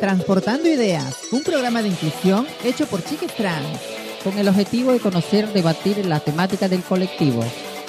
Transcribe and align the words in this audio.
Transportando 0.00 0.66
Ideas, 0.66 1.14
un 1.30 1.42
programa 1.42 1.82
de 1.82 1.88
inclusión 1.88 2.46
hecho 2.64 2.86
por 2.86 3.04
chiques 3.04 3.34
trans, 3.34 3.78
con 4.24 4.38
el 4.38 4.48
objetivo 4.48 4.92
de 4.92 4.98
conocer, 4.98 5.52
debatir 5.52 6.06
la 6.06 6.20
temática 6.20 6.70
del 6.70 6.82
colectivo. 6.82 7.44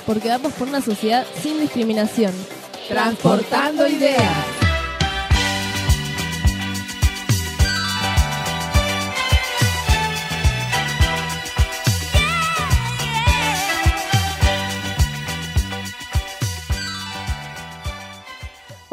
Porque 0.05 0.27
vamos 0.27 0.52
por 0.54 0.68
una 0.68 0.82
sociedad 0.82 1.25
sin 1.41 1.61
discriminación. 1.61 2.34
Transportando 2.89 3.88
Ideas. 3.88 4.61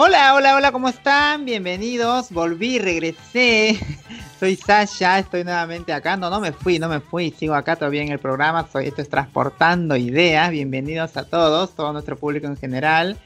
Hola, 0.00 0.36
hola, 0.36 0.54
hola, 0.54 0.70
¿cómo 0.70 0.88
están? 0.88 1.44
Bienvenidos. 1.44 2.30
Volví, 2.30 2.78
regresé. 2.78 3.80
Soy 4.38 4.54
Sasha, 4.54 5.18
estoy 5.18 5.42
nuevamente 5.42 5.92
acá. 5.92 6.16
No, 6.16 6.30
no 6.30 6.38
me 6.38 6.52
fui, 6.52 6.78
no 6.78 6.88
me 6.88 7.00
fui. 7.00 7.32
Sigo 7.32 7.56
acá 7.56 7.74
todavía 7.74 8.02
en 8.02 8.12
el 8.12 8.20
programa. 8.20 8.64
Soy, 8.70 8.86
esto 8.86 9.02
es 9.02 9.08
Transportando 9.08 9.96
Ideas. 9.96 10.52
Bienvenidos 10.52 11.16
a 11.16 11.24
todos, 11.24 11.74
todo 11.74 11.92
nuestro 11.92 12.16
público 12.16 12.46
en 12.46 12.56
general. 12.56 13.18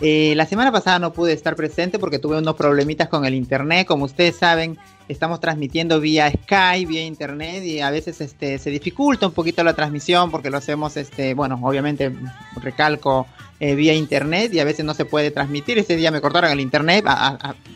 Eh, 0.00 0.34
la 0.36 0.46
semana 0.46 0.70
pasada 0.70 1.00
no 1.00 1.12
pude 1.12 1.32
estar 1.32 1.56
presente 1.56 1.98
porque 1.98 2.20
tuve 2.20 2.38
unos 2.38 2.54
problemitas 2.54 3.08
con 3.08 3.24
el 3.24 3.34
internet. 3.34 3.86
Como 3.86 4.04
ustedes 4.04 4.36
saben, 4.36 4.78
estamos 5.08 5.40
transmitiendo 5.40 5.98
vía 6.00 6.30
Skype, 6.30 6.86
vía 6.86 7.04
internet 7.04 7.64
y 7.64 7.80
a 7.80 7.90
veces 7.90 8.20
este, 8.20 8.58
se 8.58 8.70
dificulta 8.70 9.26
un 9.26 9.32
poquito 9.32 9.64
la 9.64 9.74
transmisión 9.74 10.30
porque 10.30 10.50
lo 10.50 10.58
hacemos, 10.58 10.96
este, 10.96 11.34
bueno, 11.34 11.58
obviamente 11.62 12.12
recalco 12.62 13.26
eh, 13.58 13.74
vía 13.74 13.92
internet 13.92 14.54
y 14.54 14.60
a 14.60 14.64
veces 14.64 14.84
no 14.84 14.94
se 14.94 15.04
puede 15.04 15.32
transmitir. 15.32 15.78
Ese 15.78 15.96
día 15.96 16.12
me 16.12 16.20
cortaron 16.20 16.52
el 16.52 16.60
internet, 16.60 17.04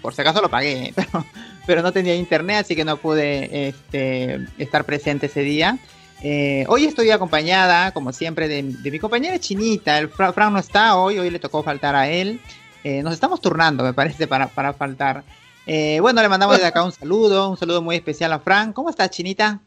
por 0.01 0.15
si 0.15 0.21
acaso 0.21 0.41
lo 0.41 0.49
pagué, 0.49 0.93
pero, 0.97 1.25
pero 1.67 1.83
no 1.83 1.93
tenía 1.93 2.15
internet, 2.15 2.59
así 2.65 2.77
que 2.77 2.85
no 2.85 2.99
pude 2.99 3.69
este, 3.69 4.47
estar 4.59 4.85
presente 4.85 5.27
ese 5.27 5.41
día. 5.41 5.77
Eh, 6.23 6.65
hoy 6.69 6.85
estoy 6.85 7.11
acompañada, 7.11 7.93
como 7.93 8.13
siempre, 8.13 8.49
de, 8.49 8.63
mi 8.63 8.99
compañera 8.99 9.39
Chinita. 9.39 9.99
El 9.99 10.09
Fran 10.09 10.53
no 10.53 10.59
está 10.59 10.97
hoy, 10.97 11.19
hoy 11.19 11.31
le 11.31 11.39
tocó 11.39 11.63
faltar 11.63 11.95
a 11.95 12.09
él. 12.09 12.41
Eh, 12.85 13.03
nos 13.03 13.15
estamos 13.15 13.41
turnando, 13.41 13.85
me 13.85 13.93
parece, 13.93 14.27
para, 14.27 14.49
para 14.49 14.73
faltar. 14.73 15.25
bueno, 15.67 16.23
le 16.23 16.29
mandamos 16.29 16.57
desde 16.57 16.69
acá 16.69 16.85
un 16.85 16.93
saludo, 16.93 17.51
un 17.51 17.57
saludo 17.57 17.83
muy 17.83 17.97
especial 17.97 18.33
a 18.33 18.39
Fran. 18.39 18.73
¿Cómo 18.73 18.91
estás, 18.91 19.11
Chinita? 19.11 19.61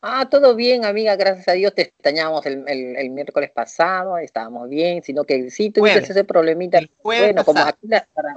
Ah, 0.00 0.28
todo 0.30 0.54
bien, 0.54 0.84
amiga, 0.84 1.16
gracias 1.16 1.48
a 1.48 1.52
Dios. 1.52 1.74
Te 1.74 1.82
extrañamos 1.82 2.46
el, 2.46 2.64
el, 2.68 3.10
miércoles 3.10 3.50
pasado, 3.50 4.16
estábamos 4.18 4.68
bien, 4.68 5.02
sino 5.02 5.24
que 5.24 5.50
sí 5.50 5.70
tuviste 5.70 6.00
ese 6.00 6.24
problemita. 6.24 6.80
Bueno, 7.02 7.44
como 7.44 7.60
aquí, 7.60 7.88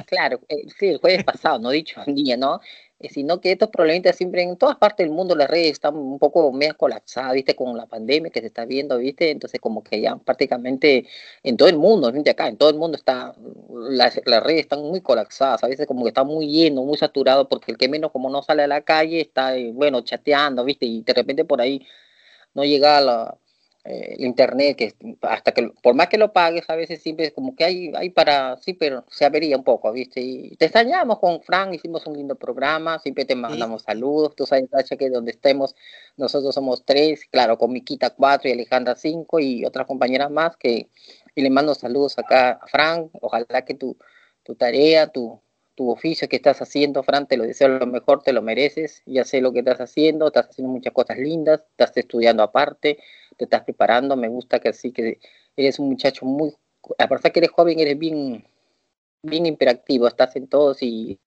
claro, 0.07 0.39
eh, 0.49 0.63
sí, 0.79 0.89
el 0.89 0.97
jueves 0.97 1.23
pasado, 1.23 1.59
no 1.59 1.69
dicho 1.69 2.01
día, 2.07 2.35
¿no? 2.35 2.61
Eh, 3.01 3.09
sino 3.09 3.41
que 3.41 3.51
estos 3.51 3.69
problemas 3.69 4.15
siempre 4.15 4.43
en 4.43 4.57
todas 4.57 4.77
partes 4.77 5.05
del 5.05 5.13
mundo 5.15 5.35
las 5.35 5.49
redes 5.49 5.71
están 5.71 5.95
un 5.95 6.19
poco 6.19 6.51
medio 6.51 6.77
colapsadas, 6.77 7.33
¿viste? 7.33 7.55
Con 7.55 7.75
la 7.75 7.87
pandemia 7.87 8.31
que 8.31 8.41
se 8.41 8.47
está 8.47 8.65
viendo, 8.65 8.97
¿viste? 8.97 9.31
Entonces 9.31 9.59
como 9.59 9.83
que 9.83 10.01
ya 10.01 10.15
prácticamente 10.17 11.07
en 11.43 11.57
todo 11.57 11.67
el 11.69 11.77
mundo, 11.77 12.11
¿viste? 12.11 12.29
Acá 12.31 12.47
en 12.47 12.57
todo 12.57 12.69
el 12.69 12.77
mundo 12.77 12.97
está, 12.97 13.33
las, 13.89 14.19
las 14.25 14.43
redes 14.43 14.61
están 14.61 14.81
muy 14.81 15.01
colapsadas, 15.01 15.63
a 15.63 15.67
veces 15.67 15.87
como 15.87 16.03
que 16.03 16.09
está 16.09 16.23
muy 16.23 16.47
lleno, 16.47 16.83
muy 16.83 16.97
saturado, 16.97 17.49
porque 17.49 17.71
el 17.71 17.77
que 17.77 17.89
menos 17.89 18.11
como 18.11 18.29
no 18.29 18.43
sale 18.43 18.63
a 18.63 18.67
la 18.67 18.81
calle 18.81 19.21
está, 19.21 19.57
eh, 19.57 19.71
bueno, 19.73 20.01
chateando, 20.01 20.63
¿viste? 20.63 20.85
Y 20.85 21.01
de 21.01 21.13
repente 21.13 21.45
por 21.45 21.61
ahí 21.61 21.85
no 22.53 22.63
llega 22.65 22.97
a 22.97 23.01
la 23.01 23.37
eh, 23.83 24.15
internet, 24.19 24.77
que 24.77 24.93
hasta 25.21 25.51
que, 25.53 25.71
por 25.81 25.95
más 25.95 26.07
que 26.07 26.17
lo 26.17 26.31
pagues, 26.33 26.69
a 26.69 26.75
veces 26.75 27.01
siempre 27.01 27.31
como 27.31 27.55
que 27.55 27.63
hay, 27.63 27.91
hay 27.95 28.11
para, 28.11 28.57
sí, 28.57 28.73
pero 28.73 29.05
se 29.09 29.25
avería 29.25 29.57
un 29.57 29.63
poco, 29.63 29.91
¿viste? 29.91 30.21
Y 30.21 30.55
te 30.57 30.65
extrañamos 30.65 31.17
con 31.19 31.41
Frank, 31.41 31.73
hicimos 31.73 32.05
un 32.05 32.15
lindo 32.17 32.35
programa, 32.35 32.99
siempre 32.99 33.25
te 33.25 33.35
mandamos 33.35 33.81
saludos, 33.83 34.35
tú 34.35 34.45
sabes, 34.45 34.69
que 34.97 35.09
donde 35.09 35.31
estemos, 35.31 35.75
nosotros 36.15 36.53
somos 36.53 36.85
tres, 36.85 37.25
claro, 37.25 37.57
con 37.57 37.71
Miquita 37.71 38.11
cuatro 38.11 38.49
y 38.49 38.53
Alejandra 38.53 38.95
cinco 38.95 39.39
y 39.39 39.65
otras 39.65 39.87
compañeras 39.87 40.29
más, 40.29 40.57
que, 40.57 40.89
y 41.33 41.41
le 41.41 41.49
mando 41.49 41.73
saludos 41.73 42.19
acá 42.19 42.59
a 42.61 42.67
Frank, 42.67 43.09
ojalá 43.19 43.63
que 43.65 43.73
tu, 43.73 43.97
tu 44.43 44.55
tarea, 44.55 45.07
tu, 45.07 45.41
tu 45.75 45.89
oficio 45.89 46.27
que 46.27 46.35
estás 46.35 46.61
haciendo, 46.61 47.01
Fran, 47.03 47.27
te 47.27 47.37
lo 47.37 47.43
deseo 47.43 47.67
lo 47.67 47.87
mejor, 47.87 48.21
te 48.21 48.33
lo 48.33 48.41
mereces, 48.41 49.01
ya 49.05 49.23
sé 49.23 49.41
lo 49.41 49.51
que 49.51 49.59
estás 49.59 49.79
haciendo, 49.81 50.27
estás 50.27 50.49
haciendo 50.49 50.71
muchas 50.71 50.93
cosas 50.93 51.17
lindas, 51.17 51.61
estás 51.71 51.95
estudiando 51.97 52.43
aparte, 52.43 52.99
te 53.41 53.45
estás 53.45 53.63
preparando, 53.63 54.15
me 54.15 54.27
gusta 54.27 54.59
que 54.59 54.69
así 54.69 54.91
que 54.91 55.19
eres 55.55 55.79
un 55.79 55.89
muchacho 55.89 56.27
muy, 56.27 56.55
aparte 56.99 57.31
que 57.31 57.39
eres 57.39 57.49
joven, 57.49 57.79
eres 57.79 57.97
bien, 57.97 58.45
bien 59.23 59.47
imperactivo, 59.47 60.07
estás 60.07 60.35
en 60.35 60.47
todos 60.47 60.83
y, 60.83 61.19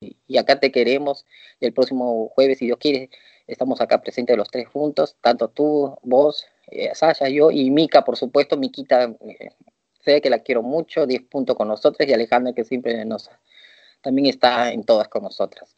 y, 0.00 0.36
acá 0.36 0.60
te 0.60 0.70
queremos, 0.70 1.24
y 1.58 1.64
el 1.64 1.72
próximo 1.72 2.28
jueves, 2.28 2.58
si 2.58 2.66
Dios 2.66 2.76
quiere, 2.78 3.08
estamos 3.46 3.80
acá 3.80 4.02
presentes 4.02 4.36
los 4.36 4.50
tres 4.50 4.68
juntos, 4.68 5.16
tanto 5.22 5.48
tú, 5.48 5.96
vos, 6.02 6.44
eh, 6.66 6.94
Sasha, 6.94 7.30
yo 7.30 7.50
y 7.50 7.70
Mica, 7.70 8.04
por 8.04 8.18
supuesto, 8.18 8.58
Miquita, 8.58 9.04
eh, 9.20 9.48
sé 10.00 10.20
que 10.20 10.28
la 10.28 10.40
quiero 10.40 10.62
mucho, 10.62 11.06
10 11.06 11.22
puntos 11.22 11.56
con 11.56 11.68
nosotros, 11.68 12.06
y 12.06 12.12
Alejandra 12.12 12.52
que 12.52 12.64
siempre 12.64 13.02
nos 13.06 13.30
también 14.02 14.26
está 14.26 14.72
en 14.72 14.84
todas 14.84 15.08
con 15.08 15.22
nosotras. 15.22 15.74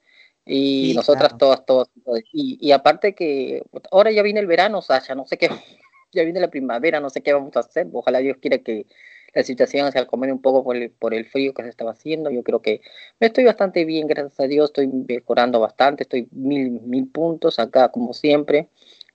Y 0.51 0.95
nosotras 0.95 1.37
todas, 1.37 1.67
todas, 1.67 1.89
Y, 2.33 2.73
aparte 2.73 3.15
que 3.15 3.63
ahora 3.91 4.11
ya 4.11 4.23
viene 4.23 4.41
el 4.41 4.47
verano, 4.47 4.81
Sasha, 4.81 5.15
no 5.15 5.27
sé 5.27 5.37
qué, 5.37 5.49
ya 6.13 6.25
viene 6.25 6.41
la 6.41 6.49
primavera, 6.49 7.01
no 7.01 7.11
sé 7.11 7.21
qué 7.21 7.35
vamos 7.35 7.55
a 7.57 7.61
hacer. 7.61 7.87
Ojalá 7.93 8.21
Dios 8.21 8.39
quiera 8.41 8.59
que 8.59 8.87
la 9.35 9.43
situación 9.43 9.93
se 9.93 9.99
acomode 9.99 10.33
un 10.33 10.41
poco 10.41 10.65
por 10.65 10.75
el, 10.75 10.91
por 10.91 11.13
el 11.13 11.27
frío 11.27 11.53
que 11.53 11.63
se 11.63 11.69
estaba 11.69 11.91
haciendo. 11.91 12.31
Yo 12.31 12.43
creo 12.43 12.63
que 12.63 12.81
me 13.21 13.27
estoy 13.27 13.45
bastante 13.45 13.85
bien, 13.85 14.07
gracias 14.07 14.41
a 14.41 14.47
Dios, 14.47 14.71
estoy 14.71 14.89
mejorando 14.89 15.61
bastante, 15.61 16.05
estoy 16.05 16.29
mil, 16.31 16.81
mil 16.81 17.09
puntos 17.09 17.59
acá, 17.59 17.91
como 17.91 18.15
siempre, 18.15 18.69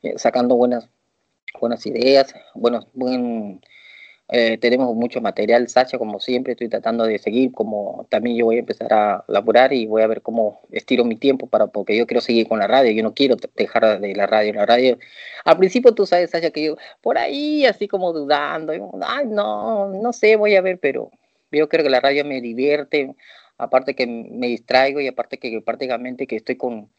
eh, 0.04 0.14
sacando 0.18 0.56
buenas, 0.56 0.88
buenas 1.60 1.84
ideas, 1.88 2.36
buenos, 2.54 2.88
buen 2.94 3.60
eh, 4.30 4.58
tenemos 4.58 4.96
mucho 4.96 5.22
material, 5.22 5.68
Sacha, 5.68 5.98
como 5.98 6.20
siempre, 6.20 6.54
estoy 6.54 6.70
tratando 6.70 7.04
de 7.04 7.20
seguir, 7.20 7.52
como 7.52 8.08
también 8.10 8.38
yo 8.38 8.46
voy 8.46 8.56
a 8.56 8.60
empezar 8.60 8.94
a 8.94 9.26
laborar 9.28 9.74
y 9.74 9.86
voy 9.86 10.02
a 10.02 10.08
ver 10.08 10.22
cómo 10.22 10.62
estiro 10.72 11.04
mi 11.04 11.18
tiempo 11.18 11.48
para, 11.48 11.68
porque 11.68 11.98
yo 11.98 12.08
quiero 12.08 12.22
seguir 12.22 12.48
con 12.48 12.60
la 12.60 12.68
radio, 12.68 12.92
yo 12.92 13.04
no 13.04 13.14
quiero 13.14 13.36
dejar 13.56 14.00
de 14.00 14.16
la 14.16 14.26
radio, 14.26 14.54
la 14.54 14.66
radio. 14.66 14.98
Al 15.46 15.58
principio 15.58 15.94
tú 15.94 16.06
sabes, 16.06 16.32
Sacha, 16.32 16.52
que 16.52 16.64
yo 16.64 16.78
por 17.02 17.18
ahí 17.18 17.66
así 17.66 17.88
como 17.88 18.14
dudando, 18.14 18.74
ay, 19.06 19.28
no, 19.28 19.90
no 19.90 20.14
sé, 20.14 20.36
voy 20.38 20.56
a 20.56 20.62
ver, 20.62 20.80
pero 20.80 21.12
yo 21.52 21.70
creo 21.70 21.84
que 21.84 21.90
la 21.90 22.00
radio 22.00 22.26
me 22.26 22.42
divierte, 22.42 23.16
aparte 23.58 23.96
que 23.96 24.08
me 24.08 24.48
distraigo 24.48 25.00
y 25.02 25.08
aparte 25.08 25.38
que 25.38 25.62
prácticamente 25.62 26.28
que 26.28 26.38
estoy 26.38 26.56
con, 26.56 26.90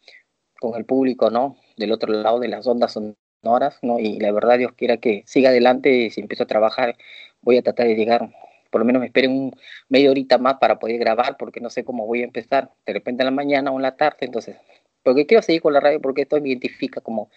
con 0.61 0.75
el 0.77 0.85
público, 0.85 1.31
¿no? 1.31 1.57
Del 1.77 1.93
otro 1.93 2.13
lado 2.13 2.39
de 2.39 2.49
las 2.49 2.67
ondas 2.67 2.93
son 2.93 3.17
horas, 3.47 3.79
¿no? 3.83 3.99
Y 3.99 4.19
la 4.19 4.33
verdad 4.33 4.59
Dios 4.59 4.73
quiera 4.73 4.97
que 4.97 5.23
siga 5.27 5.51
adelante, 5.51 6.11
si 6.11 6.21
empiezo 6.21 6.45
a 6.45 6.47
trabajar, 6.47 6.97
voy 7.43 7.59
a 7.59 7.63
tratar 7.63 7.87
de 7.87 7.95
llegar, 7.95 8.31
por 8.71 8.81
lo 8.81 8.85
menos 8.85 9.01
me 9.01 9.07
esperen 9.07 9.31
un 9.33 9.57
media 9.89 10.11
horita 10.11 10.39
más 10.39 10.57
para 10.59 10.79
poder 10.79 10.99
grabar, 10.99 11.37
porque 11.37 11.61
no 11.61 11.71
sé 11.71 11.85
cómo 11.85 12.07
voy 12.07 12.23
a 12.23 12.25
empezar, 12.25 12.71
de 12.87 12.93
repente 12.93 13.23
en 13.23 13.27
la 13.27 13.31
mañana 13.31 13.71
o 13.71 13.77
en 13.77 13.83
la 13.83 13.97
tarde, 13.97 14.19
entonces, 14.23 14.57
porque 15.03 15.27
quiero 15.27 15.43
seguir 15.43 15.63
con 15.63 15.73
la 15.73 15.81
radio, 15.81 16.01
porque 16.01 16.23
esto 16.23 16.41
me 16.41 16.49
identifica 16.49 17.01
como, 17.01 17.31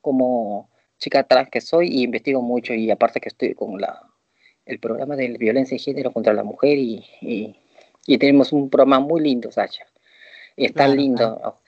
como 0.00 0.70
chica 0.98 1.24
trans 1.24 1.50
que 1.50 1.60
soy 1.60 1.88
y 1.88 2.02
investigo 2.04 2.42
mucho, 2.42 2.74
y 2.74 2.90
aparte 2.90 3.20
que 3.20 3.28
estoy 3.28 3.54
con 3.54 3.80
la 3.80 4.02
el 4.66 4.80
programa 4.80 5.14
de 5.14 5.28
violencia 5.38 5.76
de 5.76 5.82
género 5.82 6.12
contra 6.12 6.32
la 6.32 6.42
mujer 6.42 6.76
y, 6.76 7.04
y, 7.20 8.18
tenemos 8.18 8.52
un 8.52 8.68
programa 8.68 8.98
muy 8.98 9.20
lindo, 9.20 9.52
Sacha. 9.52 9.86
Y 10.56 10.64
está 10.66 10.88
lindo. 10.88 11.38
Claro 11.38 11.65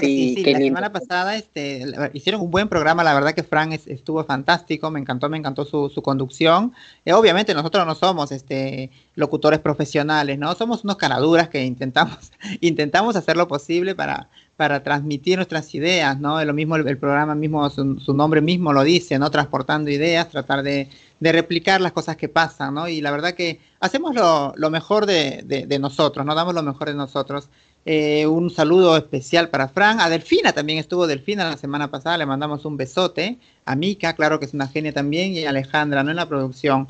sí, 0.00 0.34
sí, 0.36 0.52
La 0.52 0.58
semana 0.58 0.92
pasada 0.92 1.36
este, 1.36 1.84
hicieron 2.12 2.40
un 2.40 2.50
buen 2.50 2.68
programa, 2.68 3.04
la 3.04 3.14
verdad 3.14 3.34
que 3.34 3.44
Frank 3.44 3.72
estuvo 3.86 4.24
fantástico, 4.24 4.90
me 4.90 4.98
encantó, 4.98 5.28
me 5.28 5.38
encantó 5.38 5.64
su, 5.64 5.88
su 5.88 6.02
conducción. 6.02 6.72
Eh, 7.04 7.12
obviamente 7.12 7.54
nosotros 7.54 7.86
no 7.86 7.94
somos 7.94 8.32
este, 8.32 8.90
locutores 9.14 9.60
profesionales, 9.60 10.38
¿no? 10.38 10.54
Somos 10.54 10.82
unos 10.82 10.96
canaduras 10.96 11.48
que 11.48 11.64
intentamos, 11.64 12.32
intentamos 12.60 13.14
hacer 13.14 13.36
lo 13.36 13.46
posible 13.46 13.94
para, 13.94 14.28
para 14.56 14.82
transmitir 14.82 15.36
nuestras 15.36 15.72
ideas, 15.72 16.18
¿no? 16.18 16.44
Lo 16.44 16.52
mismo 16.52 16.74
el, 16.74 16.98
programa 16.98 17.36
mismo, 17.36 17.70
su, 17.70 18.12
nombre 18.12 18.40
mismo 18.40 18.72
lo 18.72 18.82
dice, 18.82 19.20
¿no? 19.20 19.30
Transportando 19.30 19.88
ideas, 19.88 20.30
tratar 20.30 20.64
de, 20.64 20.88
de, 21.20 21.32
replicar 21.32 21.80
las 21.80 21.92
cosas 21.92 22.16
que 22.16 22.28
pasan, 22.28 22.74
¿no? 22.74 22.88
Y 22.88 23.00
la 23.00 23.12
verdad 23.12 23.34
que 23.34 23.60
hacemos 23.78 24.16
lo, 24.16 24.52
lo 24.56 24.70
mejor 24.70 25.06
de, 25.06 25.42
de, 25.44 25.66
de 25.66 25.78
nosotros, 25.78 26.26
¿no? 26.26 26.34
Damos 26.34 26.54
lo 26.54 26.64
mejor 26.64 26.88
de 26.88 26.94
nosotros. 26.94 27.48
Eh, 27.90 28.26
un 28.26 28.50
saludo 28.50 28.94
especial 28.98 29.48
para 29.48 29.66
Fran. 29.66 29.98
A 29.98 30.10
Delfina 30.10 30.52
también 30.52 30.78
estuvo 30.78 31.06
Delfina 31.06 31.48
la 31.48 31.56
semana 31.56 31.90
pasada. 31.90 32.18
Le 32.18 32.26
mandamos 32.26 32.66
un 32.66 32.76
besote. 32.76 33.38
A 33.64 33.76
Mika, 33.76 34.14
claro 34.14 34.38
que 34.38 34.44
es 34.44 34.52
una 34.52 34.68
genia 34.68 34.92
también. 34.92 35.32
Y 35.32 35.46
a 35.46 35.48
Alejandra, 35.48 36.04
¿no? 36.04 36.10
En 36.10 36.16
la 36.16 36.28
producción. 36.28 36.88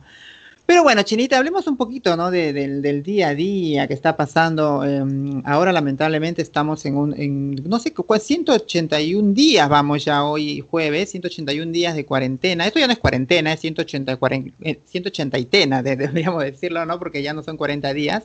Pero 0.68 0.82
bueno, 0.82 1.02
Chinita, 1.02 1.38
hablemos 1.38 1.66
un 1.66 1.78
poquito, 1.78 2.14
¿no? 2.14 2.30
del 2.30 3.02
día 3.02 3.28
a 3.28 3.34
día 3.34 3.88
que 3.88 3.94
está 3.94 4.18
pasando. 4.18 4.84
Em, 4.84 5.40
ahora, 5.46 5.72
lamentablemente, 5.72 6.42
estamos 6.42 6.84
en 6.84 6.94
un, 6.94 7.18
en, 7.18 7.54
no 7.64 7.78
sé, 7.78 7.94
181 8.20 9.32
días, 9.32 9.66
vamos 9.66 10.04
ya 10.04 10.24
hoy 10.24 10.60
jueves, 10.60 11.10
181 11.12 11.72
días 11.72 11.94
de 11.96 12.04
cuarentena. 12.04 12.66
Esto 12.66 12.80
ya 12.80 12.86
no 12.86 12.92
es 12.92 12.98
cuarentena, 12.98 13.54
es 13.54 13.60
180, 13.60 14.18
180 14.84 15.38
y 15.38 15.44
tena, 15.46 15.82
deberíamos 15.82 16.44
decirlo, 16.44 16.84
¿no? 16.84 16.98
Porque 16.98 17.22
ya 17.22 17.32
no 17.32 17.42
son 17.42 17.56
40 17.56 17.94
días. 17.94 18.24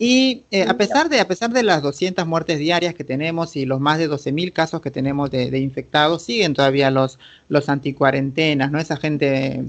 Y 0.00 0.42
eh, 0.50 0.64
a 0.66 0.76
pesar 0.76 1.08
de 1.08 1.20
a 1.20 1.28
pesar 1.28 1.50
de 1.50 1.62
las 1.62 1.80
200 1.82 2.26
muertes 2.26 2.58
diarias 2.58 2.96
que 2.96 3.04
tenemos 3.04 3.54
y 3.54 3.66
los 3.66 3.78
más 3.78 3.98
de 4.00 4.10
12.000 4.10 4.52
casos 4.52 4.80
que 4.80 4.90
tenemos 4.90 5.30
de, 5.30 5.48
de 5.52 5.60
infectados, 5.60 6.24
siguen 6.24 6.54
todavía 6.54 6.90
los, 6.90 7.20
los 7.48 7.68
anticuarentenas, 7.68 8.72
¿no? 8.72 8.80
Esa 8.80 8.96
gente 8.96 9.64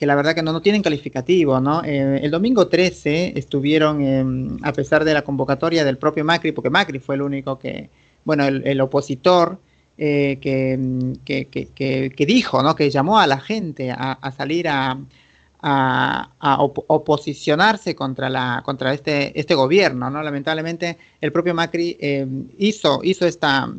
que 0.00 0.06
la 0.06 0.14
verdad 0.14 0.34
que 0.34 0.42
no, 0.42 0.54
no 0.54 0.62
tienen 0.62 0.82
calificativo, 0.82 1.60
¿no? 1.60 1.84
Eh, 1.84 2.20
el 2.22 2.30
domingo 2.30 2.68
13 2.68 3.34
estuvieron, 3.36 4.00
em, 4.00 4.56
a 4.62 4.72
pesar 4.72 5.04
de 5.04 5.12
la 5.12 5.20
convocatoria 5.20 5.84
del 5.84 5.98
propio 5.98 6.24
Macri, 6.24 6.52
porque 6.52 6.70
Macri 6.70 6.98
fue 7.00 7.16
el 7.16 7.22
único 7.22 7.58
que, 7.58 7.90
bueno, 8.24 8.46
el, 8.46 8.80
opositor 8.80 9.60
eh, 9.98 10.38
em, 10.42 11.16
que, 11.16 11.48
que, 11.48 11.68
que, 12.16 12.26
dijo, 12.26 12.62
¿no? 12.62 12.74
Que 12.74 12.88
llamó 12.88 13.18
a 13.18 13.26
la 13.26 13.40
gente 13.40 13.90
a, 13.90 14.32
salir 14.34 14.68
a, 14.68 14.98
a, 15.60 16.56
oposicionarse 16.62 17.94
contra 17.94 18.30
la 18.30 18.62
contra 18.64 18.94
este 18.94 19.38
este 19.38 19.54
gobierno 19.54 20.08
no 20.08 20.22
lamentablemente 20.22 20.96
el 21.20 21.32
propio 21.32 21.52
Macri 21.54 21.98
em, 22.00 22.48
hizo 22.56 23.00
hizo 23.02 23.26
esta 23.26 23.70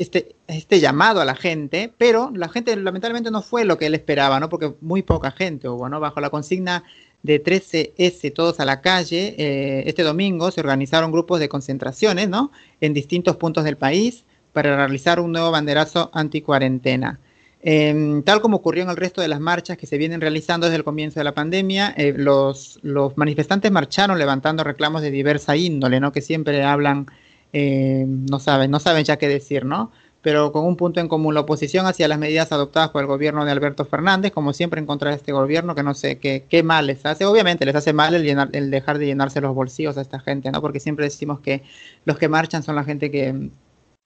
este, 0.00 0.34
este 0.46 0.80
llamado 0.80 1.20
a 1.20 1.26
la 1.26 1.34
gente, 1.34 1.92
pero 1.98 2.32
la 2.34 2.48
gente 2.48 2.74
lamentablemente 2.74 3.30
no 3.30 3.42
fue 3.42 3.66
lo 3.66 3.76
que 3.76 3.84
él 3.84 3.94
esperaba, 3.94 4.40
¿no? 4.40 4.48
Porque 4.48 4.72
muy 4.80 5.02
poca 5.02 5.30
gente 5.30 5.68
hubo, 5.68 5.90
¿no? 5.90 6.00
Bajo 6.00 6.20
la 6.20 6.30
consigna 6.30 6.84
de 7.22 7.44
13S, 7.44 8.32
todos 8.32 8.60
a 8.60 8.64
la 8.64 8.80
calle, 8.80 9.34
eh, 9.36 9.82
este 9.86 10.02
domingo 10.02 10.50
se 10.50 10.60
organizaron 10.60 11.12
grupos 11.12 11.38
de 11.38 11.50
concentraciones, 11.50 12.30
¿no? 12.30 12.50
En 12.80 12.94
distintos 12.94 13.36
puntos 13.36 13.62
del 13.62 13.76
país 13.76 14.24
para 14.54 14.74
realizar 14.74 15.20
un 15.20 15.32
nuevo 15.32 15.50
banderazo 15.50 16.10
anticuarentena. 16.14 17.20
Eh, 17.62 18.22
tal 18.24 18.40
como 18.40 18.56
ocurrió 18.56 18.84
en 18.84 18.88
el 18.88 18.96
resto 18.96 19.20
de 19.20 19.28
las 19.28 19.38
marchas 19.38 19.76
que 19.76 19.86
se 19.86 19.98
vienen 19.98 20.22
realizando 20.22 20.66
desde 20.66 20.78
el 20.78 20.84
comienzo 20.84 21.20
de 21.20 21.24
la 21.24 21.34
pandemia, 21.34 21.92
eh, 21.98 22.14
los, 22.16 22.78
los 22.80 23.18
manifestantes 23.18 23.70
marcharon 23.70 24.18
levantando 24.18 24.64
reclamos 24.64 25.02
de 25.02 25.10
diversa 25.10 25.58
índole, 25.58 26.00
¿no? 26.00 26.10
Que 26.10 26.22
siempre 26.22 26.64
hablan 26.64 27.06
eh, 27.52 28.04
no 28.06 28.38
saben, 28.38 28.70
no 28.70 28.80
saben 28.80 29.04
ya 29.04 29.16
qué 29.16 29.28
decir, 29.28 29.64
¿no? 29.64 29.90
Pero 30.22 30.52
con 30.52 30.66
un 30.66 30.76
punto 30.76 31.00
en 31.00 31.08
común, 31.08 31.34
la 31.34 31.40
oposición 31.40 31.86
hacia 31.86 32.06
las 32.06 32.18
medidas 32.18 32.52
adoptadas 32.52 32.90
por 32.90 33.00
el 33.00 33.06
gobierno 33.06 33.44
de 33.44 33.52
Alberto 33.52 33.86
Fernández, 33.86 34.32
como 34.32 34.52
siempre 34.52 34.78
en 34.78 34.86
contra 34.86 35.10
de 35.10 35.16
este 35.16 35.32
gobierno, 35.32 35.74
que 35.74 35.82
no 35.82 35.94
sé 35.94 36.18
qué, 36.18 36.44
qué 36.48 36.62
mal 36.62 36.86
les 36.86 37.06
hace. 37.06 37.24
Obviamente 37.24 37.64
les 37.64 37.74
hace 37.74 37.92
mal 37.94 38.14
el, 38.14 38.22
llenar, 38.22 38.50
el 38.52 38.70
dejar 38.70 38.98
de 38.98 39.06
llenarse 39.06 39.40
los 39.40 39.54
bolsillos 39.54 39.96
a 39.96 40.02
esta 40.02 40.20
gente, 40.20 40.50
¿no? 40.50 40.60
Porque 40.60 40.78
siempre 40.78 41.06
decimos 41.06 41.40
que 41.40 41.62
los 42.04 42.18
que 42.18 42.28
marchan 42.28 42.62
son 42.62 42.76
la 42.76 42.84
gente 42.84 43.10
que 43.10 43.50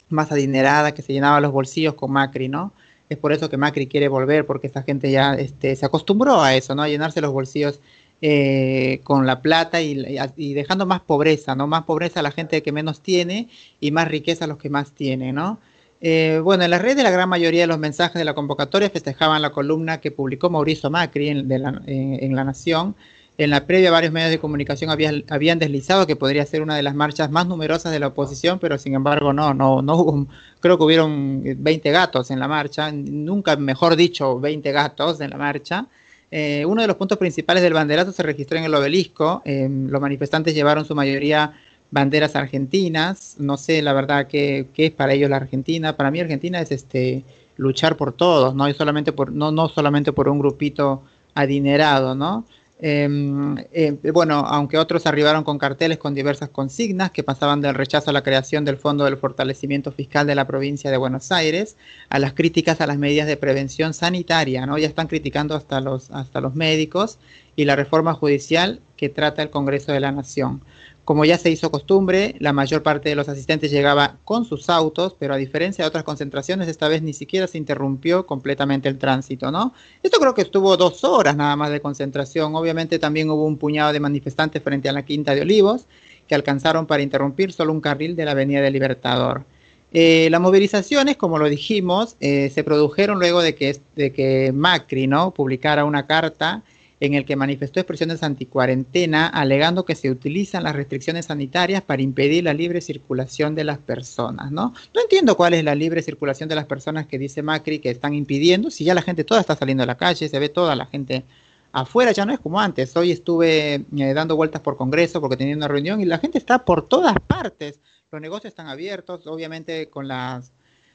más 0.08 0.31
adinerada, 0.31 0.93
que 0.94 1.02
se 1.02 1.12
llenaba 1.12 1.40
los 1.40 1.52
bolsillos 1.52 1.94
con 1.94 2.12
Macri, 2.12 2.49
¿no? 2.49 2.73
Es 3.08 3.19
por 3.19 3.32
eso 3.32 3.50
que 3.50 3.56
Macri 3.56 3.87
quiere 3.87 4.08
volver, 4.08 4.47
porque 4.47 4.67
esta 4.67 4.82
gente 4.82 5.11
ya 5.11 5.35
este, 5.35 5.76
se 5.76 5.85
acostumbró 5.85 6.40
a 6.43 6.55
eso, 6.55 6.75
¿no? 6.75 6.82
A 6.82 6.88
llenarse 6.88 7.20
los 7.20 7.32
bolsillos 7.32 7.81
eh, 8.26 9.03
con 9.05 9.26
la 9.26 9.43
plata 9.43 9.82
y, 9.82 10.55
dejando 10.55 10.87
más 10.87 11.03
pobreza, 11.03 11.55
¿no? 11.55 11.67
Más 11.67 11.85
pobreza 11.85 12.21
a 12.21 12.23
la 12.23 12.31
gente 12.31 12.62
que 12.62 12.73
menos 12.73 13.03
tiene 13.03 13.50
y 13.81 13.91
más 13.91 14.09
riqueza 14.09 14.47
a 14.47 14.49
los 14.49 14.56
que 14.56 14.71
más 14.71 14.93
tienen, 14.93 15.35
¿no? 15.35 15.59
Eh, 16.00 16.41
bueno, 16.43 16.65
en 16.65 16.71
las 16.71 16.81
redes 16.81 17.05
la 17.05 17.11
gran 17.11 17.29
mayoría 17.29 17.61
de 17.61 17.67
los 17.67 17.79
mensajes 17.79 18.15
de 18.15 18.25
la 18.25 18.32
convocatoria 18.32 18.88
festejaban 18.88 19.43
la 19.43 19.50
columna 19.50 20.00
que 20.00 20.11
publicó 20.11 20.49
Mauricio 20.49 20.88
Macri 20.88 21.29
en, 21.29 21.49
la, 21.50 21.82
en 21.87 22.35
La 22.35 22.44
Nación. 22.44 22.97
En 23.37 23.50
la 23.50 23.67
previa 23.67 23.91
varios 23.91 24.11
medios 24.11 24.31
de 24.31 24.38
comunicación 24.38 24.91
habían 24.91 25.59
deslizado 25.59 26.06
que 26.06 26.17
podría 26.17 26.47
ser 26.47 26.62
una 26.62 26.76
de 26.76 26.82
las 26.82 26.94
marchas 26.94 27.31
más 27.31 27.47
numerosas 27.47 27.93
de 27.93 27.99
la 27.99 28.06
oposición, 28.06 28.59
pero 28.59 28.79
sin 28.79 28.94
embargo 28.94 29.35
no, 29.35 29.53
no, 29.53 29.82
no 29.82 29.97
hubo, 29.97 30.26
creo 30.61 30.79
que 30.79 30.85
hubieron 30.85 31.43
20 31.44 31.91
gatos 31.91 32.31
en 32.31 32.41
la 32.41 32.49
marcha, 32.49 32.91
nunca 32.91 33.55
mejor 33.56 33.97
dicho 33.97 34.41
20 34.41 34.73
gatos 34.73 35.21
en 35.21 35.29
la 35.29 35.37
marcha. 35.37 35.88
Eh, 36.31 36.65
uno 36.67 36.82
de 36.82 36.88
los 36.88 36.97
puntos 36.97 37.19
principales 37.19 37.62
del 37.62 37.73
banderazo 37.73 38.12
se 38.12 38.23
registró 38.23 38.59
en 38.59 38.65
el 38.65 38.75
obelisco. 38.75 39.43
Eh, 39.44 39.69
los 39.71 40.00
manifestantes 40.00 40.55
llevaron 40.55 40.85
su 40.85 40.94
mayoría 40.94 41.55
banderas 41.91 42.37
argentinas. 42.37 43.37
No 43.38 43.56
sé, 43.56 43.82
la 43.82 43.93
verdad, 43.93 44.26
qué, 44.26 44.67
es 44.76 44.91
para 44.91 45.12
ellos 45.12 45.31
la 45.31 45.37
Argentina. 45.37 45.97
Para 45.97 46.11
mí 46.11 46.21
Argentina 46.21 46.61
es 46.61 46.73
este 46.73 47.25
luchar 47.56 47.97
por 47.97 48.12
todos, 48.12 48.55
no 48.55 48.69
y 48.69 48.75
solamente 48.75 49.12
por 49.12 49.31
no 49.31 49.53
no 49.53 49.69
solamente 49.69 50.12
por 50.12 50.29
un 50.29 50.41
grupito 50.41 51.03
adinerado, 51.35 52.17
¿no? 52.17 52.44
Em, 52.86 53.56
eh, 53.72 53.96
bueno, 54.12 54.40
aunque 54.40 54.76
otros 54.76 55.06
arribaron 55.06 55.42
con 55.42 55.56
carteles 55.56 55.96
con 55.96 56.12
diversas 56.12 56.50
consignas 56.50 57.10
que 57.12 57.22
pasaban 57.22 57.62
del 57.62 57.75
rechazo 57.75 58.10
a 58.10 58.12
la 58.12 58.22
creación 58.22 58.66
del 58.66 58.76
Fondo 58.76 59.06
del 59.06 59.16
Fortalecimiento 59.16 59.90
Fiscal 59.90 60.26
de 60.26 60.34
la 60.34 60.46
provincia 60.46 60.90
de 60.90 60.98
Buenos 60.98 61.32
Aires, 61.32 61.78
a 62.10 62.19
las 62.19 62.34
críticas 62.34 62.82
a 62.82 62.86
las 62.86 62.98
medidas 62.98 63.26
de 63.26 63.38
prevención 63.38 63.94
sanitaria, 63.94 64.66
¿no? 64.66 64.76
Ya 64.76 64.86
están 64.86 65.06
criticando 65.06 65.54
hasta 65.54 65.81
los, 65.81 66.10
hasta 66.10 66.42
los 66.42 66.56
médicos 66.56 67.19
y 67.56 67.64
la 67.64 67.75
reforma 67.75 68.12
judicial 68.12 68.82
que 68.98 69.08
trata 69.08 69.40
el 69.42 69.48
Congreso 69.48 69.90
de 69.92 70.00
la 70.00 70.12
Nación. 70.12 70.60
Como 71.04 71.26
ya 71.26 71.36
se 71.36 71.50
hizo 71.50 71.70
costumbre, 71.70 72.34
la 72.38 72.54
mayor 72.54 72.82
parte 72.82 73.10
de 73.10 73.14
los 73.14 73.28
asistentes 73.28 73.70
llegaba 73.70 74.16
con 74.24 74.46
sus 74.46 74.70
autos, 74.70 75.14
pero 75.18 75.34
a 75.34 75.36
diferencia 75.36 75.84
de 75.84 75.88
otras 75.88 76.02
concentraciones, 76.02 76.66
esta 76.66 76.88
vez 76.88 77.02
ni 77.02 77.12
siquiera 77.12 77.46
se 77.46 77.58
interrumpió 77.58 78.24
completamente 78.24 78.88
el 78.88 78.96
tránsito, 78.96 79.50
¿no? 79.50 79.74
Esto 80.02 80.18
creo 80.18 80.32
que 80.32 80.40
estuvo 80.42 80.76
dos 80.78 81.04
horas 81.04 81.36
nada 81.36 81.56
más 81.56 81.70
de 81.70 81.80
concentración. 81.80 82.54
Obviamente 82.56 82.98
también 82.98 83.28
hubo 83.28 83.44
un 83.44 83.58
puñado 83.58 83.92
de 83.92 84.00
manifestantes 84.00 84.62
frente 84.62 84.88
a 84.88 84.92
la 84.92 85.04
Quinta 85.04 85.34
de 85.34 85.42
Olivos 85.42 85.86
que 86.26 86.34
alcanzaron 86.34 86.86
para 86.86 87.02
interrumpir 87.02 87.52
solo 87.52 87.72
un 87.72 87.82
carril 87.82 88.16
de 88.16 88.24
la 88.24 88.30
Avenida 88.30 88.62
del 88.62 88.72
Libertador. 88.72 89.44
Eh, 89.92 90.28
las 90.30 90.40
movilizaciones, 90.40 91.16
como 91.16 91.38
lo 91.38 91.48
dijimos, 91.48 92.16
eh, 92.20 92.50
se 92.52 92.64
produjeron 92.64 93.18
luego 93.18 93.42
de 93.42 93.54
que, 93.54 93.78
de 93.94 94.12
que 94.12 94.52
Macri 94.52 95.06
¿no? 95.06 95.32
publicara 95.32 95.84
una 95.84 96.06
carta 96.06 96.64
en 97.06 97.14
el 97.14 97.24
que 97.24 97.36
manifestó 97.36 97.80
expresiones 97.80 98.22
anticuarentena, 98.22 99.26
alegando 99.26 99.84
que 99.84 99.94
se 99.94 100.10
utilizan 100.10 100.62
las 100.64 100.74
restricciones 100.74 101.26
sanitarias 101.26 101.82
para 101.82 102.02
impedir 102.02 102.44
la 102.44 102.54
libre 102.54 102.80
circulación 102.80 103.54
de 103.54 103.64
las 103.64 103.78
personas, 103.78 104.50
¿no? 104.50 104.74
No 104.94 105.02
entiendo 105.02 105.36
cuál 105.36 105.54
es 105.54 105.64
la 105.64 105.74
libre 105.74 106.02
circulación 106.02 106.48
de 106.48 106.54
las 106.54 106.66
personas 106.66 107.06
que 107.06 107.18
dice 107.18 107.42
Macri 107.42 107.78
que 107.78 107.90
están 107.90 108.14
impidiendo, 108.14 108.70
si 108.70 108.84
ya 108.84 108.94
la 108.94 109.02
gente 109.02 109.24
toda 109.24 109.40
está 109.40 109.56
saliendo 109.56 109.82
a 109.82 109.86
la 109.86 109.96
calle, 109.96 110.28
se 110.28 110.38
ve 110.38 110.48
toda 110.48 110.76
la 110.76 110.86
gente 110.86 111.24
afuera, 111.72 112.12
ya 112.12 112.24
no 112.24 112.32
es 112.32 112.40
como 112.40 112.60
antes. 112.60 112.96
Hoy 112.96 113.10
estuve 113.10 113.74
eh, 113.74 114.14
dando 114.14 114.36
vueltas 114.36 114.62
por 114.62 114.76
Congreso 114.76 115.20
porque 115.20 115.36
tenía 115.36 115.56
una 115.56 115.68
reunión 115.68 116.00
y 116.00 116.04
la 116.04 116.18
gente 116.18 116.38
está 116.38 116.64
por 116.64 116.88
todas 116.88 117.14
partes. 117.26 117.80
Los 118.10 118.20
negocios 118.22 118.52
están 118.52 118.68
abiertos, 118.68 119.26
obviamente 119.26 119.90
con 119.90 120.08
las 120.08 120.52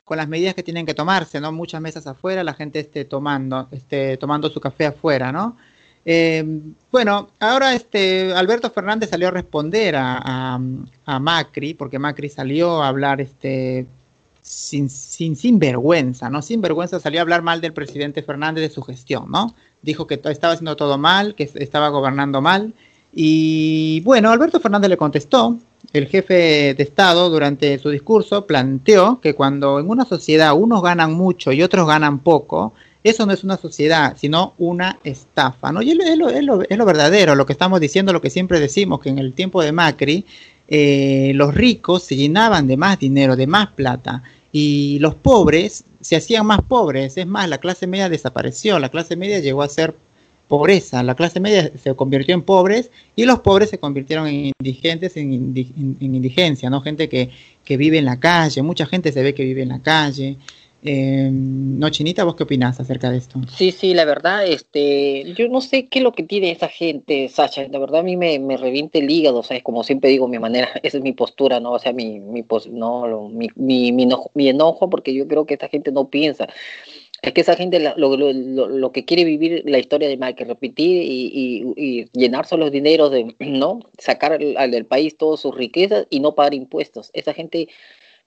con 0.09 0.17
las 0.17 0.27
medidas 0.27 0.56
que 0.56 0.63
tienen 0.63 0.88
que 0.88 0.95
tomarse, 0.95 1.39
¿no? 1.39 1.51
Muchas 1.51 1.79
mesas 1.81 2.07
afuera, 2.07 2.44
la 2.44 2.56
gente 2.56 2.79
esté 2.79 3.06
tomando, 3.06 3.67
esté 3.69 4.17
tomando 4.17 4.50
su 4.50 4.59
café 4.59 4.88
afuera, 4.88 5.31
¿no? 5.31 5.56
Eh, 6.06 6.44
bueno, 6.92 7.30
ahora 7.40 7.75
este 7.75 8.34
Alberto 8.34 8.72
Fernández 8.72 9.10
salió 9.10 9.28
a 9.28 9.31
responder 9.31 9.96
a, 9.98 10.60
Macri, 11.19 11.74
porque 11.74 12.00
Macri 12.00 12.30
salió 12.30 12.81
a 12.81 12.88
hablar 12.88 13.21
este 13.21 13.85
sin, 14.42 14.90
sin, 14.90 15.35
sin 15.35 15.59
vergüenza, 15.59 16.30
¿no? 16.30 16.42
Sin 16.42 16.62
vergüenza 16.62 17.00
salió 17.00 17.19
a 17.19 17.23
hablar 17.23 17.42
mal 17.44 17.62
del 17.62 17.73
presidente 17.73 18.23
Fernández 18.23 18.64
de 18.64 18.73
su 18.73 18.81
gestión, 18.81 19.30
¿no? 19.30 19.54
Dijo 19.81 20.07
que 20.07 20.16
estaba 20.16 20.54
haciendo 20.54 20.76
todo 20.76 20.97
mal, 20.97 21.35
que 21.35 21.50
estaba 21.56 21.90
gobernando 21.90 22.42
mal. 22.42 22.73
Y 23.14 24.02
bueno, 24.02 24.31
Alberto 24.31 24.59
Fernández 24.59 24.90
le 24.90 24.97
contestó. 24.97 25.57
El 25.94 26.07
jefe 26.07 26.73
de 26.76 26.83
Estado 26.83 27.30
durante 27.30 27.80
su 27.80 27.90
discurso 27.90 28.45
planteó 28.45 29.19
que 29.21 29.33
cuando 29.33 29.80
en 29.80 29.90
una 29.90 30.06
sociedad 30.06 30.54
unos 30.56 30.83
ganan 30.83 31.14
mucho 31.14 31.52
y 31.52 31.64
otros 31.64 31.88
ganan 31.88 32.19
poco, 32.19 32.73
eso 33.03 33.25
no 33.25 33.33
es 33.33 33.44
una 33.44 33.57
sociedad, 33.57 34.18
sino 34.18 34.53
una 34.57 34.99
estafa, 35.03 35.71
¿no? 35.71 35.81
Y 35.81 35.91
es 35.91 36.18
lo, 36.18 36.29
es 36.29 36.44
lo, 36.44 36.61
es 36.61 36.77
lo 36.77 36.85
verdadero, 36.85 37.35
lo 37.35 37.45
que 37.45 37.53
estamos 37.53 37.79
diciendo, 37.79 38.11
lo 38.11 38.21
que 38.21 38.29
siempre 38.29 38.59
decimos, 38.59 38.99
que 38.99 39.09
en 39.09 39.19
el 39.19 39.33
tiempo 39.33 39.61
de 39.61 39.71
Macri, 39.71 40.25
eh, 40.68 41.31
los 41.33 41.56
ricos 41.56 42.03
se 42.03 42.15
llenaban 42.15 42.68
de 42.68 42.77
más 42.77 42.99
dinero, 42.99 43.35
de 43.35 43.47
más 43.47 43.69
plata, 43.71 44.23
y 44.51 44.99
los 44.99 45.15
pobres 45.15 45.85
se 46.01 46.15
hacían 46.15 46.45
más 46.45 46.61
pobres. 46.61 47.18
Es 47.18 47.27
más, 47.27 47.47
la 47.49 47.59
clase 47.59 47.87
media 47.87 48.09
desapareció, 48.09 48.79
la 48.79 48.89
clase 48.89 49.15
media 49.15 49.39
llegó 49.39 49.61
a 49.61 49.69
ser 49.69 49.95
pobreza, 50.47 51.03
la 51.03 51.15
clase 51.15 51.39
media 51.39 51.71
se 51.81 51.95
convirtió 51.95 52.33
en 52.33 52.41
pobres 52.41 52.89
y 53.15 53.25
los 53.25 53.39
pobres 53.39 53.69
se 53.69 53.77
convirtieron 53.77 54.27
en 54.27 54.51
indigentes, 54.59 55.15
en, 55.15 55.56
indigencia, 55.99 56.69
¿no? 56.69 56.81
Gente 56.81 57.07
que, 57.07 57.29
que 57.63 57.77
vive 57.77 57.99
en 57.99 58.06
la 58.06 58.19
calle, 58.19 58.61
mucha 58.63 58.87
gente 58.87 59.11
se 59.11 59.21
ve 59.21 59.33
que 59.33 59.44
vive 59.44 59.61
en 59.61 59.69
la 59.69 59.79
calle. 59.79 60.37
Eh, 60.81 61.30
no, 61.31 61.90
Chinita, 61.90 62.24
¿vos 62.24 62.36
qué 62.36 62.44
opinás 62.44 62.80
acerca 62.80 63.12
de 63.12 63.18
esto? 63.18 63.42
Sí, 63.54 63.71
sí, 63.71 63.94
la 63.94 64.06
verdad, 64.06 64.48
este, 64.48 65.33
yo 65.33 65.50
no 65.50 65.59
sé 65.59 65.88
qué 65.88 66.00
es 66.00 66.04
lo 66.04 66.14
que 66.14 66.24
tiene 66.24 66.52
esa 66.52 66.69
gente, 66.69 67.28
Sacha, 67.28 67.68
la 67.68 67.80
verdad 67.80 68.00
a 68.00 68.04
mí 68.04 68.16
me, 68.16 68.40
me 68.40 68.56
revienta 68.56 68.98
el 68.98 69.12
hígado, 69.12 69.44
¿sabes? 69.44 69.62
Como 69.62 69.83
siempre 69.83 70.09
digo, 70.09 70.30
mi 70.30 70.40
manera, 70.40 70.69
esa 70.83 70.98
es 70.98 71.04
mi 71.04 71.12
postura, 71.12 71.59
¿no? 71.59 71.74
O 71.74 71.80
sea, 71.80 71.92
mi, 71.92 72.19
mi, 72.19 72.45
no, 72.71 73.30
mi, 73.30 73.50
mi, 73.56 73.92
mi, 73.92 74.04
enojo, 74.04 74.31
mi 74.36 74.48
enojo, 74.48 74.90
porque 74.90 75.14
yo 75.14 75.28
creo 75.28 75.45
que 75.45 75.56
esta 75.56 75.68
gente 75.68 75.92
no 75.92 76.09
piensa. 76.09 76.48
es 77.21 77.33
que 77.33 77.42
esa 77.42 77.57
gente 77.57 77.80
lo, 77.98 78.16
lo, 78.16 78.31
lo, 78.31 78.92
que 78.94 79.04
quiere 79.04 79.26
vivir 79.26 79.64
la 79.66 79.80
historia 79.80 80.07
de 80.07 80.16
Macri, 80.16 80.45
repetir 80.45 81.04
y, 81.04 81.74
y, 81.76 82.06
llenarse 82.14 82.56
los 82.56 82.71
dineros 82.71 83.12
de, 83.12 83.36
¿no? 83.40 83.80
Sacar 83.98 84.40
al, 84.56 84.71
del 84.71 84.86
país 84.86 85.18
todas 85.18 85.42
sus 85.42 85.54
riquezas 85.54 86.07
y 86.09 86.21
no 86.21 86.36
pagar 86.36 86.54
impuestos. 86.54 87.09
Esa 87.14 87.33
gente, 87.33 87.68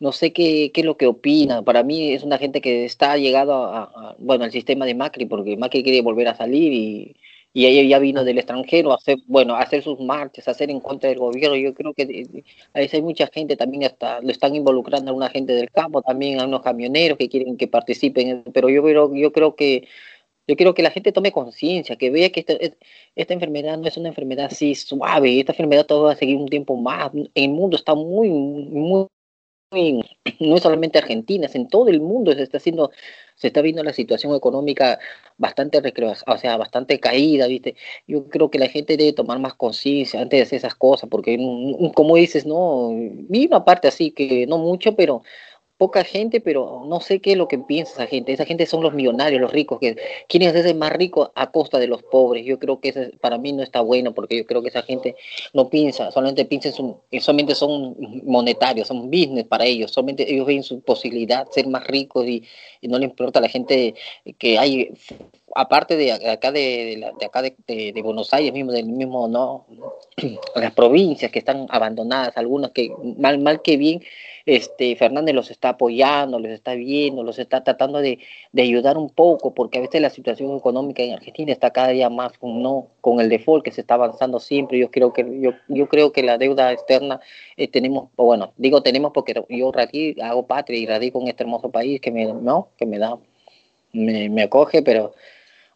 no 0.03 0.11
sé 0.13 0.33
qué, 0.33 0.73
qué 0.75 0.81
es 0.81 0.87
lo 0.87 0.97
que 0.97 1.07
opina. 1.07 1.63
Para 1.63 1.85
mí 1.85 2.13
es 2.13 2.25
una 2.25 2.37
gente 2.39 2.61
que 2.61 2.85
está 2.85 3.17
llegado 3.17 3.55
a, 3.65 4.17
bueno, 4.19 4.45
al 4.45 4.51
sistema 4.51 4.85
de 4.85 4.95
Macri, 4.97 5.27
porque 5.27 5.57
Macri 5.57 5.85
quiere 5.85 6.03
volver 6.03 6.27
a 6.27 6.35
salir 6.35 6.73
y, 6.73 7.17
y 7.53 7.67
ella 7.67 7.89
ya 7.89 7.99
vino 8.01 8.25
del 8.25 8.39
extranjero 8.39 8.91
a 8.93 8.97
hacer, 8.97 9.19
bueno, 9.27 9.55
a 9.55 9.61
hacer 9.61 9.83
sus 9.85 10.01
marchas, 10.01 10.49
a 10.49 10.53
hacer 10.53 10.71
en 10.71 10.81
contra 10.81 11.09
del 11.09 11.21
gobierno. 11.21 11.57
Yo 11.57 11.73
creo 11.73 11.95
que 11.95 12.03
a 12.75 12.79
veces 12.81 12.95
hay 12.95 13.03
mucha 13.03 13.29
gente 13.29 13.57
también 13.57 13.85
está, 13.85 14.21
lo 14.21 14.31
están 14.33 14.57
involucrando 14.57 15.13
a 15.13 15.15
una 15.15 15.31
gente 15.31 15.53
del 15.53 15.71
campo, 15.71 16.03
también 16.03 16.41
a 16.41 16.47
unos 16.47 16.63
camioneros 16.63 17.17
que 17.17 17.29
quieren 17.29 17.57
que 17.57 17.69
participen, 17.69 18.43
pero 18.53 18.69
yo 18.69 18.83
creo, 18.83 19.15
yo 19.15 19.33
creo 19.33 19.55
que 19.55 19.87
yo 20.49 20.57
quiero 20.57 20.75
que 20.75 20.83
la 20.83 20.91
gente 20.91 21.13
tome 21.13 21.31
conciencia, 21.31 21.97
que 21.97 22.11
vea 22.11 22.31
que 22.31 22.41
esta, 22.41 22.55
esta, 23.15 23.35
enfermedad 23.35 23.79
no 23.79 23.87
es 23.87 23.97
una 23.97 24.09
enfermedad 24.09 24.47
así 24.47 24.75
suave, 24.75 25.39
esta 25.39 25.53
enfermedad 25.53 25.87
todo 25.87 26.05
va 26.05 26.13
a 26.13 26.17
seguir 26.17 26.37
un 26.37 26.49
tiempo 26.49 26.77
más. 26.77 27.13
El 27.35 27.51
mundo 27.51 27.77
está 27.77 27.95
muy, 27.95 28.29
muy, 28.31 29.07
no 30.41 30.57
es 30.57 30.63
solamente 30.63 30.99
Argentina, 30.99 31.47
es 31.47 31.55
en 31.55 31.69
todo 31.69 31.89
el 31.89 32.01
mundo 32.01 32.33
se 32.33 32.43
está 32.43 32.59
haciendo, 32.59 32.91
se 33.35 33.49
está 33.49 33.63
viendo 33.63 33.83
la 33.83 33.93
situación 33.93 34.35
económica 34.35 34.99
bastante 35.39 35.81
o 36.27 36.39
sea, 36.39 36.57
bastante 36.57 37.01
caída, 37.01 37.47
¿viste? 37.47 37.77
Yo 38.07 38.29
creo 38.29 38.51
que 38.51 38.59
la 38.59 38.69
gente 38.69 38.97
debe 38.97 39.13
tomar 39.13 39.39
más 39.39 39.55
conciencia 39.55 40.21
antes 40.21 40.39
de 40.39 40.43
hacer 40.43 40.59
esas 40.59 40.75
cosas, 40.75 41.09
porque 41.11 41.37
como 41.95 42.17
dices, 42.17 42.47
no, 42.47 42.91
vi 42.93 43.47
una 43.47 43.65
parte 43.65 43.89
así 43.89 44.11
que 44.13 44.47
no 44.47 44.59
mucho, 44.59 44.95
pero 44.95 45.23
poca 45.83 46.05
gente, 46.05 46.41
pero 46.41 46.85
no 46.87 47.01
sé 47.01 47.19
qué 47.19 47.33
es 47.33 47.37
lo 47.37 47.49
que 47.49 47.59
piensa 47.59 47.95
esa 47.95 48.07
gente. 48.07 48.33
Esa 48.33 48.45
gente 48.45 48.67
son 48.67 48.85
los 48.85 48.95
millonarios, 48.95 49.41
los 49.41 49.51
ricos, 49.51 49.81
que 49.81 49.97
quieren 50.29 50.51
hacerse 50.51 50.75
más 50.75 50.93
ricos 50.93 51.31
a 51.35 51.51
costa 51.51 51.81
de 51.81 51.89
los 51.89 52.05
pobres. 52.05 52.47
Yo 52.47 52.61
creo 52.61 52.79
que 52.79 52.91
eso 52.91 53.01
para 53.21 53.37
mí 53.37 53.53
no 53.53 53.65
está 53.65 53.81
bueno, 53.81 54.15
porque 54.15 54.37
yo 54.37 54.47
creo 54.47 54.63
que 54.63 54.69
esa 54.69 54.83
gente 54.83 55.17
no 55.53 55.69
piensa, 55.69 56.13
solamente 56.13 56.45
piensa 56.45 56.69
en 56.69 57.21
solamente 57.21 57.57
son 57.57 57.97
monetarios, 58.25 58.87
son 58.87 59.11
business 59.11 59.45
para 59.45 59.65
ellos, 59.65 59.91
solamente 59.91 60.33
ellos 60.33 60.47
ven 60.47 60.63
su 60.63 60.81
posibilidad 60.83 61.47
de 61.47 61.53
ser 61.53 61.67
más 61.67 61.85
ricos 61.85 62.29
y, 62.29 62.45
no 62.83 62.99
les 62.99 63.11
importa 63.11 63.41
a 63.41 63.43
la 63.43 63.49
gente 63.49 63.95
que 64.39 64.59
hay 64.59 64.91
aparte 65.55 65.97
de 65.97 66.13
acá 66.13 66.53
de, 66.53 67.13
de 67.19 67.27
acá 67.27 67.43
de, 67.43 67.55
de, 67.67 68.03
Buenos 68.03 68.33
Aires 68.33 68.53
mismo 68.53 68.73
del 68.73 68.87
mismo 68.87 69.29
no 69.29 69.67
las 70.55 70.73
provincias 70.73 71.31
que 71.31 71.39
están 71.39 71.67
abandonadas 71.71 72.37
algunas 72.37 72.71
que 72.71 72.91
mal 73.19 73.39
mal 73.39 73.63
que 73.63 73.77
bien 73.77 74.03
este, 74.47 74.97
Fernández 74.97 75.35
los 75.35 75.51
está 75.51 75.71
apoyando, 75.71 76.39
los 76.39 76.51
está 76.51 76.75
viendo, 76.75 77.23
los 77.23 77.39
está 77.39 77.63
tratando 77.63 78.01
de, 78.01 78.19
ayudar 78.57 78.99
un 78.99 79.11
poco, 79.11 79.55
porque 79.55 79.79
a 79.79 79.83
veces 79.83 80.01
la 80.01 80.11
situación 80.11 80.57
económica 80.57 81.03
en 81.03 81.15
Argentina 81.15 81.53
está 81.53 81.71
cada 81.71 81.89
día 81.89 82.11
más 82.11 82.37
con, 82.39 82.63
no, 82.63 82.89
con 83.01 83.21
el 83.21 83.29
default 83.29 83.65
que 83.65 83.73
se 83.73 83.83
está 83.83 83.95
avanzando 83.95 84.41
siempre. 84.41 84.79
Yo 84.79 84.91
creo 84.91 85.13
que, 85.13 85.25
yo, 85.41 85.53
yo 85.69 85.89
creo 85.89 86.13
que 86.13 86.23
la 86.23 86.39
deuda 86.39 86.73
externa 86.73 87.21
eh, 87.57 87.69
tenemos, 87.69 88.09
bueno, 88.17 88.53
digo 88.57 88.83
tenemos 88.83 89.13
porque 89.13 89.35
yo 89.49 89.73
hago 90.23 90.47
patria 90.47 90.79
y 90.79 90.87
radico 90.87 91.21
en 91.21 91.29
este 91.29 91.45
hermoso 91.45 91.71
país 91.71 92.01
que 92.01 92.11
me, 92.11 92.27
no, 92.27 92.69
que 92.77 92.87
me 92.87 92.99
da, 92.99 93.19
me, 93.93 94.29
me 94.29 94.43
acoge, 94.43 94.83
pero 94.83 95.15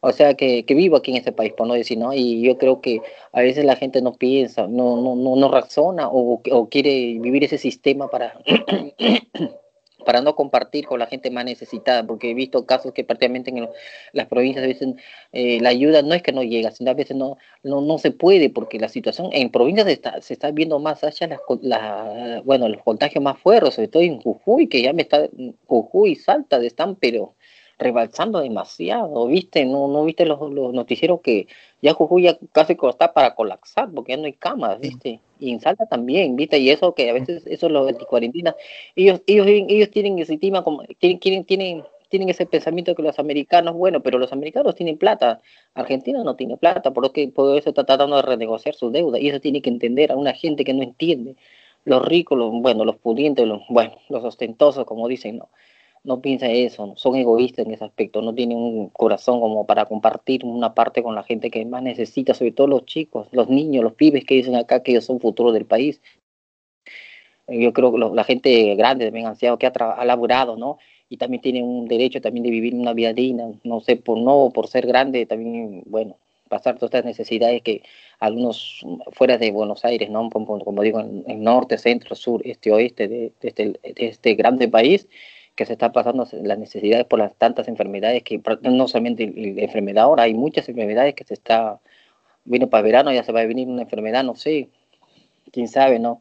o 0.07 0.13
sea, 0.13 0.35
que, 0.35 0.65
que, 0.65 0.75
vivo 0.75 0.97
aquí 0.97 1.11
en 1.11 1.17
este 1.17 1.33
país, 1.33 1.53
por 1.53 1.67
no 1.67 1.75
decir, 1.75 1.99
¿no? 1.99 2.13
Y 2.13 2.41
yo 2.41 2.59
creo 2.59 2.81
que 2.81 3.01
a 3.33 3.41
veces 3.41 3.65
la 3.65 3.75
gente 3.75 4.01
no 4.03 4.15
piensa, 4.15 4.69
no, 4.69 4.97
no, 5.03 5.17
no, 5.17 5.35
no 5.35 5.51
razona 5.51 6.09
o, 6.09 6.41
o, 6.49 6.69
quiere 6.69 7.19
vivir 7.19 7.43
ese 7.43 7.59
sistema 7.59 8.09
para, 8.09 8.39
para 10.07 10.21
no 10.21 10.37
compartir 10.37 10.87
con 10.87 11.01
la 11.01 11.07
gente 11.07 11.31
más 11.33 11.45
necesitada, 11.45 12.07
porque 12.07 12.31
he 12.31 12.35
visto 12.35 12.65
casos 12.67 12.93
que 12.93 13.03
prácticamente 13.03 13.51
en 13.51 13.69
las 14.13 14.27
provincias 14.29 14.65
a 14.65 14.69
veces 14.69 14.95
eh, 15.33 15.61
la 15.61 15.71
ayuda 15.71 16.03
no 16.03 16.15
es 16.15 16.23
que 16.23 16.31
no 16.31 16.45
llega, 16.45 16.71
sino 16.71 16.93
a 16.93 16.95
veces 16.95 17.17
no, 17.17 17.37
no, 17.65 17.81
no 17.81 17.99
se 17.99 18.13
puede, 18.13 18.49
porque 18.49 18.79
la 18.79 18.89
situación 18.89 19.31
en 19.33 19.51
provincias 19.51 19.87
se 19.87 19.93
está, 19.93 20.23
se 20.23 20.35
está 20.35 20.53
viendo 20.53 20.79
más 20.79 21.03
allá, 21.03 21.27
las, 21.27 21.41
la, 21.63 22.43
bueno, 22.45 22.69
los 22.69 22.83
contagios 22.85 23.25
más 23.25 23.39
fuertes, 23.39 23.75
sobre 23.75 23.89
todo 23.89 24.03
en 24.05 24.21
Jujuy, 24.21 24.69
que 24.69 24.83
ya 24.83 24.93
me 24.93 25.03
está, 25.03 25.29
Jujuy 25.67 26.13
y 26.13 26.17
Salta 26.17 26.59
están, 26.59 26.95
pero 26.95 27.35
rebalsando 27.79 28.41
demasiado, 28.41 29.27
¿viste? 29.27 29.65
No, 29.65 29.89
no 29.89 30.05
viste 30.05 30.25
los, 30.25 30.41
los 30.51 30.73
noticieros 30.73 31.21
que 31.21 31.47
ya 31.83 31.93
Jujuy 31.93 32.23
ya 32.23 32.39
casi 32.53 32.77
está 32.89 33.13
para 33.13 33.35
colapsar 33.35 33.91
porque 33.95 34.13
ya 34.13 34.17
no 34.19 34.25
hay 34.25 34.33
camas, 34.33 34.81
¿viste? 34.81 35.21
Y 35.39 35.53
en 35.53 35.61
Salta 35.61 35.87
también, 35.87 36.37
¿viste? 36.37 36.59
Y 36.59 36.71
eso 36.71 36.95
que 36.95 37.11
a 37.11 37.13
veces, 37.13 37.47
eso 37.47 37.69
los 37.69 37.89
anticuarentenas, 37.89 38.55
ellos, 38.95 39.21
ellos, 39.27 39.47
ellos 39.47 39.91
tienen 39.91 40.19
ese 40.19 40.39
tema 40.39 40.65
como, 40.65 40.85
tienen, 40.99 41.45
tienen, 41.45 41.85
tienen 42.09 42.29
ese 42.31 42.47
pensamiento 42.47 42.95
que 42.95 43.03
los 43.03 43.19
americanos, 43.19 43.75
bueno, 43.75 44.01
pero 44.01 44.19
los 44.19 44.33
americanos 44.33 44.75
tienen 44.75 44.97
plata, 44.97 45.41
Argentina 45.75 46.25
no 46.25 46.35
tiene 46.37 46.57
plata, 46.57 46.93
por 46.93 47.03
lo 47.03 47.13
que 47.13 47.29
por 47.29 47.59
eso 47.59 47.69
está 47.69 47.85
tratando 47.85 48.17
de 48.17 48.23
renegociar 48.23 48.75
su 48.75 48.91
deuda, 48.91 49.19
y 49.19 49.29
eso 49.29 49.41
tiene 49.41 49.61
que 49.61 49.71
entender 49.71 50.13
a 50.13 50.17
una 50.17 50.33
gente 50.33 50.65
que 50.65 50.73
no 50.73 50.83
entiende. 50.83 51.37
Los 51.85 52.05
ricos, 52.05 52.39
los, 52.39 52.51
bueno, 52.53 52.85
los 52.85 52.97
pudientes, 52.97 53.47
los, 53.47 53.63
bueno, 53.69 53.99
los 54.09 54.25
ostentosos, 54.25 54.87
como 54.87 55.09
dicen, 55.09 55.39
¿no? 55.39 55.51
No 56.07 56.21
piensa 56.21 56.47
eso, 56.47 56.95
son 56.97 57.17
egoístas 57.17 57.67
en 57.67 57.73
ese 57.73 57.85
aspecto, 57.85 58.23
no 58.23 58.33
tienen 58.33 58.59
un 58.59 58.89
corazón 58.91 59.41
como 59.41 59.67
para 59.67 59.87
compartir 59.87 60.45
una 60.45 60.73
parte 60.73 61.03
con 61.03 61.17
la 61.17 61.25
gente 61.25 61.51
que 61.51 61.65
más 61.67 61.83
necesita, 61.83 62.33
sobre 62.33 62.53
todo 62.53 62.69
los 62.69 62.87
chicos, 62.87 63.27
los 63.33 63.49
niños, 63.49 63.83
los 63.83 63.95
pibes 63.95 64.25
que 64.25 64.37
dicen 64.37 64.55
acá 64.55 64.83
que 64.83 64.93
ellos 64.93 65.05
son 65.05 65.19
futuro 65.21 65.51
del 65.51 65.67
país. 65.67 66.01
Yo 67.49 67.73
creo 67.73 67.93
que 67.93 67.99
la 67.99 68.25
gente 68.25 68.75
grande, 68.77 69.07
también 69.07 69.27
anciano, 69.27 69.59
que 69.59 69.67
ha, 69.67 69.73
ha 69.75 70.47
¿no? 70.57 70.79
Y 71.09 71.17
también 71.17 71.43
tiene 71.43 71.63
un 71.63 71.87
derecho 71.89 72.21
también 72.21 72.45
de 72.45 72.51
vivir 72.51 72.75
una 72.75 72.93
vida 72.93 73.13
digna, 73.13 73.51
no 73.65 73.81
sé, 73.81 73.97
por 73.97 74.19
no, 74.19 74.51
por 74.55 74.69
ser 74.69 74.87
grande, 74.87 75.27
también, 75.27 75.83
bueno, 75.87 76.17
pasar 76.49 76.77
todas 76.77 76.91
estas 76.91 77.05
necesidades 77.05 77.63
que 77.63 77.83
algunos 78.21 78.81
fuera 79.13 79.39
de 79.39 79.51
Buenos 79.51 79.85
Aires, 79.85 80.09
¿no? 80.11 80.31
Como, 80.31 80.83
digo, 80.83 81.01
en, 81.01 81.43
norte, 81.43 81.79
centro, 81.79 82.15
sur, 82.15 82.43
este, 82.45 82.71
oeste 82.71 83.09
de, 83.09 83.33
este, 83.41 83.65
de 83.83 84.07
este 84.07 84.35
grande 84.35 84.69
país, 84.69 85.09
que 85.57 85.67
se 85.67 85.73
está 85.73 85.91
pasando 85.91 86.29
las 86.33 86.59
necesidades 86.59 87.07
por 87.07 87.19
las 87.19 87.35
tantas 87.35 87.67
enfermedades 87.67 88.23
que 88.23 88.41
no 88.63 88.87
solamente 88.89 89.27
la 89.27 89.63
enfermedad 89.63 90.05
ahora, 90.05 90.25
hay 90.25 90.35
muchas 90.35 90.69
enfermedades 90.69 91.15
que 91.15 91.25
se 91.25 91.35
está, 91.35 91.81
viene 92.45 92.67
para 92.67 92.83
verano, 92.83 93.13
ya 93.13 93.25
se 93.25 93.33
va 93.33 93.41
a 93.41 93.47
venir 93.47 93.67
una 93.67 93.83
enfermedad, 93.83 94.23
no 94.23 94.37
sé, 94.37 94.69
quién 95.51 95.67
sabe, 95.67 95.99
¿no? 95.99 96.21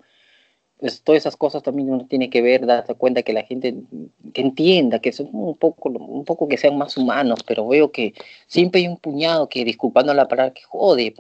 Pues 0.80 1.02
todas 1.04 1.20
esas 1.20 1.38
cosas 1.38 1.64
también 1.64 1.90
uno 1.90 2.06
tiene 2.06 2.30
que 2.30 2.42
ver, 2.42 2.66
darse 2.66 2.94
cuenta 2.96 3.24
que 3.24 3.34
la 3.34 3.44
gente 3.44 3.76
que 4.34 4.42
entienda, 4.42 5.00
que 5.00 5.12
son 5.12 5.30
un 5.32 5.56
poco, 5.56 5.90
un 5.90 6.26
poco 6.26 6.48
que 6.48 6.58
sean 6.58 6.78
más 6.78 6.98
humanos, 6.98 7.40
pero 7.46 7.68
veo 7.68 7.92
que 7.92 8.14
siempre 8.48 8.82
hay 8.82 8.88
un 8.88 8.98
puñado 8.98 9.48
que, 9.50 9.64
disculpando 9.66 10.14
la 10.14 10.28
palabra, 10.28 10.54
que 10.54 10.64
jode, 10.64 11.14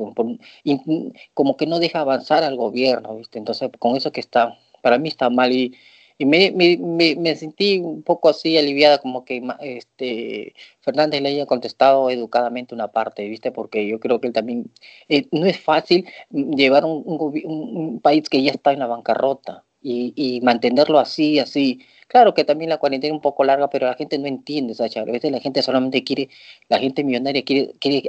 como 1.34 1.57
que 1.57 1.67
no 1.67 1.79
deja 1.79 2.00
avanzar 2.01 2.43
al 2.43 2.57
gobierno, 2.57 3.15
¿viste? 3.15 3.39
Entonces, 3.39 3.69
con 3.79 3.95
eso 3.95 4.12
que 4.12 4.19
está, 4.19 4.57
para 4.81 4.98
mí 4.98 5.10
está 5.10 5.29
mal 5.29 5.51
y 5.53 5.74
y 6.17 6.25
me, 6.25 6.51
me, 6.51 6.77
me, 7.17 7.36
sentí 7.36 7.79
un 7.79 8.01
poco 8.01 8.29
así 8.29 8.57
aliviada, 8.57 9.00
como 9.00 9.25
que 9.25 9.43
este 9.60 10.53
Fernández 10.79 11.22
le 11.22 11.29
haya 11.29 11.45
contestado 11.45 12.10
educadamente 12.10 12.74
una 12.74 12.88
parte, 12.89 13.27
¿viste? 13.27 13.51
Porque 13.51 13.86
yo 13.88 14.00
creo 14.00 14.22
que 14.22 14.27
él 14.27 14.34
también, 14.34 14.72
eh, 15.10 15.27
no 15.31 15.45
es 15.45 15.60
fácil 15.60 16.07
llevar 16.31 16.86
un, 16.86 17.03
un, 17.05 18.00
país 18.01 18.29
que 18.29 18.41
ya 18.41 18.51
está 18.51 18.72
en 18.72 18.79
la 18.79 18.88
bancarrota 18.88 19.65
y, 19.81 20.13
y, 20.15 20.41
mantenerlo 20.41 21.00
así, 21.00 21.39
así. 21.39 21.81
Claro 22.07 22.34
que 22.34 22.45
también 22.45 22.69
la 22.69 22.77
cuarentena 22.77 23.12
es 23.12 23.15
un 23.15 23.22
poco 23.22 23.43
larga, 23.43 23.69
pero 23.69 23.88
la 23.88 23.95
gente 23.95 24.17
no 24.17 24.27
entiende, 24.27 24.74
Sacha. 24.74 25.01
A 25.01 25.05
veces 25.05 25.31
la 25.31 25.39
gente 25.41 25.62
solamente 25.63 26.03
quiere, 26.03 26.29
la 26.69 26.79
gente 26.79 27.03
millonaria 27.03 27.43
quiere, 27.43 27.74
quiere 27.79 28.03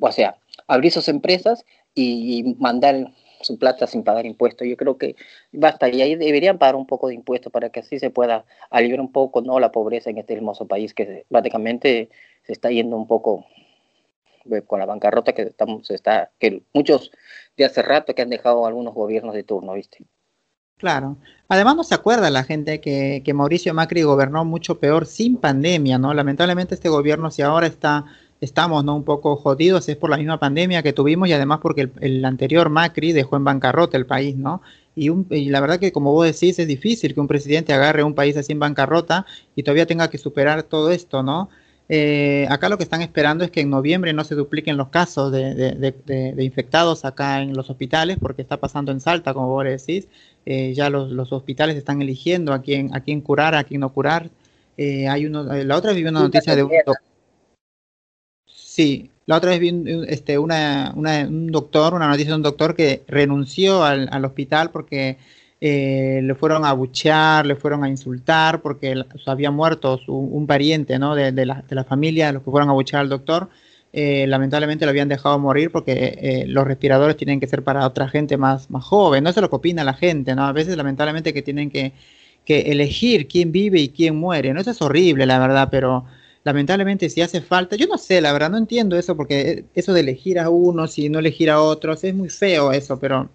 o 0.00 0.12
sea, 0.12 0.38
abrir 0.66 0.92
sus 0.92 1.08
empresas 1.08 1.64
y 1.94 2.54
mandar 2.58 3.12
su 3.40 3.58
plata 3.58 3.86
sin 3.86 4.04
pagar 4.04 4.26
impuestos. 4.26 4.66
Yo 4.66 4.76
creo 4.76 4.98
que 4.98 5.16
basta 5.52 5.88
y 5.88 6.02
ahí 6.02 6.14
deberían 6.14 6.58
pagar 6.58 6.76
un 6.76 6.86
poco 6.86 7.08
de 7.08 7.14
impuestos 7.14 7.52
para 7.52 7.70
que 7.70 7.80
así 7.80 7.98
se 7.98 8.10
pueda 8.10 8.44
aliviar 8.70 9.00
un 9.00 9.12
poco 9.12 9.40
no 9.40 9.60
la 9.60 9.72
pobreza 9.72 10.10
en 10.10 10.18
este 10.18 10.34
hermoso 10.34 10.66
país 10.66 10.94
que 10.94 11.24
prácticamente 11.28 12.10
se 12.44 12.52
está 12.52 12.70
yendo 12.70 12.96
un 12.96 13.06
poco 13.06 13.46
eh, 14.50 14.62
con 14.62 14.78
la 14.78 14.86
bancarrota 14.86 15.32
que 15.32 15.42
estamos 15.42 15.90
está 15.90 16.30
que 16.38 16.62
muchos 16.72 17.10
de 17.56 17.64
hace 17.64 17.82
rato 17.82 18.14
que 18.14 18.22
han 18.22 18.30
dejado 18.30 18.66
algunos 18.66 18.94
gobiernos 18.94 19.34
de 19.34 19.42
turno, 19.42 19.74
¿viste? 19.74 20.04
Claro. 20.76 21.16
Además 21.48 21.74
no 21.74 21.82
se 21.82 21.94
acuerda 21.94 22.30
la 22.30 22.44
gente 22.44 22.80
que, 22.80 23.22
que 23.24 23.34
Mauricio 23.34 23.74
Macri 23.74 24.02
gobernó 24.02 24.44
mucho 24.44 24.78
peor 24.78 25.06
sin 25.06 25.36
pandemia, 25.36 25.98
¿no? 25.98 26.14
Lamentablemente 26.14 26.76
este 26.76 26.88
gobierno 26.88 27.32
si 27.32 27.42
ahora 27.42 27.66
está 27.66 28.04
estamos 28.40 28.84
¿no? 28.84 28.94
un 28.94 29.04
poco 29.04 29.36
jodidos 29.36 29.88
es 29.88 29.96
por 29.96 30.10
la 30.10 30.16
misma 30.16 30.38
pandemia 30.38 30.82
que 30.82 30.92
tuvimos 30.92 31.28
y 31.28 31.32
además 31.32 31.58
porque 31.60 31.90
el, 32.00 32.24
anterior 32.24 32.70
Macri 32.70 33.12
dejó 33.12 33.36
en 33.36 33.44
bancarrota 33.44 33.96
el 33.96 34.06
país, 34.06 34.36
¿no? 34.36 34.62
Y, 34.94 35.10
un, 35.10 35.26
y, 35.30 35.48
la 35.48 35.60
verdad 35.60 35.78
que 35.78 35.92
como 35.92 36.12
vos 36.12 36.26
decís 36.26 36.58
es 36.58 36.66
difícil 36.66 37.14
que 37.14 37.20
un 37.20 37.28
presidente 37.28 37.72
agarre 37.72 38.02
un 38.02 38.14
país 38.14 38.36
así 38.36 38.52
en 38.52 38.58
bancarrota 38.58 39.26
y 39.54 39.62
todavía 39.62 39.86
tenga 39.86 40.08
que 40.10 40.18
superar 40.18 40.64
todo 40.64 40.90
esto, 40.90 41.22
¿no? 41.22 41.48
Eh, 41.90 42.46
acá 42.50 42.68
lo 42.68 42.76
que 42.76 42.84
están 42.84 43.00
esperando 43.00 43.44
es 43.44 43.50
que 43.50 43.62
en 43.62 43.70
noviembre 43.70 44.12
no 44.12 44.22
se 44.22 44.34
dupliquen 44.34 44.76
los 44.76 44.88
casos 44.88 45.32
de, 45.32 45.54
de, 45.54 46.44
infectados 46.44 47.04
acá 47.04 47.40
en 47.40 47.54
los 47.54 47.70
hospitales, 47.70 48.18
porque 48.20 48.42
está 48.42 48.58
pasando 48.58 48.92
en 48.92 49.00
Salta, 49.00 49.32
como 49.32 49.48
vos 49.48 49.64
decís. 49.64 50.06
Eh, 50.44 50.74
ya 50.74 50.90
los, 50.90 51.10
los, 51.10 51.32
hospitales 51.32 51.76
están 51.76 52.00
eligiendo 52.02 52.52
a 52.52 52.62
quién, 52.62 52.94
a 52.94 53.00
quién 53.00 53.20
curar, 53.20 53.54
a 53.54 53.64
quién 53.64 53.80
no 53.80 53.92
curar. 53.92 54.30
Eh, 54.76 55.08
hay 55.08 55.26
uno, 55.26 55.44
la 55.44 55.76
otra 55.76 55.92
vi 55.92 56.02
una 56.02 56.20
noticia 56.20 56.54
de 56.54 56.62
un 56.62 56.70
doctor. 56.70 56.96
Sí, 58.78 59.10
la 59.26 59.38
otra 59.38 59.50
vez 59.50 59.58
vi 59.58 60.04
este, 60.06 60.38
una, 60.38 60.92
un 60.94 61.48
doctor, 61.48 61.94
una 61.94 62.06
noticia 62.06 62.30
de 62.30 62.36
un 62.36 62.44
doctor 62.44 62.76
que 62.76 63.02
renunció 63.08 63.82
al, 63.82 64.08
al 64.12 64.24
hospital 64.24 64.70
porque 64.70 65.16
eh, 65.60 66.20
le 66.22 66.34
fueron 66.36 66.64
a 66.64 66.74
buchear, 66.74 67.44
le 67.44 67.56
fueron 67.56 67.82
a 67.82 67.88
insultar 67.88 68.62
porque 68.62 68.94
había 69.26 69.50
muerto 69.50 69.98
un 70.06 70.46
pariente 70.46 70.96
¿no? 70.96 71.16
de, 71.16 71.32
la, 71.44 71.64
de, 71.68 71.74
la, 71.74 71.82
familia, 71.82 72.30
los 72.30 72.44
que 72.44 72.52
fueron 72.52 72.70
a 72.70 72.72
buchear 72.72 73.00
al 73.00 73.08
doctor. 73.08 73.48
Eh, 73.92 74.28
lamentablemente 74.28 74.84
lo 74.84 74.90
habían 74.90 75.08
dejado 75.08 75.40
morir 75.40 75.72
porque 75.72 76.16
eh, 76.16 76.44
los 76.46 76.64
respiradores 76.64 77.16
tienen 77.16 77.40
que 77.40 77.48
ser 77.48 77.64
para 77.64 77.84
otra 77.84 78.08
gente 78.08 78.36
más, 78.36 78.70
más 78.70 78.84
joven. 78.84 79.24
No 79.24 79.30
es 79.30 79.36
lo 79.38 79.50
que 79.50 79.56
opina 79.56 79.82
la 79.82 79.94
gente, 79.94 80.36
¿no? 80.36 80.44
A 80.44 80.52
veces 80.52 80.76
lamentablemente 80.76 81.34
que 81.34 81.42
tienen 81.42 81.68
que, 81.68 81.94
que 82.44 82.60
elegir 82.70 83.26
quién 83.26 83.50
vive 83.50 83.80
y 83.80 83.88
quién 83.88 84.14
muere. 84.14 84.54
¿no? 84.54 84.60
Eso 84.60 84.70
es 84.70 84.80
horrible, 84.80 85.26
la 85.26 85.40
verdad, 85.40 85.66
pero 85.68 86.04
lamentablemente 86.44 87.10
si 87.10 87.20
hace 87.20 87.40
falta, 87.40 87.76
yo 87.76 87.86
no 87.86 87.98
sé, 87.98 88.20
la 88.20 88.32
verdad 88.32 88.50
no 88.50 88.58
entiendo 88.58 88.98
eso 88.98 89.16
porque 89.16 89.64
eso 89.74 89.92
de 89.92 90.00
elegir 90.00 90.38
a 90.38 90.50
unos 90.50 90.98
y 90.98 91.08
no 91.08 91.18
elegir 91.18 91.50
a 91.50 91.60
otros 91.60 92.04
es 92.04 92.14
muy 92.14 92.28
feo 92.28 92.72
eso, 92.72 92.98
pero 92.98 93.30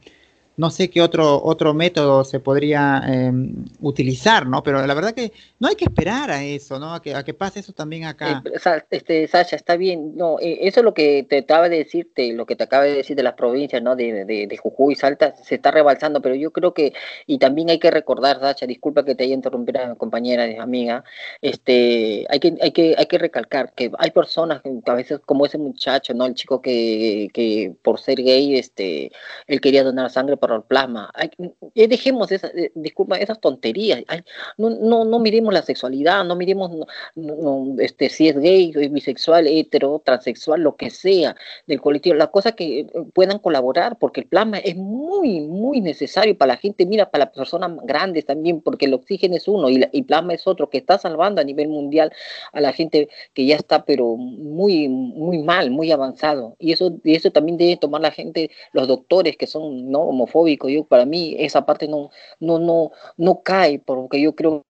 no 0.56 0.70
sé 0.70 0.90
qué 0.90 1.02
otro, 1.02 1.42
otro 1.44 1.74
método 1.74 2.24
se 2.24 2.40
podría 2.40 3.02
em, 3.08 3.66
utilizar, 3.82 4.46
¿no? 4.46 4.62
Pero 4.62 4.86
la 4.86 4.94
verdad 4.94 5.14
que 5.14 5.32
no 5.60 5.68
hay 5.68 5.76
que 5.76 5.86
esperar 5.86 6.30
a 6.30 6.44
eso, 6.44 6.80
¿no? 6.80 6.94
A 6.94 7.02
que, 7.02 7.16
a 7.16 7.24
que 7.24 7.34
pase 7.34 7.60
eso 7.60 7.74
también 7.74 8.06
acá. 8.06 8.44
Eh, 8.46 8.84
este, 8.92 9.28
Sasha, 9.28 9.56
está 9.56 9.76
bien. 9.78 10.16
No, 10.16 10.40
eh, 10.40 10.60
eso 10.62 10.82
es 10.82 10.84
lo 10.84 10.94
que 10.94 11.26
te 11.28 11.40
acaba 11.40 11.70
de 11.70 11.78
decirte, 11.78 12.34
lo 12.34 12.46
que 12.46 12.56
te 12.56 12.66
acaba 12.66 12.84
de 12.84 12.96
decir 12.96 13.16
de 13.16 13.24
las 13.24 13.34
provincias, 13.34 13.82
¿no? 13.82 13.96
De, 13.96 14.26
de, 14.26 14.48
de 14.48 14.58
Jujuy, 14.58 14.96
Salta, 14.96 15.36
se 15.36 15.56
está 15.56 15.72
rebalsando, 15.72 16.22
pero 16.22 16.36
yo 16.36 16.52
creo 16.52 16.74
que, 16.74 16.94
y 17.26 17.40
también 17.40 17.72
hay 17.72 17.80
que 17.80 17.90
recordar, 17.90 18.40
Sasha, 18.40 18.68
disculpa 18.68 19.04
que 19.04 19.16
te 19.16 19.24
haya 19.24 19.34
interrumpido, 19.34 19.98
compañera, 19.98 20.62
amiga, 20.62 21.04
este, 21.42 22.26
hay 22.30 22.40
que, 22.40 22.56
hay 22.62 22.72
que, 22.72 22.96
hay 22.98 23.06
que 23.08 23.18
recalcar 23.18 23.74
que 23.74 23.92
hay 23.98 24.12
personas 24.12 24.62
que 24.62 24.82
a 24.86 24.94
veces, 24.94 25.20
como 25.26 25.46
ese 25.46 25.58
muchacho, 25.58 26.14
¿no? 26.14 26.26
El 26.26 26.36
chico 26.36 26.62
que, 26.62 27.30
que 27.34 27.74
por 27.82 28.00
ser 28.00 28.22
gay, 28.22 28.58
este, 28.58 29.12
él 29.48 29.62
quería 29.62 29.84
donar 29.84 30.12
sangre 30.12 30.38
plasma. 30.68 31.12
Eh, 31.76 31.88
dejemos 31.88 32.32
esa, 32.32 32.48
eh, 32.48 32.72
disculpa, 32.76 33.18
esas 33.18 33.40
tonterías. 33.40 34.04
no, 34.58 34.70
no, 34.70 35.06
no 35.06 35.20
miremos 35.20 35.54
la 35.54 35.62
sexualidad, 35.62 36.24
no 36.26 36.36
miremos 36.36 36.72
este, 37.80 38.10
si 38.10 38.30
es 38.30 38.38
gay, 38.38 38.72
bisexual, 38.90 39.48
hetero, 39.48 40.02
transexual, 40.04 40.62
lo 40.62 40.76
que 40.76 40.90
sea 40.90 41.36
del 41.68 41.82
colectivo. 41.82 42.16
La 42.16 42.28
cosa 42.28 42.54
que 42.54 42.82
eh, 42.82 42.88
puedan 43.14 43.40
colaborar, 43.40 43.98
porque 43.98 44.22
el 44.22 44.28
plasma 44.28 44.58
es 44.60 44.76
muy, 44.76 45.42
muy 45.42 45.82
necesario 45.82 46.38
para 46.38 46.54
la 46.54 46.58
gente, 46.58 46.86
mira, 46.86 47.10
para 47.10 47.26
las 47.26 47.34
personas 47.34 47.72
grandes 47.84 48.26
también, 48.26 48.62
porque 48.62 48.86
el 48.86 48.94
oxígeno 48.94 49.36
es 49.36 49.48
uno 49.48 49.70
y 49.70 49.84
el 49.92 50.06
plasma 50.06 50.34
es 50.34 50.48
otro, 50.48 50.70
que 50.70 50.78
está 50.78 50.98
salvando 50.98 51.42
a 51.42 51.44
nivel 51.44 51.68
mundial 51.70 52.12
a 52.52 52.62
la 52.62 52.74
gente 52.74 53.10
que 53.34 53.46
ya 53.46 53.56
está, 53.56 53.86
pero 53.86 54.16
muy, 54.16 54.88
muy 54.88 55.40
mal, 55.40 55.72
muy 55.72 55.92
avanzado. 55.92 56.56
Y 56.60 56.74
eso, 56.74 56.94
y 57.04 57.16
eso 57.16 57.32
también 57.32 57.58
debe 57.58 57.78
tomar 57.78 58.02
la 58.02 58.12
gente, 58.12 58.52
los 58.72 58.88
doctores 58.88 59.38
que 59.38 59.48
son 59.48 59.92
no 59.92 60.02
homofóbicos 60.02 60.33
yo 60.70 60.86
para 60.86 61.06
mí 61.06 61.36
esa 61.40 61.66
parte 61.66 61.88
no, 61.88 62.10
no, 62.40 62.60
no, 62.60 62.92
no 63.18 63.42
cae, 63.44 63.80
porque 63.80 64.22
yo 64.22 64.36
creo 64.36 64.66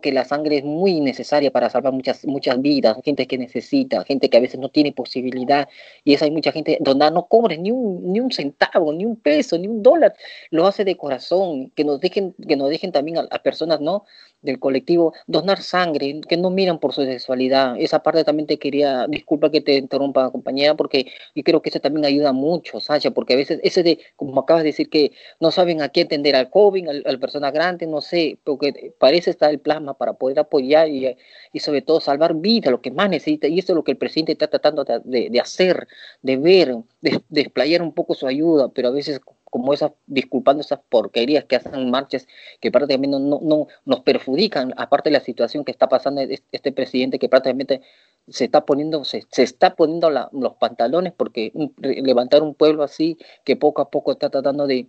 que 0.00 0.12
la 0.12 0.24
sangre 0.24 0.58
es 0.58 0.64
muy 0.64 1.00
necesaria 1.00 1.50
para 1.50 1.70
salvar 1.70 1.92
muchas, 1.92 2.24
muchas 2.26 2.60
vidas, 2.60 2.96
gente 3.04 3.26
que 3.26 3.38
necesita, 3.38 4.04
gente 4.04 4.28
que 4.30 4.36
a 4.36 4.40
veces 4.40 4.60
no 4.60 4.68
tiene 4.68 4.92
posibilidad, 4.92 5.68
y 6.04 6.14
esa 6.14 6.24
hay 6.24 6.30
mucha 6.30 6.52
gente 6.52 6.78
donde 6.80 7.10
no 7.10 7.26
cobre 7.26 7.58
ni 7.58 7.70
un, 7.70 8.12
ni 8.12 8.20
un 8.20 8.30
centavo, 8.30 8.92
ni 8.92 9.04
un 9.04 9.16
peso, 9.16 9.58
ni 9.58 9.68
un 9.68 9.82
dólar, 9.82 10.14
lo 10.50 10.66
hace 10.66 10.84
de 10.84 10.96
corazón, 10.96 11.70
que 11.74 11.84
nos 11.84 12.00
dejen, 12.00 12.34
que 12.46 12.56
nos 12.56 12.70
dejen 12.70 12.92
también 12.92 13.18
a, 13.18 13.38
personas 13.42 13.80
no 13.80 14.04
del 14.42 14.58
colectivo 14.58 15.14
donar 15.26 15.62
sangre, 15.62 16.20
que 16.28 16.36
no 16.36 16.50
miran 16.50 16.78
por 16.78 16.92
su 16.92 17.04
sexualidad. 17.04 17.74
Esa 17.78 18.02
parte 18.02 18.24
también 18.24 18.46
te 18.46 18.58
quería, 18.58 19.06
disculpa 19.08 19.50
que 19.50 19.60
te 19.60 19.76
interrumpa 19.76 20.30
compañera, 20.30 20.74
porque 20.74 21.06
yo 21.34 21.42
creo 21.42 21.62
que 21.62 21.70
eso 21.70 21.80
también 21.80 22.04
ayuda 22.04 22.32
mucho, 22.32 22.80
Sasha, 22.80 23.10
porque 23.10 23.34
a 23.34 23.36
veces 23.36 23.60
ese 23.62 23.82
de, 23.82 23.98
como 24.16 24.40
acabas 24.40 24.62
de 24.62 24.68
decir, 24.70 24.90
que 24.90 25.12
no 25.40 25.50
saben 25.50 25.82
a 25.82 25.88
qué 25.88 26.02
atender 26.02 26.36
al 26.36 26.50
COVID, 26.50 26.88
al, 26.88 27.02
al 27.06 27.18
persona 27.18 27.50
grande, 27.50 27.86
no 27.86 28.00
sé, 28.00 28.38
porque 28.44 28.94
parece 28.98 29.30
estar 29.30 29.50
el 29.50 29.58
plasma 29.58 29.87
para 29.94 30.14
poder 30.14 30.38
apoyar 30.38 30.88
y, 30.88 31.16
y, 31.52 31.60
sobre 31.60 31.82
todo 31.82 32.00
salvar 32.00 32.34
vida, 32.34 32.70
lo 32.70 32.80
que 32.80 32.90
más 32.90 33.08
necesita. 33.10 33.48
Y 33.48 33.58
eso 33.58 33.72
es 33.72 33.76
lo 33.76 33.84
que 33.84 33.92
el 33.92 33.98
presidente 33.98 34.32
está 34.32 34.48
tratando 34.48 34.84
de, 34.84 35.30
de, 35.30 35.40
hacer, 35.40 35.88
de 36.22 36.36
ver, 36.36 36.76
de, 37.00 37.22
desplayar 37.28 37.82
un 37.82 37.92
poco 37.92 38.14
su 38.14 38.26
ayuda, 38.26 38.68
pero 38.68 38.88
a 38.88 38.92
veces 38.92 39.20
como 39.50 39.72
esas, 39.72 39.92
disculpando 40.06 40.60
esas 40.60 40.80
porquerías 40.88 41.44
que 41.44 41.56
hacen 41.56 41.90
marchas 41.90 42.26
que 42.60 42.70
prácticamente 42.70 43.18
no, 43.18 43.40
no, 43.42 43.66
nos 43.84 44.00
perjudican, 44.00 44.74
aparte 44.76 45.10
de 45.10 45.14
la 45.14 45.24
situación 45.24 45.64
que 45.64 45.72
está 45.72 45.88
pasando 45.88 46.20
este 46.20 46.72
presidente 46.72 47.18
que 47.18 47.28
prácticamente 47.28 47.80
se 48.28 48.44
está 48.44 48.64
poniendo, 48.64 49.04
se, 49.04 49.24
se 49.30 49.42
está 49.42 49.74
poniendo 49.74 50.10
los 50.10 50.54
pantalones 50.56 51.12
porque 51.16 51.52
levantar 51.78 52.42
un 52.42 52.54
pueblo 52.54 52.82
así 52.82 53.16
que 53.44 53.56
poco 53.56 53.80
a 53.82 53.90
poco 53.90 54.12
está 54.12 54.28
tratando 54.28 54.66
de, 54.66 54.88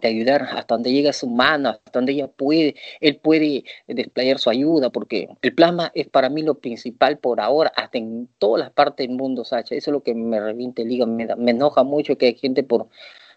de 0.00 0.08
ayudar 0.08 0.42
hasta 0.42 0.74
donde 0.74 0.92
llega 0.92 1.12
su 1.12 1.28
mano, 1.28 1.70
hasta 1.70 1.90
donde 1.92 2.12
ella 2.12 2.28
puede, 2.28 2.76
él 3.00 3.16
puede 3.16 3.64
desplayar 3.86 4.38
su 4.38 4.50
ayuda, 4.50 4.90
porque 4.90 5.28
el 5.42 5.54
plasma 5.54 5.90
es 5.94 6.08
para 6.08 6.28
mí 6.28 6.42
lo 6.42 6.54
principal 6.54 7.18
por 7.18 7.40
ahora, 7.40 7.72
hasta 7.74 7.98
en 7.98 8.28
todas 8.38 8.60
las 8.60 8.72
partes 8.72 9.06
del 9.06 9.16
mundo, 9.16 9.44
Sacha. 9.44 9.74
Eso 9.74 9.90
es 9.90 9.92
lo 9.92 10.02
que 10.02 10.14
me 10.14 10.40
reviente 10.40 10.82
el 10.82 10.92
hígado, 10.92 11.10
me, 11.10 11.26
me 11.36 11.50
enoja 11.50 11.82
mucho 11.82 12.16
que 12.16 12.26
hay 12.26 12.34
gente 12.34 12.62
por, 12.62 12.88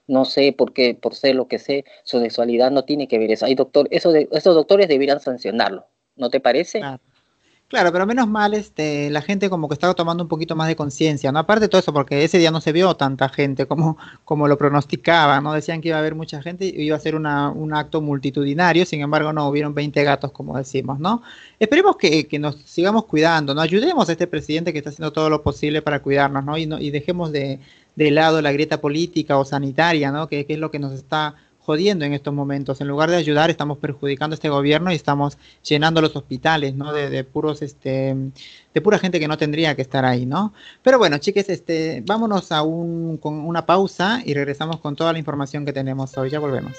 no 0.08 0.26
sé, 0.26 0.54
por 0.54 0.74
qué, 0.74 0.94
por 0.94 1.16
ser 1.16 1.36
lo 1.36 1.48
que 1.48 1.60
sé, 1.60 1.86
su 2.04 2.20
sexualidad 2.20 2.72
no 2.72 2.84
tiene 2.84 3.08
que 3.08 3.18
ver 3.18 3.32
eso. 3.32 3.46
Hay 3.46 3.56
doctor, 3.56 3.88
eso 3.92 4.12
de, 4.12 4.28
esos 4.32 4.56
doctores 4.56 4.88
deberían 4.88 5.20
sancionarlo, 5.20 5.86
¿no 6.16 6.30
te 6.30 6.40
parece? 6.40 6.82
Claro, 7.72 7.94
pero 7.94 8.06
menos 8.06 8.28
mal, 8.28 8.54
este, 8.54 9.10
la 9.12 9.22
gente 9.22 9.50
como 9.50 9.70
que 9.70 9.76
estaba 9.76 9.94
tomando 9.94 10.22
un 10.24 10.28
poquito 10.28 10.58
más 10.58 10.68
de 10.68 10.76
conciencia, 10.76 11.32
¿no? 11.32 11.40
Aparte 11.40 11.62
de 11.62 11.70
todo 11.70 11.80
eso, 11.80 11.94
porque 11.94 12.26
ese 12.26 12.38
día 12.38 12.52
no 12.52 12.60
se 12.60 12.74
vio 12.74 12.96
tanta 12.98 13.30
gente 13.30 13.66
como, 13.66 13.98
como 14.26 14.50
lo 14.50 14.58
pronosticaban, 14.58 15.42
¿no? 15.42 15.54
Decían 15.54 15.80
que 15.80 15.88
iba 15.88 15.96
a 15.96 16.02
haber 16.02 16.14
mucha 16.14 16.42
gente 16.42 16.66
y 16.66 16.82
iba 16.82 16.98
a 16.98 17.00
ser 17.00 17.16
una, 17.16 17.50
un 17.50 17.74
acto 17.74 18.02
multitudinario, 18.02 18.86
sin 18.86 19.00
embargo 19.00 19.32
no, 19.32 19.48
hubieron 19.48 19.74
20 19.74 20.04
gatos, 20.04 20.34
como 20.34 20.58
decimos, 20.58 21.00
¿no? 21.00 21.24
Esperemos 21.62 21.96
que, 21.96 22.28
que 22.28 22.40
nos 22.40 22.58
sigamos 22.66 23.06
cuidando, 23.06 23.56
¿no? 23.56 23.62
Ayudemos 23.62 24.10
a 24.10 24.12
este 24.12 24.28
presidente 24.28 24.74
que 24.74 24.80
está 24.80 24.90
haciendo 24.90 25.14
todo 25.14 25.30
lo 25.30 25.42
posible 25.42 25.82
para 25.82 26.02
cuidarnos, 26.02 26.44
¿no? 26.44 26.58
Y, 26.58 26.66
no, 26.66 26.78
y 26.78 26.92
dejemos 26.92 27.32
de, 27.32 27.62
de 27.96 28.12
lado 28.12 28.42
la 28.42 28.52
grieta 28.52 28.82
política 28.82 29.38
o 29.38 29.46
sanitaria, 29.46 30.12
¿no? 30.12 30.28
Que, 30.28 30.46
que 30.46 30.56
es 30.56 30.60
lo 30.60 30.72
que 30.72 30.80
nos 30.80 30.92
está 30.92 31.36
jodiendo 31.66 32.06
en 32.06 32.14
estos 32.14 32.34
momentos. 32.34 32.82
En 32.82 32.88
lugar 32.88 33.10
de 33.10 33.18
ayudar, 33.18 33.50
estamos 33.50 33.78
perjudicando 33.78 34.34
a 34.34 34.36
este 34.36 34.50
gobierno 34.50 34.92
y 34.92 34.96
estamos 34.96 35.38
llenando 35.64 36.02
los 36.02 36.16
hospitales, 36.16 36.76
¿no? 36.76 36.92
De, 36.94 37.24
puros, 37.24 37.62
este, 37.62 38.16
de 38.74 38.82
pura 38.82 39.00
gente 39.00 39.20
que 39.20 39.28
no 39.28 39.38
tendría 39.38 39.76
que 39.76 39.82
estar 39.82 40.06
ahí, 40.06 40.26
¿no? 40.26 40.54
Pero 40.82 40.98
bueno, 40.98 41.18
chiques, 41.18 41.50
este, 41.50 42.04
vámonos 42.06 42.52
a 42.52 42.64
un, 42.64 43.18
con 43.18 43.36
una 43.40 43.66
pausa 43.66 44.22
y 44.26 44.34
regresamos 44.34 44.80
con 44.80 44.96
toda 44.96 45.14
la 45.14 45.20
información 45.20 45.66
que 45.66 45.74
tenemos 45.74 46.18
hoy. 46.18 46.30
Ya 46.30 46.40
volvemos. 46.40 46.78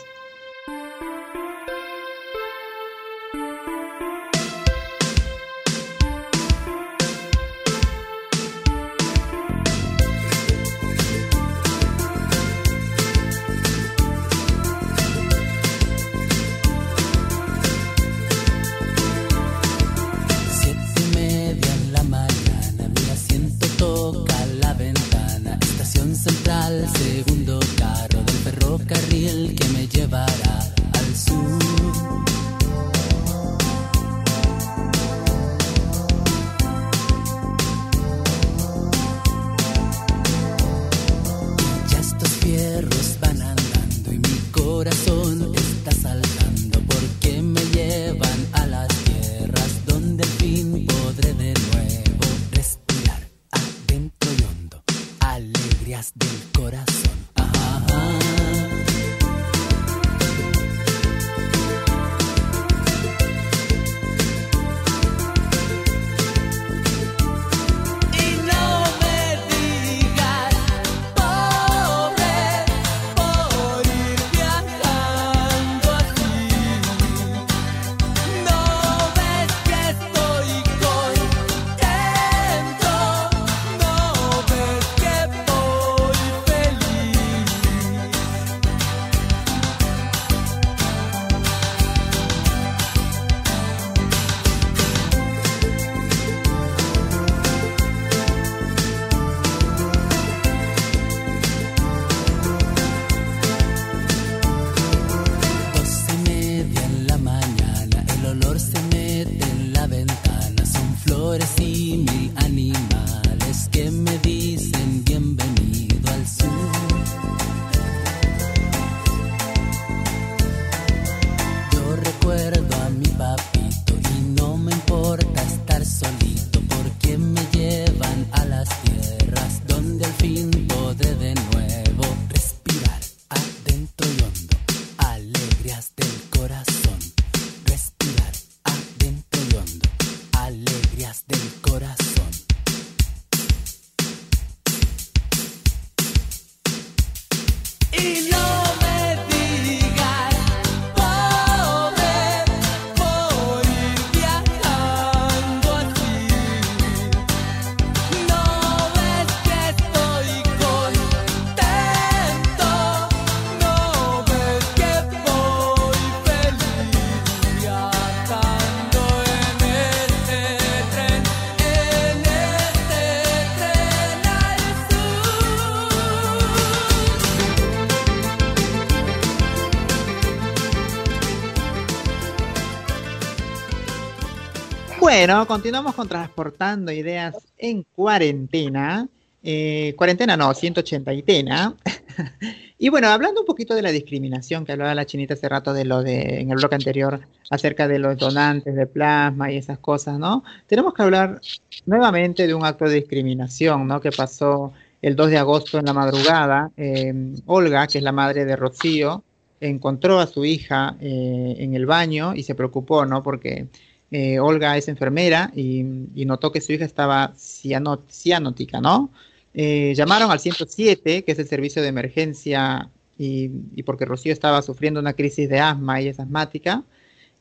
Bueno, 185.15 185.47
continuamos 185.47 185.95
con 185.95 186.09
transportando 186.09 186.91
ideas 186.91 187.35
en 187.59 187.83
cuarentena. 187.83 189.07
Eh, 189.43 189.93
cuarentena 189.95 190.39
no, 190.39 190.55
180 190.55 191.13
y 191.13 191.23
tena. 191.23 191.77
y 192.79 192.89
bueno, 192.89 193.09
hablando 193.09 193.43
un 193.43 193.47
poquito 193.47 193.75
de 193.75 193.83
la 193.83 193.91
discriminación 193.91 194.65
que 194.65 194.73
hablaba 194.73 194.95
la 194.95 195.05
chinita 195.05 195.35
hace 195.35 195.51
rato 195.51 195.75
de 195.75 195.85
lo 195.85 196.03
de 196.03 196.41
en 196.41 196.51
el 196.51 196.57
bloque 196.57 196.77
anterior 196.77 197.21
acerca 197.51 197.89
de 197.89 197.99
los 197.99 198.17
donantes 198.17 198.75
de 198.75 198.87
plasma 198.87 199.53
y 199.53 199.59
esas 199.59 199.79
cosas, 199.81 200.19
¿no? 200.19 200.45
Tenemos 200.67 200.95
que 200.95 201.03
hablar 201.03 201.43
nuevamente 201.85 202.47
de 202.47 202.55
un 202.55 202.65
acto 202.65 202.87
de 202.87 202.95
discriminación, 202.95 203.87
¿no? 203.87 204.01
Que 204.01 204.13
pasó 204.13 204.73
el 205.03 205.15
2 205.15 205.29
de 205.29 205.37
agosto 205.37 205.79
en 205.79 205.85
la 205.85 205.93
madrugada. 205.93 206.71
Eh, 206.79 207.13
Olga, 207.45 207.87
que 207.87 207.99
es 207.99 208.05
la 208.05 208.13
madre 208.13 208.47
de 208.47 208.57
Rocío, 208.57 209.23
encontró 209.61 210.21
a 210.21 210.27
su 210.27 210.47
hija 210.47 210.97
eh, 211.03 211.57
en 211.59 211.75
el 211.75 211.85
baño 211.85 212.35
y 212.35 212.45
se 212.45 212.55
preocupó, 212.55 213.05
¿no? 213.05 213.23
Porque 213.23 213.69
eh, 214.15 214.39
Olga 214.39 214.77
es 214.77 214.89
enfermera 214.89 215.51
y, 215.57 215.83
notó 216.27 216.53
que 216.53 216.61
su 216.61 216.73
hija 216.73 216.85
estaba 216.85 217.33
cianótica, 217.35 218.79
¿no? 218.79 219.11
Eh, 219.55 219.95
llamaron 219.97 220.31
al 220.31 220.39
107, 220.39 221.25
que 221.25 221.33
es 221.33 221.39
el 221.39 221.49
servicio 221.49 221.81
de 221.81 221.89
emergencia, 221.89 222.91
y, 223.17 223.49
porque 223.85 224.05
Rocío 224.05 224.33
estaba 224.33 224.61
sufriendo 224.61 225.01
una 225.01 225.15
crisis 225.15 225.49
de 225.49 225.61
asma 225.61 226.03
y 226.03 226.09
es 226.09 226.21
asmática. 226.21 226.85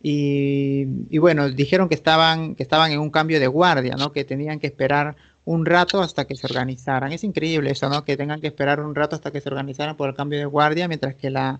Y, 0.01 0.85
bueno, 1.17 1.49
dijeron 1.49 1.89
que 1.89 1.95
estaban, 1.95 2.55
que 2.55 2.63
estaban 2.63 2.91
en 2.91 2.99
un 2.99 3.11
cambio 3.11 3.39
de 3.41 3.47
guardia, 3.47 3.95
¿no? 3.97 4.13
Que 4.13 4.23
tenían 4.23 4.59
que 4.59 4.67
esperar 4.67 5.17
un 5.43 5.65
rato 5.65 6.01
hasta 6.01 6.25
que 6.25 6.35
se 6.37 6.47
organizaran. 6.47 7.11
Es 7.11 7.25
increíble 7.25 7.71
eso, 7.71 7.89
¿no? 7.89 8.05
Que 8.05 8.15
tengan 8.15 8.39
que 8.39 8.47
esperar 8.47 8.79
un 8.79 8.95
rato 8.95 9.15
hasta 9.17 9.31
que 9.31 9.41
se 9.41 9.49
organizaran 9.49 9.97
por 9.97 10.09
el 10.09 10.15
cambio 10.15 10.39
de 10.39 10.45
guardia, 10.45 10.87
mientras 10.87 11.15
que 11.15 11.29
la, 11.29 11.59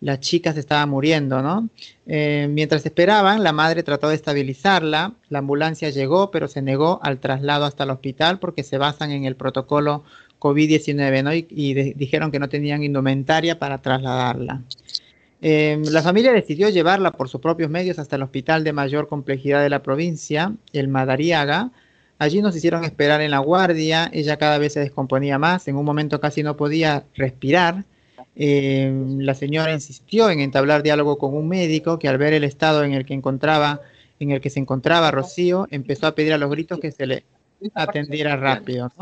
la 0.00 0.20
chica 0.20 0.52
se 0.52 0.60
estaba 0.60 0.86
muriendo, 0.86 1.42
¿no? 1.42 1.68
Eh, 2.06 2.48
mientras 2.50 2.84
esperaban, 2.86 3.42
la 3.42 3.52
madre 3.52 3.82
trató 3.82 4.08
de 4.08 4.14
estabilizarla, 4.14 5.14
la 5.28 5.38
ambulancia 5.40 5.90
llegó, 5.90 6.30
pero 6.30 6.48
se 6.48 6.62
negó 6.62 7.00
al 7.02 7.18
traslado 7.18 7.64
hasta 7.64 7.84
el 7.84 7.90
hospital 7.90 8.38
porque 8.38 8.62
se 8.62 8.78
basan 8.78 9.10
en 9.10 9.24
el 9.24 9.34
protocolo 9.34 10.04
COVID-19, 10.38 11.24
¿no? 11.24 11.34
Y, 11.34 11.94
dijeron 11.94 12.30
que 12.30 12.38
no 12.38 12.48
tenían 12.48 12.84
indumentaria 12.84 13.58
para 13.58 13.78
trasladarla. 13.78 14.62
Eh, 15.40 15.80
la 15.90 16.02
familia 16.02 16.32
decidió 16.32 16.68
llevarla 16.68 17.12
por 17.12 17.28
sus 17.28 17.40
propios 17.40 17.70
medios 17.70 17.98
hasta 17.98 18.16
el 18.16 18.22
hospital 18.22 18.64
de 18.64 18.72
mayor 18.72 19.08
complejidad 19.08 19.62
de 19.62 19.70
la 19.70 19.82
provincia, 19.82 20.54
el 20.72 20.88
Madariaga. 20.88 21.70
Allí 22.18 22.40
nos 22.42 22.56
hicieron 22.56 22.84
esperar 22.84 23.20
en 23.20 23.30
la 23.30 23.38
guardia, 23.38 24.10
ella 24.12 24.36
cada 24.36 24.58
vez 24.58 24.72
se 24.72 24.80
descomponía 24.80 25.38
más, 25.38 25.68
en 25.68 25.76
un 25.76 25.84
momento 25.84 26.20
casi 26.20 26.42
no 26.42 26.56
podía 26.56 27.04
respirar 27.14 27.84
eh, 28.40 28.92
la 29.18 29.34
señora 29.34 29.72
insistió 29.72 30.30
en 30.30 30.38
entablar 30.38 30.84
diálogo 30.84 31.18
con 31.18 31.34
un 31.34 31.48
médico 31.48 31.98
que 31.98 32.06
al 32.06 32.18
ver 32.18 32.32
el 32.32 32.44
estado 32.44 32.84
en 32.84 32.92
el 32.92 33.04
que 33.04 33.12
encontraba, 33.12 33.80
en 34.20 34.30
el 34.30 34.40
que 34.40 34.48
se 34.48 34.60
encontraba 34.60 35.10
Rocío, 35.10 35.66
empezó 35.72 36.06
a 36.06 36.14
pedir 36.14 36.32
a 36.32 36.38
los 36.38 36.48
gritos 36.48 36.78
que 36.78 36.92
se 36.92 37.06
le 37.08 37.24
atendiera 37.74 38.36
rápido, 38.36 38.92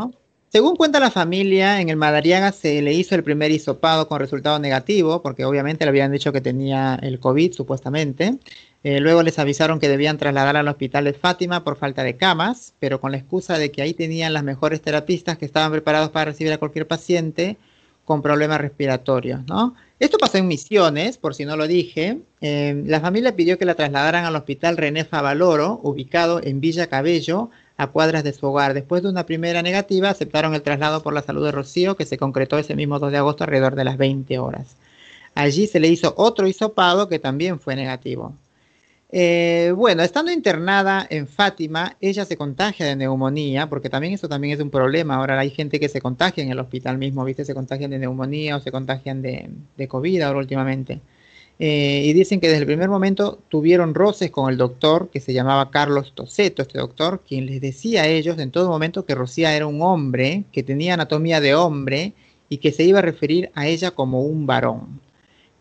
Según 0.49 0.75
cuenta 0.77 1.01
la 1.01 1.11
familia, 1.11 1.83
en 1.83 1.91
el 1.91 1.97
Madariaga 1.97 2.51
se 2.51 2.81
le 2.81 2.95
hizo 2.95 3.15
el 3.15 3.23
primer 3.23 3.51
hisopado 3.51 4.09
con 4.09 4.21
resultado 4.21 4.59
negativo, 4.59 5.21
porque 5.21 5.45
obviamente 5.45 5.85
le 5.85 5.91
habían 5.91 6.13
dicho 6.13 6.33
que 6.33 6.41
tenía 6.41 6.99
el 7.03 7.21
COVID, 7.21 7.53
supuestamente. 7.53 8.39
Eh, 8.85 9.01
luego 9.01 9.23
les 9.23 9.39
avisaron 9.39 9.81
que 9.81 9.91
debían 9.91 10.17
trasladar 10.17 10.57
al 10.57 10.69
hospital 10.69 11.05
de 11.05 11.13
Fátima 11.13 11.63
por 11.63 11.77
falta 11.77 12.05
de 12.05 12.17
camas, 12.17 12.73
pero 12.79 13.03
con 13.03 13.11
la 13.11 13.19
excusa 13.19 13.59
de 13.59 13.71
que 13.71 13.83
ahí 13.83 13.93
tenían 13.93 14.33
las 14.33 14.45
mejores 14.45 14.81
terapistas 14.81 15.37
que 15.37 15.45
estaban 15.45 15.73
preparados 15.73 16.09
para 16.09 16.31
recibir 16.31 16.55
a 16.55 16.59
cualquier 16.59 16.87
paciente 16.87 17.59
con 18.07 18.23
problemas 18.23 18.61
respiratorios, 18.61 19.45
¿no? 19.47 19.75
Esto 19.99 20.17
pasó 20.17 20.39
en 20.39 20.47
Misiones, 20.47 21.19
por 21.19 21.35
si 21.35 21.45
no 21.45 21.57
lo 21.57 21.67
dije. 21.67 22.21
Eh, 22.41 22.83
la 22.87 23.01
familia 23.01 23.35
pidió 23.35 23.59
que 23.59 23.65
la 23.65 23.75
trasladaran 23.75 24.25
al 24.25 24.37
hospital 24.37 24.77
René 24.77 25.05
Favaloro, 25.05 25.81
ubicado 25.83 26.41
en 26.43 26.61
Villa 26.61 26.87
Cabello, 26.87 27.51
a 27.77 27.89
cuadras 27.89 28.23
de 28.23 28.33
su 28.33 28.47
hogar. 28.47 28.75
Después 28.75 29.03
de 29.03 29.09
una 29.09 29.27
primera 29.27 29.61
negativa, 29.63 30.11
aceptaron 30.11 30.55
el 30.55 30.63
traslado 30.63 31.03
por 31.03 31.15
la 31.15 31.23
salud 31.23 31.45
de 31.45 31.53
Rocío, 31.53 31.97
que 31.97 32.07
se 32.07 32.17
concretó 32.17 32.59
ese 32.59 32.77
mismo 32.77 32.99
2 32.99 33.11
de 33.11 33.19
agosto 33.19 33.45
alrededor 33.45 33.75
de 33.75 33.85
las 33.85 33.97
20 33.97 34.39
horas. 34.39 34.77
Allí 35.35 35.67
se 35.67 35.81
le 35.81 35.89
hizo 35.89 36.15
otro 36.17 36.47
hisopado 36.47 37.09
que 37.09 37.19
también 37.19 37.59
fue 37.59 37.75
negativo. 37.75 38.35
Eh, 39.11 39.73
bueno, 39.77 40.03
estando 40.03 40.33
internada 40.33 41.07
en 41.09 41.29
Fátima, 41.29 41.97
ella 42.01 42.25
se 42.25 42.37
contagia 42.37 42.87
de 42.87 42.97
neumonía, 42.97 43.69
porque 43.69 43.89
también 43.89 44.15
eso 44.15 44.29
también 44.29 44.55
es 44.55 44.61
un 44.61 44.71
problema. 44.71 45.17
Ahora 45.17 45.39
hay 45.39 45.51
gente 45.51 45.79
que 45.79 45.89
se 45.89 46.01
contagia 46.01 46.43
en 46.43 46.51
el 46.51 46.59
hospital 46.59 46.99
mismo, 46.99 47.25
¿viste? 47.25 47.45
Se 47.45 47.55
contagian 47.55 47.91
de 47.91 47.99
neumonía 47.99 48.57
o 48.57 48.61
se 48.61 48.73
contagian 48.73 49.23
de, 49.23 49.49
COVID 49.89 50.23
ahora 50.23 50.41
últimamente. 50.41 51.01
Eh, 51.59 52.03
y 52.05 52.13
dicen 52.13 52.41
que 52.41 52.49
desde 52.49 52.61
el 52.61 52.67
primer 52.67 52.91
momento 52.91 53.39
tuvieron 53.49 53.95
roces 53.95 54.31
con 54.31 54.51
el 54.51 54.59
doctor 54.59 55.09
que 55.11 55.21
se 55.21 55.33
llamaba 55.33 55.71
Carlos 55.71 56.13
Toseto, 56.15 56.63
este 56.63 56.79
doctor, 56.79 57.23
quien 57.27 57.47
les 57.47 57.63
decía 57.63 58.03
a 58.03 58.07
ellos 58.09 58.39
en 58.39 58.51
todo 58.51 58.69
momento 58.69 59.07
que 59.07 59.15
Rocía 59.15 59.57
era 59.57 59.67
un 59.67 59.81
hombre, 59.81 60.45
que 60.53 60.63
tenía 60.63 60.95
anatomía 60.95 61.41
de 61.41 61.55
hombre 61.55 62.13
y 62.51 62.59
que 62.59 62.73
se 62.73 62.85
iba 62.85 62.99
a 62.99 63.03
referir 63.03 63.51
a 63.55 63.67
ella 63.69 63.93
como 63.93 64.23
un 64.23 64.47
varón. 64.47 65.01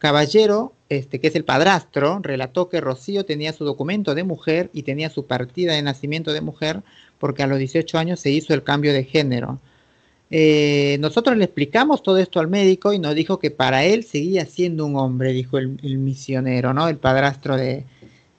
Caballero, 0.06 0.72
este, 0.88 1.20
que 1.20 1.30
es 1.30 1.36
el 1.36 1.46
padrastro, 1.46 2.20
relató 2.22 2.70
que 2.70 2.80
Rocío 2.80 3.26
tenía 3.26 3.54
su 3.54 3.66
documento 3.66 4.14
de 4.14 4.24
mujer 4.24 4.70
y 4.72 4.84
tenía 4.84 5.10
su 5.10 5.26
partida 5.26 5.74
de 5.74 5.82
nacimiento 5.82 6.32
de 6.32 6.42
mujer 6.42 6.84
porque 7.18 7.42
a 7.42 7.48
los 7.48 7.58
18 7.58 7.98
años 7.98 8.20
se 8.20 8.30
hizo 8.30 8.54
el 8.54 8.62
cambio 8.62 8.94
de 8.94 9.04
género. 9.04 9.60
Eh, 10.30 10.98
nosotros 11.00 11.36
le 11.38 11.46
explicamos 11.46 12.04
todo 12.04 12.20
esto 12.20 12.40
al 12.40 12.50
médico 12.50 12.94
y 12.94 13.00
nos 13.00 13.16
dijo 13.16 13.40
que 13.40 13.50
para 13.50 13.84
él 13.84 14.04
seguía 14.04 14.46
siendo 14.46 14.86
un 14.86 14.96
hombre, 14.96 15.34
dijo 15.34 15.58
el, 15.58 15.98
misionero, 15.98 16.72
¿no? 16.72 16.88
El 16.88 16.98
padrastro 16.98 17.58
de, 17.58 17.84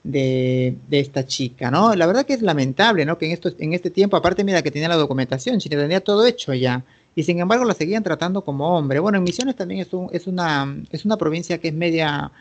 de, 0.05 0.77
esta 0.89 1.25
chica, 1.25 1.69
¿no? 1.69 1.95
La 1.95 2.07
verdad 2.07 2.25
que 2.25 2.33
es 2.33 2.41
lamentable, 2.41 3.03
¿no? 3.03 3.17
Que 3.17 3.25
en, 3.25 3.33
esto, 3.33 3.51
en 3.59 3.73
este 3.73 3.89
tiempo, 3.89 4.15
aparte 4.15 4.45
mira 4.45 4.61
que 4.61 4.71
tenía 4.71 4.87
la 4.87 4.95
documentación, 4.95 5.59
si 5.59 5.67
tenía 5.67 5.99
todo 5.99 6.25
hecho 6.25 6.53
ya 6.53 6.85
y 7.17 7.23
sin 7.23 7.39
embargo 7.39 7.65
la 7.65 7.73
seguían 7.73 8.03
tratando 8.03 8.43
como 8.43 8.77
hombre. 8.77 8.99
Bueno, 8.99 9.17
en 9.17 9.23
Misiones 9.23 9.55
también 9.55 9.81
es, 9.81 9.87
es, 10.11 10.27
una, 10.27 10.83
es 10.91 11.03
una 11.03 11.17
provincia 11.17 11.57
que 11.57 11.69
es 11.69 11.73
media 11.73 12.31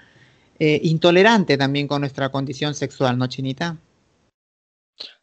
eh, 0.59 0.81
intolerante 0.83 1.57
también 1.57 1.89
con 1.89 2.03
nuestra 2.03 2.29
condición 2.29 2.75
sexual, 2.75 3.17
¿no, 3.17 3.27
Chinita? 3.27 3.79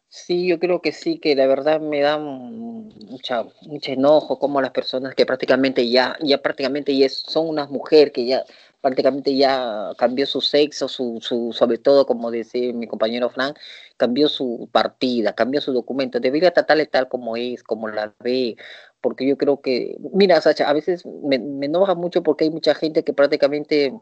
Sí, 0.08 0.48
yo 0.48 0.58
creo 0.58 0.82
que 0.82 0.90
sí, 0.90 1.20
que 1.20 1.36
la 1.36 1.46
verdad 1.46 1.80
me 1.80 2.00
da 2.00 2.18
mucha, 2.18 3.44
mucho 3.62 3.92
enojo 3.92 4.40
como 4.40 4.60
las 4.60 4.72
personas 4.72 5.14
que 5.14 5.24
prácticamente 5.24 5.88
ya, 5.88 6.16
ya 6.20 6.42
prácticamente 6.42 7.08
son 7.08 7.48
unas 7.48 7.70
mujeres 7.70 8.12
que 8.12 8.26
ya 8.26 8.44
prácticamente 8.80 9.34
ya 9.34 9.92
cambió 9.96 10.26
su 10.26 10.40
sexo, 10.40 10.88
su, 10.88 11.18
su, 11.22 11.52
sobre 11.52 11.78
todo, 11.78 12.04
como 12.06 12.30
decía 12.30 12.72
mi 12.72 12.86
compañero 12.86 13.30
Frank, 13.30 13.56
cambió 13.96 14.28
su 14.28 14.68
partida, 14.70 15.32
cambió 15.34 15.60
su 15.60 15.72
documento, 15.72 16.20
debería 16.20 16.50
tratarle 16.52 16.86
tal 16.86 17.08
como 17.08 17.36
es, 17.36 17.62
como 17.62 17.88
la 17.88 18.14
ve, 18.18 18.56
porque 19.04 19.26
yo 19.26 19.36
creo 19.36 19.60
que, 19.60 19.98
mira, 20.14 20.40
Sacha, 20.40 20.66
a 20.66 20.72
veces 20.72 21.04
me, 21.04 21.36
enoja 21.36 21.94
mucho 21.94 22.22
porque 22.22 22.44
hay 22.44 22.50
mucha 22.50 22.74
gente 22.74 23.04
que 23.04 23.12
prácticamente, 23.12 23.92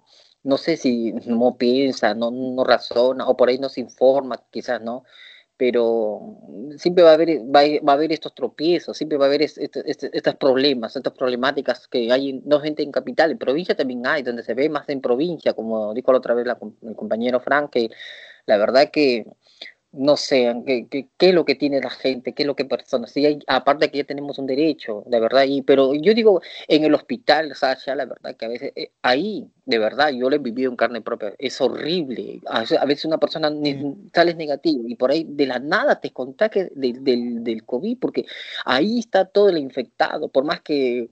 no 0.45 0.57
sé 0.57 0.77
si 0.77 1.13
no 1.27 1.57
piensa, 1.57 2.15
no, 2.15 2.31
no 2.31 2.63
razona, 2.63 3.27
o 3.27 3.37
por 3.37 3.49
ahí 3.49 3.59
no 3.59 3.69
se 3.69 3.81
informa, 3.81 4.41
quizás, 4.53 4.81
¿no? 4.81 5.03
Pero 5.57 6.39
siempre 6.77 7.03
va 7.03 7.11
a 7.11 7.15
haber, 7.15 7.41
va 7.41 7.93
a, 7.93 7.95
haber 7.97 8.13
estos 8.13 8.33
tropiezos, 8.33 8.97
siempre 8.97 9.19
va 9.19 9.25
a 9.25 9.29
haber 9.29 9.43
este, 9.43 9.69
este, 9.87 10.35
problemas, 10.35 10.95
estas 10.95 11.15
problemáticas 11.15 11.89
que 11.89 12.13
hay, 12.13 12.41
no 12.45 12.61
gente 12.61 12.85
en 12.85 12.93
capital, 12.93 13.33
en 13.33 13.39
provincia 13.39 13.75
también 13.75 14.07
hay, 14.07 14.23
donde 14.23 14.45
se 14.45 14.55
ve 14.55 14.69
más 14.69 14.89
en 14.89 15.01
provincia, 15.01 15.53
como 15.53 15.95
dijo 15.95 16.13
la 16.13 16.19
otra 16.19 16.35
vez 16.35 16.47
la, 16.47 16.59
el 16.83 16.95
compañero 16.95 17.41
Frank, 17.41 17.71
que 17.71 17.91
la 18.47 18.57
verdad 18.57 18.91
que 18.93 19.27
no 19.93 20.17
sé, 20.17 20.55
¿qué, 20.67 20.87
qué, 20.89 21.29
es 21.29 21.35
lo 21.35 21.45
que 21.45 21.55
tiene 21.55 21.81
la 21.81 21.91
gente, 21.91 22.33
qué 22.33 22.43
es 22.45 22.47
lo 22.47 22.57
que 22.57 22.65
personas. 22.65 23.13
Sí, 23.13 23.27
hay, 23.27 23.39
aparte 23.47 23.91
que 23.91 23.99
ya 23.99 24.05
tenemos 24.05 24.39
un 24.39 24.47
derecho, 24.47 25.05
de 25.07 25.21
verdad, 25.21 25.45
y, 25.47 25.63
pero 25.63 25.95
yo 25.95 26.15
digo, 26.15 26.41
en 26.67 26.85
el 26.85 26.95
hospital, 26.95 27.55
Sasha, 27.55 27.95
la 27.95 28.07
verdad 28.07 28.35
que 28.37 28.45
a 28.47 28.49
veces, 28.49 28.73
eh, 28.75 28.93
ahí, 29.03 29.47
de 29.67 29.79
verdad, 29.79 30.11
yo 30.11 30.31
lo 30.31 30.37
he 30.37 30.39
vivido 30.39 30.71
en 30.71 30.77
carne 30.77 31.03
propia, 31.03 31.35
es 31.39 31.61
horrible. 31.61 32.41
A 32.47 32.61
veces, 32.87 33.05
una 33.05 33.19
persona 33.19 33.53
sale 34.15 34.35
negativo 34.35 34.85
y 34.89 34.97
por 34.97 35.11
ahí 35.11 35.27
de 35.29 35.47
la 35.47 35.59
nada 35.59 36.01
te 36.01 36.11
contagia 36.11 36.69
del, 36.75 37.05
del, 37.05 37.45
del 37.45 37.65
COVID, 37.65 37.99
porque 37.99 38.25
ahí 38.65 38.99
está 38.99 39.27
todo 39.27 39.51
el 39.51 39.59
infectado, 39.59 40.29
por 40.29 40.45
más 40.45 40.63
que... 40.63 41.11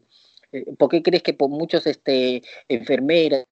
Eh, 0.53 0.65
¿Por 0.77 0.89
qué 0.91 1.03
crees 1.03 1.23
que 1.23 1.33
por 1.35 1.49
muchos 1.49 1.87
este, 1.87 2.43
enfermeras, 2.69 3.47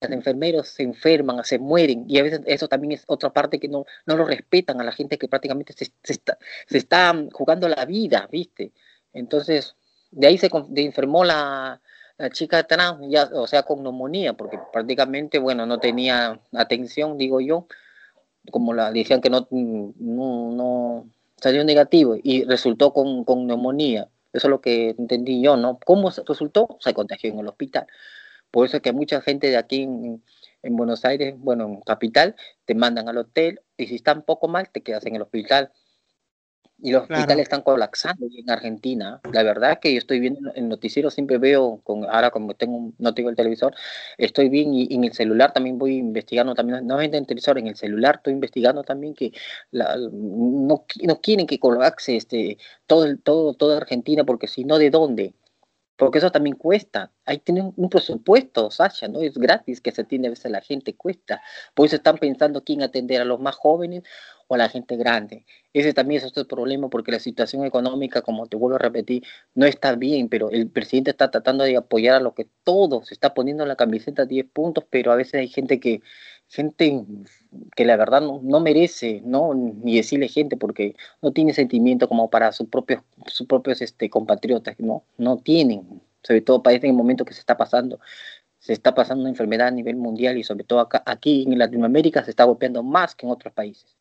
enfermeros 0.00 0.68
se 0.68 0.82
enferman, 0.82 1.42
se 1.44 1.58
mueren, 1.58 2.04
y 2.08 2.18
a 2.18 2.22
veces 2.22 2.40
eso 2.46 2.68
también 2.68 2.92
es 2.92 3.04
otra 3.06 3.32
parte 3.32 3.58
que 3.58 3.68
no, 3.68 3.86
no 4.06 4.16
lo 4.16 4.24
respetan 4.24 4.80
a 4.80 4.84
la 4.84 4.92
gente 4.92 5.18
que 5.18 5.28
prácticamente 5.28 5.72
se, 5.72 5.90
está, 6.02 6.38
se 6.66 6.78
está 6.78 7.14
jugando 7.32 7.68
la 7.68 7.84
vida, 7.84 8.28
¿viste? 8.30 8.72
Entonces, 9.12 9.76
de 10.10 10.26
ahí 10.26 10.38
se 10.38 10.50
enfermó 10.76 11.24
la, 11.24 11.80
la 12.18 12.30
chica 12.30 12.62
trans, 12.64 12.98
ya, 13.08 13.28
o 13.32 13.46
sea, 13.46 13.62
con 13.62 13.82
neumonía, 13.82 14.34
porque 14.34 14.58
prácticamente, 14.72 15.38
bueno, 15.38 15.66
no 15.66 15.78
tenía 15.78 16.40
atención, 16.52 17.18
digo 17.18 17.40
yo, 17.40 17.66
como 18.50 18.74
la 18.74 18.92
decían 18.92 19.20
que 19.20 19.30
no, 19.30 19.48
no, 19.50 20.52
no 20.52 21.06
salió 21.40 21.64
negativo 21.64 22.16
y 22.22 22.44
resultó 22.44 22.92
con, 22.92 23.24
con 23.24 23.46
neumonía. 23.46 24.08
Eso 24.32 24.48
es 24.48 24.50
lo 24.50 24.60
que 24.60 24.90
entendí 24.90 25.42
yo, 25.42 25.56
¿no? 25.56 25.78
¿Cómo 25.84 26.10
resultó? 26.26 26.76
Se 26.80 26.94
contagió 26.94 27.30
en 27.30 27.38
el 27.38 27.48
hospital. 27.48 27.86
Por 28.50 28.66
eso 28.66 28.76
es 28.78 28.82
que 28.82 28.92
mucha 28.92 29.20
gente 29.20 29.48
de 29.48 29.56
aquí 29.56 29.82
en, 29.82 30.22
en 30.62 30.76
Buenos 30.76 31.04
Aires, 31.04 31.34
bueno, 31.38 31.66
en 31.66 31.80
capital, 31.80 32.36
te 32.64 32.74
mandan 32.74 33.08
al 33.08 33.18
hotel 33.18 33.60
y 33.76 33.86
si 33.86 33.96
están 33.96 34.22
poco 34.22 34.48
mal, 34.48 34.68
te 34.70 34.82
quedas 34.82 35.06
en 35.06 35.16
el 35.16 35.22
hospital. 35.22 35.72
Y 36.78 36.92
los 36.92 37.02
hospitales 37.04 37.44
están 37.44 37.62
colapsando 37.62 38.26
en 38.30 38.50
Argentina. 38.50 39.18
La 39.32 39.42
verdad 39.42 39.78
que 39.80 39.92
yo 39.92 39.98
estoy 39.98 40.20
viendo 40.20 40.52
en 40.54 40.68
noticiero, 40.68 41.10
siempre 41.10 41.38
veo, 41.38 41.80
con, 41.82 42.04
ahora 42.04 42.30
como 42.30 42.52
tengo, 42.52 42.92
no 42.98 43.14
tengo 43.14 43.30
el 43.30 43.36
televisor, 43.36 43.74
estoy 44.18 44.50
bien 44.50 44.74
y, 44.74 44.94
en 44.94 45.04
el 45.04 45.14
celular 45.14 45.54
también 45.54 45.78
voy 45.78 45.96
investigando, 45.96 46.54
también, 46.54 46.86
no 46.86 47.00
en 47.00 47.14
el 47.14 47.26
televisor, 47.26 47.58
en 47.58 47.68
el 47.68 47.76
celular 47.76 48.16
estoy 48.16 48.34
investigando 48.34 48.82
también 48.82 49.14
que 49.14 49.32
la, 49.70 49.96
no, 49.96 50.84
no 51.02 51.20
quieren 51.22 51.46
que 51.46 51.58
colapse 51.58 52.14
este, 52.14 52.58
todo, 52.86 53.06
el, 53.06 53.22
todo, 53.22 53.54
toda 53.54 53.78
Argentina, 53.78 54.24
porque 54.24 54.46
si 54.46 54.64
no, 54.64 54.76
¿de 54.78 54.90
dónde? 54.90 55.32
Porque 55.96 56.18
eso 56.18 56.30
también 56.30 56.56
cuesta. 56.56 57.12
Ahí 57.24 57.38
tienen 57.38 57.72
un 57.76 57.88
presupuesto, 57.88 58.70
Sasha, 58.70 59.08
¿no? 59.08 59.20
Es 59.20 59.38
gratis 59.38 59.80
que 59.80 59.92
se 59.92 60.02
atiende 60.02 60.28
a 60.28 60.30
veces 60.30 60.50
la 60.50 60.60
gente, 60.60 60.94
cuesta. 60.94 61.40
Por 61.74 61.86
eso 61.86 61.96
están 61.96 62.18
pensando 62.18 62.62
quién 62.62 62.82
atender 62.82 63.20
a 63.20 63.24
los 63.24 63.40
más 63.40 63.56
jóvenes 63.56 64.02
o 64.48 64.54
a 64.54 64.58
la 64.58 64.68
gente 64.68 64.96
grande. 64.96 65.44
Ese 65.72 65.92
también 65.92 66.18
es 66.20 66.26
otro 66.26 66.46
problema 66.46 66.88
porque 66.88 67.12
la 67.12 67.18
situación 67.18 67.64
económica, 67.64 68.22
como 68.22 68.46
te 68.46 68.56
vuelvo 68.56 68.76
a 68.76 68.78
repetir, 68.78 69.24
no 69.54 69.66
está 69.66 69.94
bien, 69.94 70.28
pero 70.28 70.50
el 70.50 70.70
presidente 70.70 71.10
está 71.10 71.30
tratando 71.30 71.64
de 71.64 71.76
apoyar 71.76 72.16
a 72.16 72.20
lo 72.20 72.34
que 72.34 72.48
todos, 72.64 73.08
se 73.08 73.14
está 73.14 73.34
poniendo 73.34 73.64
en 73.64 73.68
la 73.68 73.76
camiseta 73.76 74.24
10 74.24 74.46
puntos, 74.52 74.84
pero 74.88 75.12
a 75.12 75.16
veces 75.16 75.34
hay 75.34 75.48
gente 75.48 75.80
que, 75.80 76.00
gente 76.48 77.04
que 77.74 77.84
la 77.84 77.96
verdad 77.96 78.20
no, 78.20 78.60
merece, 78.60 79.22
¿no? 79.24 79.54
Ni 79.54 79.96
decirle 79.96 80.28
gente 80.28 80.56
porque 80.56 80.94
no 81.22 81.32
tiene 81.32 81.52
sentimiento 81.52 82.08
como 82.08 82.30
para 82.30 82.52
sus 82.52 82.68
propios, 82.68 83.02
sus 83.26 83.46
propios 83.46 83.82
este, 83.82 84.10
compatriotas, 84.10 84.78
¿no? 84.78 85.04
No 85.18 85.38
tienen, 85.38 86.00
sobre 86.22 86.40
todo 86.42 86.62
para 86.62 86.76
este 86.76 86.92
momento 86.92 87.24
que 87.24 87.34
se 87.34 87.40
está 87.40 87.56
pasando 87.56 87.98
se 88.66 88.72
está 88.72 88.96
pasando 88.96 89.20
una 89.20 89.30
enfermedad 89.30 89.68
a 89.68 89.70
nivel 89.70 89.94
mundial 89.94 90.36
y 90.38 90.42
sobre 90.42 90.64
todo 90.64 90.80
acá, 90.80 91.00
aquí 91.06 91.44
en 91.46 91.56
Latinoamérica 91.56 92.24
se 92.24 92.30
está 92.30 92.42
golpeando 92.42 92.82
más 92.82 93.14
que 93.14 93.24
en 93.24 93.30
otros 93.30 93.54
países. 93.54 93.96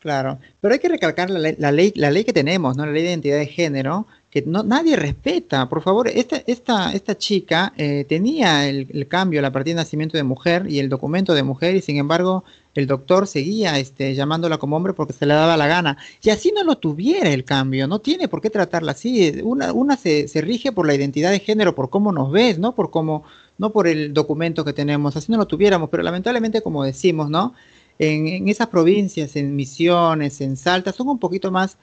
Claro, 0.00 0.40
pero 0.60 0.74
hay 0.74 0.80
que 0.80 0.88
recalcar 0.88 1.30
la 1.30 1.38
ley, 1.38 1.92
la 1.94 2.10
ley, 2.10 2.24
que 2.24 2.32
tenemos, 2.32 2.76
¿no? 2.76 2.86
La 2.86 2.92
ley 2.92 3.04
de 3.04 3.10
identidad 3.10 3.38
de 3.38 3.46
género, 3.46 4.08
que 4.30 4.42
no, 4.42 4.62
nadie 4.62 4.96
respeta. 4.96 5.68
Por 5.68 5.82
favor, 5.82 6.08
esta, 6.08 6.42
esta, 6.46 6.92
esta 6.92 7.16
chica 7.16 7.72
eh, 7.76 8.04
tenía 8.08 8.68
el, 8.68 9.08
cambio, 9.08 9.40
la 9.40 9.52
partida 9.52 9.74
de 9.74 9.82
nacimiento 9.82 10.16
de 10.16 10.22
mujer 10.22 10.66
y 10.68 10.78
el 10.78 10.88
documento 10.88 11.34
de 11.34 11.42
mujer, 11.42 11.76
y 11.76 11.80
sin 11.80 11.96
embargo, 11.96 12.44
el 12.74 12.86
doctor 12.86 13.26
seguía 13.26 13.78
este, 13.78 14.14
llamándola 14.14 14.58
como 14.58 14.76
hombre 14.76 14.92
porque 14.92 15.12
se 15.12 15.26
le 15.26 15.34
daba 15.34 15.56
la 15.56 15.66
gana. 15.66 15.96
Y 16.22 16.30
así 16.30 16.52
no 16.54 16.62
lo 16.64 16.76
tuviera 16.76 17.30
el 17.30 17.44
cambio, 17.44 17.88
no 17.88 18.00
tiene 18.00 18.28
por 18.28 18.40
qué 18.40 18.50
tratarla 18.50 18.92
así. 18.92 19.40
Una, 19.42 19.72
una 19.72 19.96
se, 19.96 20.28
se 20.28 20.40
rige 20.40 20.72
por 20.72 20.86
la 20.86 20.94
identidad 20.94 21.30
de 21.30 21.40
género, 21.40 21.74
por 21.74 21.90
cómo 21.90 22.12
nos 22.12 22.30
ves, 22.30 22.58
¿no? 22.58 22.74
Por 22.74 22.90
cómo, 22.90 23.24
no 23.56 23.70
por 23.72 23.88
el 23.88 24.12
documento 24.12 24.64
que 24.64 24.72
tenemos, 24.72 25.16
así 25.16 25.32
no 25.32 25.38
lo 25.38 25.46
tuviéramos, 25.46 25.88
pero 25.90 26.02
lamentablemente, 26.02 26.62
como 26.62 26.84
decimos, 26.84 27.30
¿no? 27.30 27.54
en, 27.98 28.48
esas 28.48 28.68
provincias, 28.68 29.36
en 29.36 29.56
Misiones, 29.56 30.40
en 30.40 30.56
Salta, 30.56 30.92
son 30.92 31.08
un 31.08 31.18
poquito 31.18 31.50
más, 31.50 31.76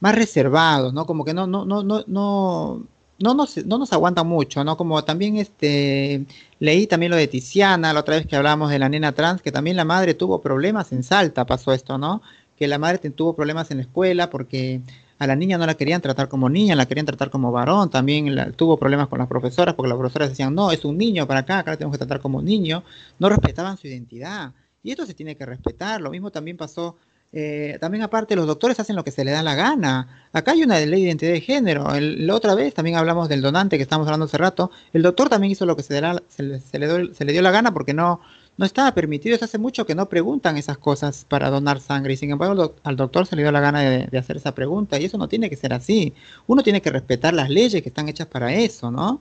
más 0.00 0.14
reservados, 0.14 0.92
¿no? 0.92 1.06
Como 1.06 1.24
que 1.24 1.34
no, 1.34 1.46
no, 1.46 1.64
no, 1.64 1.82
no, 1.82 2.04
no, 2.06 2.86
no 3.18 3.34
nos, 3.34 3.56
no 3.66 3.78
nos 3.78 3.92
aguantan 3.92 4.26
mucho, 4.26 4.64
¿no? 4.64 4.76
Como 4.76 5.02
también 5.04 5.36
este, 5.36 6.26
leí 6.58 6.86
también 6.86 7.10
lo 7.10 7.16
de 7.16 7.28
Tiziana, 7.28 7.92
la 7.92 8.00
otra 8.00 8.16
vez 8.16 8.26
que 8.26 8.36
hablamos 8.36 8.70
de 8.70 8.78
la 8.78 8.88
nena 8.88 9.12
trans, 9.12 9.42
que 9.42 9.52
también 9.52 9.76
la 9.76 9.84
madre 9.84 10.14
tuvo 10.14 10.40
problemas 10.40 10.92
en 10.92 11.02
Salta, 11.02 11.46
pasó 11.46 11.72
esto, 11.72 11.98
¿no? 11.98 12.22
Que 12.56 12.68
la 12.68 12.78
madre 12.78 13.10
tuvo 13.10 13.34
problemas 13.34 13.70
en 13.70 13.78
la 13.78 13.82
escuela 13.84 14.30
porque 14.30 14.80
a 15.18 15.26
la 15.26 15.36
niña 15.36 15.56
no 15.56 15.66
la 15.66 15.74
querían 15.74 16.02
tratar 16.02 16.28
como 16.28 16.48
niña, 16.48 16.76
la 16.76 16.86
querían 16.86 17.06
tratar 17.06 17.30
como 17.30 17.50
varón, 17.50 17.90
también 17.90 18.52
tuvo 18.56 18.76
problemas 18.76 19.08
con 19.08 19.18
las 19.18 19.28
profesoras 19.28 19.74
porque 19.74 19.88
las 19.88 19.98
profesoras 19.98 20.28
decían, 20.28 20.54
no, 20.54 20.70
es 20.72 20.84
un 20.84 20.98
niño 20.98 21.26
para 21.26 21.40
acá, 21.40 21.58
acá 21.58 21.70
la 21.72 21.76
tenemos 21.78 21.94
que 21.94 21.98
tratar 21.98 22.20
como 22.20 22.42
niño, 22.42 22.82
no 23.18 23.28
respetaban 23.28 23.78
su 23.78 23.86
identidad. 23.86 24.52
Y 24.82 24.92
esto 24.92 25.04
se 25.04 25.14
tiene 25.14 25.36
que 25.36 25.44
respetar. 25.44 26.00
Lo 26.00 26.10
mismo 26.10 26.30
también 26.30 26.56
pasó, 26.56 26.96
eh, 27.32 27.76
también 27.80 28.02
aparte 28.02 28.36
los 28.36 28.46
doctores 28.46 28.78
hacen 28.80 28.96
lo 28.96 29.04
que 29.04 29.10
se 29.10 29.24
les 29.24 29.34
da 29.34 29.42
la 29.42 29.54
gana. 29.54 30.28
Acá 30.32 30.52
hay 30.52 30.62
una 30.62 30.78
ley 30.78 31.02
de 31.02 31.08
identidad 31.08 31.32
de 31.32 31.40
género. 31.40 31.86
la 31.98 32.34
otra 32.34 32.54
vez 32.54 32.74
también 32.74 32.96
hablamos 32.96 33.28
del 33.28 33.42
donante 33.42 33.76
que 33.76 33.82
estamos 33.82 34.06
hablando 34.06 34.26
hace 34.26 34.38
rato. 34.38 34.70
El 34.92 35.02
doctor 35.02 35.28
también 35.28 35.52
hizo 35.52 35.66
lo 35.66 35.76
que 35.76 35.82
se, 35.82 36.00
le, 36.00 36.60
se, 36.60 36.78
le, 36.78 37.32
dio 37.32 37.42
la 37.42 37.50
gana 37.50 37.74
porque 37.74 37.92
no, 37.94 38.20
no 38.56 38.64
estaba 38.64 38.92
permitido. 38.94 39.36
Hace 39.40 39.58
mucho 39.58 39.84
que 39.86 39.94
no 39.94 40.08
preguntan 40.08 40.56
esas 40.56 40.78
cosas 40.78 41.26
para 41.28 41.50
donar 41.50 41.80
sangre. 41.80 42.14
Y 42.14 42.16
sin 42.16 42.30
embargo 42.30 42.74
al 42.82 42.96
doctor 42.96 43.26
se 43.26 43.36
le 43.36 43.42
dio 43.42 43.52
la 43.52 43.60
gana 43.60 43.80
de, 43.80 44.06
de 44.06 44.18
hacer 44.18 44.36
esa 44.36 44.54
pregunta. 44.54 44.98
Y 44.98 45.04
eso 45.04 45.18
no 45.18 45.28
tiene 45.28 45.50
que 45.50 45.56
ser 45.56 45.72
así. 45.72 46.14
Uno 46.46 46.62
tiene 46.62 46.80
que 46.80 46.90
respetar 46.90 47.34
las 47.34 47.50
leyes 47.50 47.82
que 47.82 47.88
están 47.88 48.08
hechas 48.08 48.28
para 48.28 48.54
eso, 48.54 48.90
¿no? 48.90 49.20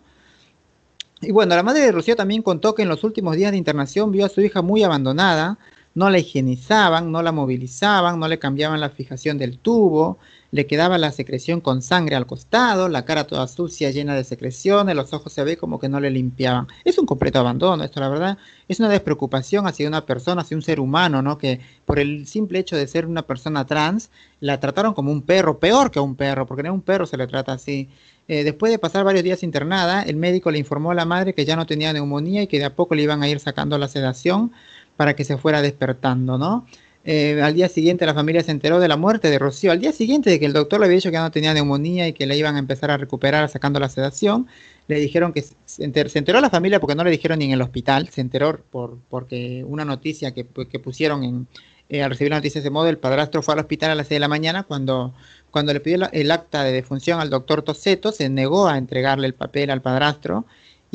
Y 1.22 1.32
bueno, 1.32 1.56
la 1.56 1.64
madre 1.64 1.82
de 1.82 1.92
Rocío 1.92 2.16
también 2.16 2.42
contó 2.42 2.76
que 2.76 2.84
en 2.84 2.90
los 2.90 3.04
últimos 3.04 3.36
días 3.36 3.52
de 3.52 3.58
internación 3.58 4.12
vio 4.12 4.26
a 4.26 4.30
su 4.30 4.42
hija 4.42 4.62
muy 4.62 4.84
abandonada, 4.84 5.58
no 5.96 6.10
la 6.10 6.20
higienizaban, 6.20 7.12
no 7.12 7.24
la 7.24 7.32
movilizaban, 7.32 8.20
no 8.20 8.28
le 8.28 8.38
cambiaban 8.38 8.82
la 8.82 8.90
fijación 8.90 9.38
del 9.38 9.58
tubo, 9.58 10.20
le 10.52 10.68
quedaba 10.68 10.98
la 10.98 11.12
secreción 11.12 11.62
con 11.62 11.82
sangre 11.82 12.16
al 12.16 12.28
costado, 12.28 12.90
la 12.90 13.06
cara 13.06 13.28
toda 13.28 13.48
sucia, 13.48 13.92
llena 13.92 14.14
de 14.14 14.26
secreciones, 14.26 14.96
los 14.96 15.14
ojos 15.14 15.34
se 15.34 15.44
ve 15.44 15.58
como 15.58 15.80
que 15.80 15.90
no 15.90 16.00
le 16.00 16.12
limpiaban. 16.12 16.68
Es 16.84 16.98
un 16.98 17.06
completo 17.06 17.40
abandono, 17.40 17.84
esto 17.84 18.02
la 18.02 18.10
verdad, 18.10 18.38
es 18.68 18.80
una 18.80 18.90
despreocupación 18.90 19.68
hacia 19.68 19.88
una 19.88 20.06
persona, 20.06 20.42
hacia 20.42 20.58
un 20.58 20.64
ser 20.64 20.80
humano, 20.80 21.22
¿no? 21.22 21.38
Que 21.38 21.62
por 21.86 21.98
el 22.00 22.28
simple 22.28 22.60
hecho 22.60 22.76
de 22.76 22.88
ser 22.88 23.06
una 23.06 23.24
persona 23.24 23.66
trans, 23.66 24.10
la 24.42 24.60
trataron 24.60 24.94
como 24.94 25.12
un 25.12 25.22
perro, 25.22 25.60
peor 25.60 25.92
que 25.92 26.00
un 26.00 26.16
perro, 26.16 26.46
porque 26.46 26.64
no 26.64 26.74
un 26.74 26.82
perro 26.82 27.06
se 27.06 27.18
le 27.18 27.28
trata 27.28 27.54
así. 27.54 27.90
Eh, 28.28 28.44
después 28.44 28.72
de 28.72 28.80
pasar 28.80 29.04
varios 29.04 29.24
días 29.24 29.44
internada, 29.44 30.02
el 30.02 30.16
médico 30.16 30.52
le 30.52 30.58
informó 30.58 30.92
a 30.92 30.96
la 30.96 31.06
madre 31.06 31.34
que 31.34 31.46
ya 31.46 31.56
no 31.56 31.66
tenía 31.66 31.94
neumonía 31.94 32.42
y 32.42 32.48
que 32.48 32.60
de 32.60 32.66
a 32.66 32.76
poco 32.76 32.96
le 32.96 33.04
iban 33.04 33.22
a 33.22 33.30
ir 33.30 33.40
sacando 33.40 33.78
la 33.78 33.88
sedación 33.88 34.52
para 34.98 35.16
que 35.16 35.24
se 35.24 35.38
fuera 35.38 35.62
despertando, 35.62 36.38
¿no? 36.38 36.66
Eh, 37.08 37.40
al 37.44 37.54
día 37.54 37.70
siguiente 37.70 38.04
la 38.08 38.16
familia 38.16 38.42
se 38.42 38.50
enteró 38.50 38.80
de 38.80 38.88
la 38.88 38.98
muerte 38.98 39.30
de 39.30 39.38
Rocío. 39.38 39.72
Al 39.72 39.80
día 39.80 39.92
siguiente 39.92 40.32
de 40.32 40.40
que 40.40 40.48
el 40.48 40.54
doctor 40.54 40.80
le 40.80 40.88
había 40.88 40.96
dicho 40.96 41.12
que 41.12 41.18
no 41.18 41.30
tenía 41.30 41.54
neumonía 41.54 42.08
y 42.08 42.14
que 42.14 42.26
le 42.26 42.36
iban 42.36 42.56
a 42.56 42.60
empezar 42.60 42.90
a 42.90 42.98
recuperar 42.98 43.48
sacando 43.48 43.80
la 43.80 43.90
sedación, 43.90 44.48
le 44.88 45.00
dijeron 45.00 45.32
que 45.32 45.44
se, 45.44 45.84
enteró 45.84 46.42
la 46.42 46.50
familia 46.50 46.80
porque 46.80 46.96
no 46.96 47.04
le 47.04 47.12
dijeron 47.12 47.40
ni 47.40 47.46
en 47.46 47.52
el 47.52 47.62
hospital, 47.62 48.10
se 48.10 48.22
enteró 48.22 48.60
por 48.72 48.98
porque 49.10 49.64
una 49.68 49.86
noticia 49.86 50.34
que, 50.34 50.48
que 50.48 50.80
pusieron 50.80 51.24
en, 51.24 51.48
eh, 51.90 52.02
al 52.02 52.10
recibir 52.10 52.32
la 52.32 52.38
noticia 52.38 52.60
de 52.62 52.68
ese 52.68 52.72
modo, 52.72 52.88
el 52.90 52.98
padrastro 52.98 53.44
fue 53.44 53.54
al 53.54 53.60
hospital 53.60 53.92
a 53.92 53.96
las 53.96 54.08
6 54.08 54.16
de 54.16 54.20
la 54.20 54.28
mañana 54.28 54.64
cuando 54.64 55.14
cuando 55.52 55.72
le 55.72 55.80
pidió 55.80 56.10
el 56.12 56.32
acta 56.32 56.64
de 56.66 56.74
defunción 56.74 57.22
al 57.22 57.30
doctor 57.30 57.62
Toseto, 57.62 58.12
se 58.12 58.28
negó 58.28 58.68
a 58.68 58.78
entregarle 58.78 59.28
el 59.28 59.36
papel 59.36 59.70
al 59.70 59.82
padrastro 59.82 60.46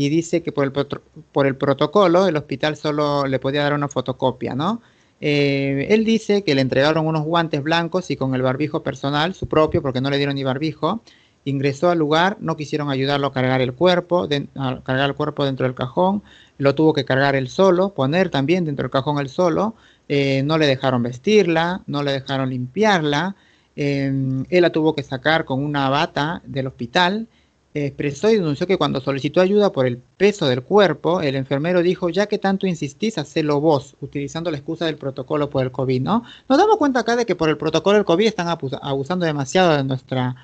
y 0.01 0.09
dice 0.09 0.43
que 0.43 0.51
por 0.51 0.65
el, 0.65 0.73
por 1.31 1.47
el 1.47 1.57
protocolo 1.57 2.27
el 2.27 2.35
hospital 2.35 2.75
solo 2.77 3.27
le 3.27 3.39
podía 3.39 3.63
dar 3.63 3.75
una 3.75 3.87
fotocopia, 3.87 4.55
¿no? 4.55 4.81
Eh, 5.21 5.89
él 5.91 6.07
dice 6.07 6.43
que 6.43 6.55
le 6.55 6.63
entregaron 6.63 7.07
unos 7.07 7.25
guantes 7.25 7.63
blancos 7.63 8.11
y 8.11 8.17
con 8.17 8.35
el 8.35 8.41
barbijo 8.41 8.83
personal, 8.83 9.35
su 9.35 9.47
propio, 9.47 9.83
porque 9.83 10.01
no 10.01 10.09
le 10.09 10.17
dieron 10.17 10.37
ni 10.37 10.43
barbijo, 10.43 11.03
ingresó 11.45 11.91
al 11.91 11.99
lugar, 11.99 12.39
no 12.41 12.57
quisieron 12.57 12.89
ayudarlo 12.91 13.27
a 13.27 13.33
cargar 13.35 13.61
el 13.61 13.75
cuerpo, 13.75 14.27
a 14.55 14.81
cargar 14.83 15.11
el 15.11 15.15
cuerpo 15.15 15.45
dentro 15.45 15.67
del 15.67 15.75
cajón, 15.75 16.23
lo 16.57 16.75
tuvo 16.75 16.95
que 16.95 17.05
cargar 17.05 17.37
él 17.37 17.49
solo, 17.49 17.93
poner 17.93 18.31
también 18.31 18.65
dentro 18.65 18.85
del 18.85 18.91
cajón 18.91 19.19
él 19.19 19.29
solo, 19.29 19.75
eh, 20.09 20.43
no 20.47 20.57
le 20.57 20.67
dejaron 20.67 21.03
vestirla, 21.03 21.83
no 21.87 22.03
le 22.03 22.13
dejaron 22.13 22.49
limpiarla, 22.49 23.37
Em, 23.77 24.45
él 24.51 24.63
la 24.63 24.71
tuvo 24.73 24.95
que 24.95 25.03
sacar 25.03 25.45
con 25.45 25.65
una 25.65 25.89
bata 25.89 26.43
del 26.45 26.67
hospital. 26.67 27.29
Expresó 27.75 28.31
y 28.31 28.37
denunció 28.37 28.67
que 28.67 28.77
cuando 28.77 29.01
solicitó 29.01 29.41
ayuda 29.41 29.71
por 29.71 29.87
el 29.87 29.99
peso 29.99 30.49
del 30.49 30.63
cuerpo, 30.63 31.21
el 31.21 31.37
enfermero 31.37 31.83
dijo, 31.83 32.09
ya 32.09 32.27
que 32.27 32.39
tanto 32.39 32.67
insistís, 32.67 33.17
hacelo 33.19 33.61
vos, 33.61 33.97
utilizando 34.01 34.51
la 34.51 34.57
excusa 34.57 34.87
del 34.87 34.97
protocolo 34.97 35.51
por 35.51 35.63
el 35.63 35.71
COVID, 35.71 36.03
¿no? 36.03 36.25
Nos 36.49 36.59
damos 36.59 36.77
cuenta 36.79 37.01
acá 37.01 37.15
de 37.17 37.27
que 37.27 37.37
por 37.37 37.49
el 37.49 37.57
protocolo 37.57 37.97
del 37.97 38.05
COVID 38.05 38.27
están 38.27 38.49
abusando 38.49 39.25
demasiado 39.25 39.77
de 39.77 39.85
nuestra, 39.85 40.35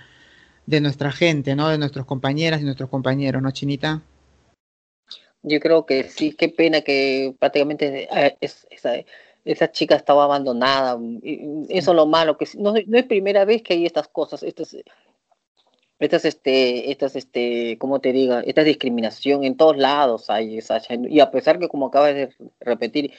de 0.67 0.81
nuestra 0.81 1.11
gente, 1.11 1.57
¿no? 1.57 1.69
De 1.69 1.79
nuestras 1.79 2.07
compañeras 2.07 2.61
y 2.61 2.65
nuestros 2.65 2.89
compañeros, 2.89 3.43
¿no, 3.43 3.51
Chinita? 3.51 4.03
Yo 5.43 5.61
creo 5.61 5.85
que 5.85 6.05
sí, 6.05 6.33
qué 6.33 6.49
pena 6.49 6.81
que 6.83 7.35
prácticamente 7.39 8.09
eh, 8.13 8.37
es, 8.41 8.67
esa 9.47 9.71
chica 9.71 9.95
estaba 9.95 10.25
abandonada. 10.25 10.99
Eso 11.69 11.91
es 11.91 11.97
lo 11.97 12.07
malo, 12.07 12.37
que 12.37 12.47
no, 12.59 12.75
no, 12.87 12.99
es 12.99 13.05
primera 13.05 13.45
vez 13.45 13.63
que 13.63 13.75
hay 13.75 13.87
estas 13.87 14.09
cosas, 14.09 14.43
estas, 14.43 14.77
estas, 15.99 16.25
este, 16.25 16.91
estas, 16.91 17.17
este, 17.17 17.79
¿cómo 17.79 18.01
te 18.01 18.13
diga? 18.13 18.41
Esta 18.41 18.65
discriminación 18.65 19.45
en 19.45 19.57
todos 19.57 19.77
lados 19.77 20.31
hay, 20.31 20.59
y 21.09 21.21
a 21.21 21.31
pesar 21.31 21.59
que 21.59 21.69
como 21.69 21.87
acabas 21.87 22.15
de 22.15 22.31
repetir, 22.61 23.13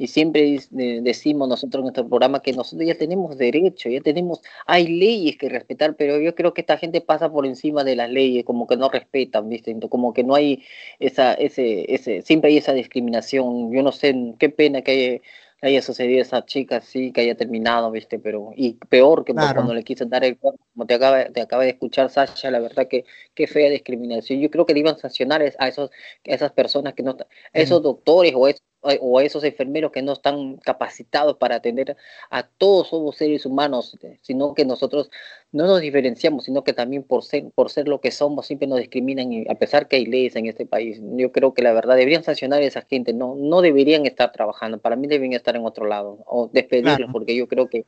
y 0.00 0.06
siempre 0.06 0.58
decimos 0.70 1.46
nosotros 1.46 1.80
en 1.80 1.84
nuestro 1.84 2.08
programa 2.08 2.40
que 2.40 2.54
nosotros 2.54 2.88
ya 2.88 2.94
tenemos 2.94 3.36
derecho, 3.36 3.90
ya 3.90 4.00
tenemos, 4.00 4.40
hay 4.64 4.86
leyes 4.88 5.36
que 5.36 5.50
respetar, 5.50 5.94
pero 5.94 6.18
yo 6.18 6.34
creo 6.34 6.54
que 6.54 6.62
esta 6.62 6.78
gente 6.78 7.02
pasa 7.02 7.30
por 7.30 7.44
encima 7.46 7.84
de 7.84 7.96
las 7.96 8.08
leyes, 8.10 8.44
como 8.46 8.66
que 8.66 8.78
no 8.78 8.88
respetan, 8.88 9.50
¿viste? 9.50 9.78
Como 9.90 10.14
que 10.14 10.24
no 10.24 10.34
hay 10.34 10.64
esa, 11.00 11.34
ese, 11.34 11.84
ese, 11.92 12.22
siempre 12.22 12.50
hay 12.50 12.56
esa 12.56 12.72
discriminación, 12.72 13.72
yo 13.74 13.82
no 13.82 13.92
sé, 13.92 14.14
qué 14.38 14.48
pena 14.48 14.80
que 14.80 15.20
haya 15.62 15.70
haya 15.78 15.82
sucedido 15.82 16.22
esa 16.22 16.44
chica, 16.44 16.80
sí, 16.80 17.12
que 17.12 17.22
haya 17.22 17.36
terminado, 17.36 17.90
¿viste? 17.90 18.18
Pero, 18.18 18.52
y 18.56 18.74
peor 18.74 19.24
que 19.24 19.34
cuando 19.34 19.74
le 19.74 19.84
quise 19.84 20.06
dar 20.06 20.24
el 20.24 20.38
cuerpo, 20.38 20.64
como 20.72 20.86
te 20.86 20.94
acaba, 20.94 21.24
te 21.26 21.40
acaba 21.40 21.64
de 21.64 21.70
escuchar 21.70 22.10
Sasha, 22.10 22.50
la 22.50 22.60
verdad 22.60 22.88
que 22.88 23.04
qué 23.34 23.46
fea 23.46 23.70
discriminación. 23.70 24.40
Yo 24.40 24.50
creo 24.50 24.66
que 24.66 24.74
le 24.74 24.80
iban 24.80 24.94
a 24.94 24.98
sancionar 24.98 25.42
a, 25.42 25.68
esos, 25.68 25.90
a 25.90 25.92
esas 26.24 26.52
personas 26.52 26.94
que 26.94 27.02
no, 27.02 27.12
a 27.12 27.26
esos 27.52 27.82
doctores 27.82 28.32
o 28.34 28.48
esos 28.48 28.62
o 28.82 29.18
a 29.18 29.24
esos 29.24 29.44
enfermeros 29.44 29.92
que 29.92 30.02
no 30.02 30.12
están 30.12 30.56
capacitados 30.56 31.36
para 31.36 31.56
atender 31.56 31.96
a 32.30 32.42
todos 32.44 32.88
somos 32.88 33.16
seres 33.16 33.44
humanos, 33.44 33.96
sino 34.22 34.54
que 34.54 34.64
nosotros 34.64 35.10
no 35.52 35.66
nos 35.66 35.80
diferenciamos, 35.80 36.44
sino 36.44 36.64
que 36.64 36.72
también 36.72 37.02
por 37.02 37.24
ser, 37.24 37.50
por 37.54 37.70
ser 37.70 37.88
lo 37.88 38.00
que 38.00 38.10
somos 38.10 38.46
siempre 38.46 38.68
nos 38.68 38.78
discriminan, 38.78 39.32
y 39.32 39.46
a 39.48 39.54
pesar 39.54 39.88
que 39.88 39.96
hay 39.96 40.06
leyes 40.06 40.36
en 40.36 40.46
este 40.46 40.64
país. 40.64 41.00
Yo 41.16 41.32
creo 41.32 41.52
que 41.52 41.62
la 41.62 41.72
verdad 41.72 41.96
deberían 41.96 42.22
sancionar 42.22 42.62
a 42.62 42.64
esa 42.64 42.82
gente, 42.82 43.12
no, 43.12 43.34
no 43.34 43.60
deberían 43.60 44.06
estar 44.06 44.32
trabajando, 44.32 44.78
para 44.78 44.96
mí 44.96 45.08
deben 45.08 45.32
estar 45.32 45.56
en 45.56 45.66
otro 45.66 45.86
lado, 45.86 46.18
o 46.26 46.48
despedirlos, 46.52 47.10
porque 47.12 47.36
yo 47.36 47.48
creo 47.48 47.68
que 47.68 47.84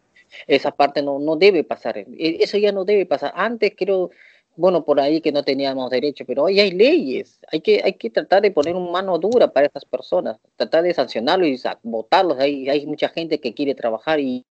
esa 0.46 0.72
parte 0.72 1.02
no, 1.02 1.18
no 1.18 1.36
debe 1.36 1.64
pasar, 1.64 1.98
e, 1.98 2.06
eso 2.40 2.58
ya 2.58 2.72
no 2.72 2.84
debe 2.84 3.06
pasar. 3.06 3.32
Antes 3.34 3.72
creo 3.76 4.10
bueno, 4.56 4.84
por 4.84 5.00
ahí 5.00 5.20
que 5.20 5.32
no 5.32 5.42
teníamos 5.42 5.90
derecho, 5.90 6.24
pero 6.26 6.44
hoy 6.44 6.60
hay 6.60 6.70
leyes, 6.72 7.40
hay 7.50 7.60
que, 7.60 7.80
hay 7.84 7.94
que 7.94 8.10
tratar 8.10 8.42
de 8.42 8.50
poner 8.50 8.76
una 8.76 8.90
mano 8.90 9.18
dura 9.18 9.52
para 9.52 9.66
estas 9.66 9.84
personas, 9.84 10.38
tratar 10.56 10.82
de 10.82 10.94
sancionarlos 10.94 11.48
y 11.48 11.60
votarlos, 11.82 12.38
hay, 12.38 12.68
hay 12.68 12.86
mucha 12.86 13.08
gente 13.08 13.40
que 13.40 13.54
quiere 13.54 13.74
trabajar 13.74 14.20
y 14.20 14.44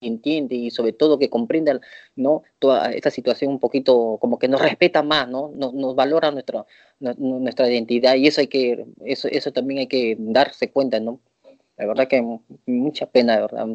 entiende 0.00 0.54
y 0.56 0.70
sobre 0.70 0.92
todo 0.92 1.18
que 1.18 1.30
comprenda 1.30 1.80
¿no? 2.16 2.42
toda 2.58 2.92
esta 2.92 3.10
situación 3.10 3.52
un 3.52 3.60
poquito 3.60 4.18
como 4.20 4.38
que 4.38 4.48
nos 4.48 4.60
respeta 4.60 5.02
más, 5.02 5.28
¿no? 5.28 5.52
Nos, 5.54 5.72
nos 5.74 5.94
valora 5.94 6.30
nuestra, 6.30 6.66
nuestra 6.98 7.70
identidad 7.70 8.16
y 8.16 8.26
eso 8.26 8.40
hay 8.40 8.48
que, 8.48 8.84
eso, 9.04 9.28
eso 9.28 9.52
también 9.52 9.80
hay 9.80 9.86
que 9.86 10.16
darse 10.18 10.70
cuenta, 10.70 11.00
¿no? 11.00 11.20
La 11.76 11.86
verdad 11.86 12.08
que 12.08 12.22
mucha 12.66 13.06
pena, 13.06 13.36
de 13.36 13.40
verdad. 13.40 13.68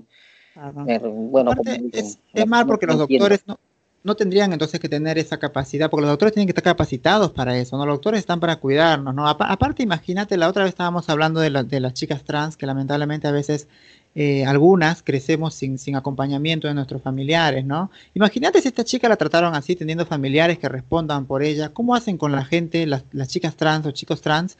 Eh, 0.88 1.00
bueno, 1.00 1.52
es, 1.94 2.20
mal 2.48 2.66
porque 2.66 2.88
los 2.88 2.98
doctores 2.98 3.44
no, 3.46 3.60
no 4.08 4.16
tendrían 4.16 4.54
entonces 4.54 4.80
que 4.80 4.88
tener 4.88 5.18
esa 5.18 5.38
capacidad, 5.38 5.90
porque 5.90 6.04
los 6.04 6.12
doctores 6.12 6.34
tienen 6.34 6.48
que 6.48 6.52
estar 6.52 6.64
capacitados 6.64 7.32
para 7.32 7.58
eso, 7.58 7.78
¿no? 7.78 7.86
Los 7.86 7.96
doctores 7.96 8.22
están 8.22 8.40
para 8.40 8.56
cuidarnos, 8.56 9.14
¿no? 9.14 9.28
aparte, 9.28 9.84
imagínate, 9.84 10.38
la 10.38 10.48
otra 10.48 10.64
vez 10.64 10.70
estábamos 10.70 11.10
hablando 11.10 11.42
de, 11.42 11.50
las 11.52 11.94
chicas 11.94 12.24
trans, 12.24 12.56
que 12.56 12.66
lamentablemente 12.66 13.28
a 13.28 13.32
veces 13.32 13.68
eh, 14.16 14.46
algunas 14.46 15.04
crecemos 15.04 15.54
sin, 15.54 15.78
sin 15.78 15.98
acompañamiento 15.98 16.70
de 16.70 16.74
nuestros 16.74 17.02
familiares, 17.02 17.66
¿no? 17.66 17.92
Imagínate 18.14 18.62
si 18.62 18.70
esta 18.70 18.86
chica 18.86 19.10
la 19.10 19.18
trataron 19.18 19.54
así, 19.54 19.76
teniendo 19.76 20.06
familiares 20.06 20.58
que 20.58 20.70
respondan 20.70 21.26
por 21.26 21.44
ella, 21.44 21.70
¿cómo 21.74 21.94
hacen 21.94 22.18
con 22.18 22.32
la 22.32 22.46
gente, 22.46 22.88
las, 22.88 23.04
las 23.12 23.28
chicas 23.28 23.58
trans 23.58 23.86
o 23.86 23.92
chicos 23.92 24.22
trans, 24.22 24.58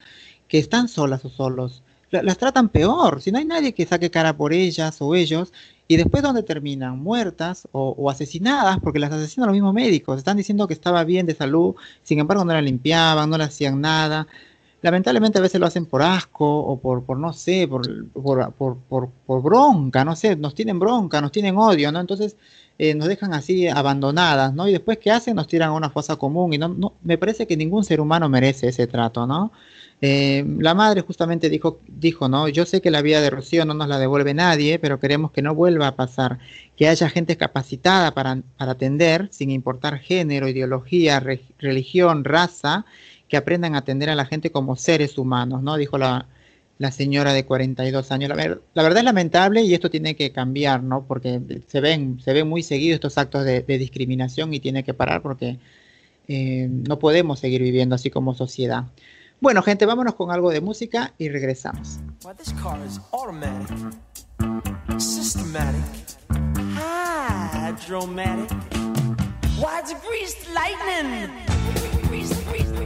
que 0.50 0.60
están 0.60 0.90
solas 0.90 1.24
o 1.24 1.30
solos? 1.30 1.84
Las 2.12 2.38
tratan 2.38 2.70
peor, 2.70 3.22
si 3.22 3.32
no 3.32 3.38
hay 3.38 3.46
nadie 3.46 3.74
que 3.74 3.86
saque 3.86 4.10
cara 4.10 4.36
por 4.36 4.54
ellas 4.54 4.98
o 5.02 5.16
ellos, 5.16 5.52
y 5.88 5.96
después, 5.96 6.22
¿dónde 6.22 6.44
terminan? 6.44 7.00
Muertas 7.00 7.68
o, 7.72 8.10
asesinadas, 8.10 8.80
porque 8.80 9.00
las 9.00 9.12
asesinan 9.12 9.48
los 9.48 9.54
mismos 9.54 9.74
médicos. 9.74 10.18
Están 10.18 10.36
diciendo 10.36 10.68
que 10.68 10.74
estaba 10.74 11.04
bien 11.06 11.26
de 11.26 11.34
salud, 11.34 11.76
sin 12.04 12.20
embargo, 12.20 12.44
no 12.44 12.54
la 12.54 12.62
limpiaban, 12.62 13.30
no 13.30 13.38
le 13.38 13.46
hacían 13.46 13.80
nada. 13.80 14.28
Lamentablemente, 14.82 15.40
a 15.40 15.42
veces 15.42 15.60
lo 15.60 15.66
hacen 15.66 15.86
por 15.86 16.02
asco 16.02 16.46
o 16.46 16.80
por, 16.80 17.04
por 17.04 17.18
no 17.18 17.32
sé, 17.34 17.68
por, 17.68 18.06
por, 18.12 18.78
por, 18.78 19.10
por 19.10 19.42
bronca, 19.42 20.04
no 20.04 20.16
sé, 20.16 20.36
nos 20.36 20.54
tienen 20.56 20.78
bronca, 20.78 21.22
nos 21.22 21.32
tienen 21.32 21.58
odio, 21.58 21.92
¿no? 21.92 22.00
Entonces, 22.02 22.36
eh, 22.78 22.94
nos 22.94 23.08
dejan 23.08 23.34
así 23.34 23.68
abandonadas, 23.68 24.54
¿no? 24.54 24.68
Y 24.68 24.74
después, 24.74 24.98
¿qué 25.00 25.12
hacen? 25.12 25.36
Nos 25.36 25.48
tiran 25.48 25.70
a 25.70 25.74
una 25.74 25.90
fosa 25.90 26.18
común 26.18 26.54
y 26.54 26.58
no, 26.58 26.68
no, 26.70 26.94
me 27.02 27.18
parece 27.18 27.48
que 27.48 27.58
ningún 27.58 27.84
ser 27.84 28.02
humano 28.02 28.30
merece 28.30 28.68
ese 28.68 28.88
trato, 28.88 29.26
¿no? 29.26 29.52
Eh, 30.00 30.46
la 30.60 30.76
madre 30.76 31.02
justamente 31.02 31.50
dijo, 31.50 31.80
dijo, 31.88 32.30
¿no? 32.30 32.48
Yo 32.50 32.66
sé 32.66 32.82
que 32.82 32.92
la 32.92 33.02
vida 33.02 33.20
de 33.20 33.32
Rocío 33.32 33.66
no 33.66 33.74
nos 33.74 33.88
la 33.88 33.98
devuelve 33.98 34.34
nadie, 34.34 34.78
pero 34.78 35.00
queremos 35.00 35.32
que 35.32 35.42
no 35.42 35.56
vuelva 35.56 35.88
a 35.88 35.96
pasar, 35.96 36.40
que 36.76 36.88
haya 36.88 37.10
gente 37.10 37.36
capacitada 37.36 38.14
para, 38.14 38.42
para 38.58 38.74
atender, 38.74 39.28
sin 39.32 39.50
importar 39.50 39.98
género, 40.00 40.48
ideología, 40.48 41.20
religión, 41.60 42.24
raza, 42.24 42.86
que 43.28 43.38
aprendan 43.38 43.76
a 43.76 43.80
atender 43.80 44.10
a 44.10 44.16
la 44.16 44.26
gente 44.26 44.52
como 44.52 44.76
seres 44.76 45.18
humanos, 45.18 45.64
¿no? 45.64 45.76
Dijo 45.78 45.98
la, 45.98 46.28
la 46.78 46.92
señora 46.92 47.34
de 47.34 47.46
42 47.46 48.12
años. 48.12 48.30
La, 48.30 48.36
la, 48.36 48.84
verdad 48.84 49.00
es 49.00 49.04
lamentable 49.06 49.64
y 49.64 49.74
esto 49.74 49.90
tiene 49.90 50.16
que 50.16 50.32
cambiar, 50.32 50.84
¿no? 50.84 51.06
Porque 51.08 51.42
se 51.68 51.82
ven, 51.82 52.20
se 52.24 52.34
ven 52.34 52.48
muy 52.48 52.64
seguidos 52.64 52.96
estos 52.96 53.18
actos 53.18 53.46
de, 53.46 53.62
de 53.62 53.78
discriminación 53.78 54.54
y 54.54 54.60
tiene 54.60 54.84
que 54.84 54.94
parar 54.94 55.22
porque 55.22 55.58
eh, 56.28 56.68
no 56.70 57.00
podemos 57.00 57.40
seguir 57.40 57.62
viviendo 57.64 57.96
así 57.96 58.10
como 58.10 58.34
sociedad. 58.36 58.86
Bueno, 59.40 59.62
gente, 59.62 59.86
vámonos 59.86 60.16
con 60.16 60.32
algo 60.32 60.50
de 60.50 60.62
música 60.62 61.14
y 61.20 61.30
regresamos. 61.30 62.00
Well, 62.26 62.36
this 62.36 62.52
car 62.62 62.80
is 62.88 63.00
automatic, 63.12 63.70
systematic, 64.98 65.84
hydromatic. 66.76 68.50
Why 69.60 69.80
it's 69.80 69.94
greased 70.08 70.48
lightning? 70.56 71.30
Greased, 72.10 72.10
greased, 72.10 72.46
greased 72.50 72.72
lightning. 72.72 72.77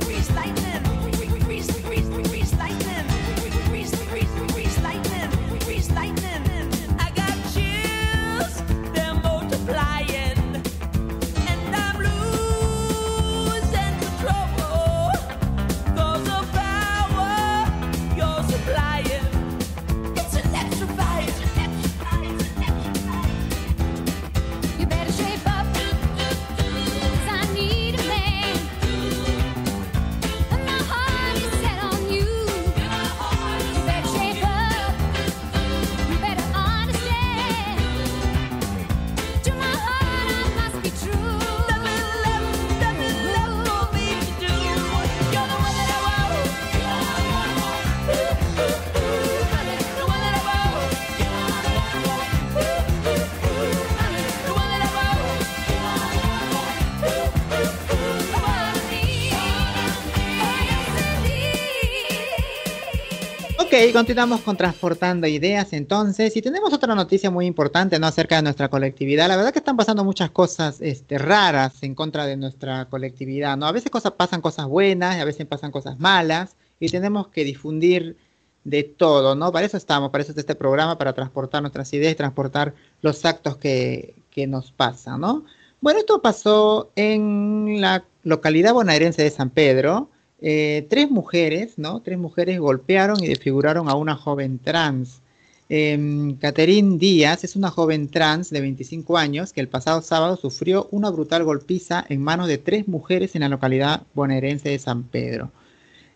Continuamos 63.90 64.42
con 64.42 64.56
Transportando 64.56 65.26
Ideas 65.26 65.74
entonces, 65.74 66.38
y 66.38 66.42
tenemos 66.42 66.72
otra 66.72 66.94
noticia 66.94 67.32
muy 67.32 67.48
importante, 67.48 67.98
¿no? 68.00 68.06
Acerca 68.06 68.36
de 68.36 68.44
nuestra 68.44 68.70
colectividad. 68.70 69.28
La 69.28 69.36
verdad 69.36 69.52
que 69.52 69.60
están 69.60 69.76
pasando 69.76 70.04
muchas 70.04 70.30
cosas 70.30 70.80
este, 70.82 71.18
raras 71.18 71.82
en 71.82 71.96
contra 71.96 72.28
de 72.28 72.38
nuestra 72.38 72.86
colectividad, 72.86 73.58
¿no? 73.58 73.66
A 73.66 73.72
veces 73.72 73.90
cosas, 73.90 74.12
pasan 74.12 74.40
cosas 74.40 74.68
buenas, 74.68 75.20
a 75.20 75.26
veces 75.26 75.48
pasan 75.48 75.72
cosas 75.72 76.00
malas, 76.00 76.56
y 76.80 76.90
tenemos 76.90 77.30
que 77.30 77.44
difundir 77.44 78.18
de 78.64 78.84
todo, 78.84 79.34
¿no? 79.36 79.52
Para 79.52 79.66
eso 79.66 79.78
estamos, 79.78 80.12
para 80.12 80.22
eso 80.22 80.32
es 80.32 80.38
este 80.38 80.54
programa, 80.54 81.00
para 81.00 81.14
transportar 81.14 81.64
nuestras 81.64 81.92
ideas, 81.94 82.16
transportar 82.16 82.76
los 83.02 83.26
actos 83.26 83.58
que, 83.58 84.14
que 84.30 84.46
nos 84.46 84.72
pasan, 84.72 85.22
¿no? 85.22 85.44
Bueno, 85.82 86.00
esto 86.00 86.22
pasó 86.22 86.92
en 86.96 87.82
la 87.82 88.06
localidad 88.24 88.74
bonaerense 88.74 89.24
de 89.24 89.32
San 89.32 89.50
Pedro, 89.50 90.11
eh, 90.42 90.88
tres 90.90 91.10
mujeres, 91.12 91.78
¿no? 91.78 92.02
Tres 92.02 92.18
mujeres 92.18 92.60
golpearon 92.60 93.24
y 93.24 93.28
desfiguraron 93.28 93.88
a 93.90 93.96
una 93.96 94.16
joven 94.16 94.60
trans. 94.60 95.22
Eh, 95.70 96.36
Catherine 96.42 96.98
Díaz 96.98 97.46
es 97.46 97.56
una 97.56 97.70
joven 97.70 98.10
trans 98.10 98.50
de 98.50 98.60
25 98.60 99.18
años 99.18 99.54
que 99.54 99.62
el 99.62 99.70
pasado 99.70 100.02
sábado 100.02 100.36
sufrió 100.36 100.90
una 100.92 101.10
brutal 101.10 101.46
golpiza 101.46 102.04
en 102.10 102.22
manos 102.22 102.50
de 102.50 102.58
tres 102.58 102.90
mujeres 102.90 103.36
en 103.36 103.42
la 103.42 103.50
localidad 103.50 104.04
bonaerense 104.14 104.70
de 104.70 104.80
San 104.80 105.04
Pedro. 105.04 105.52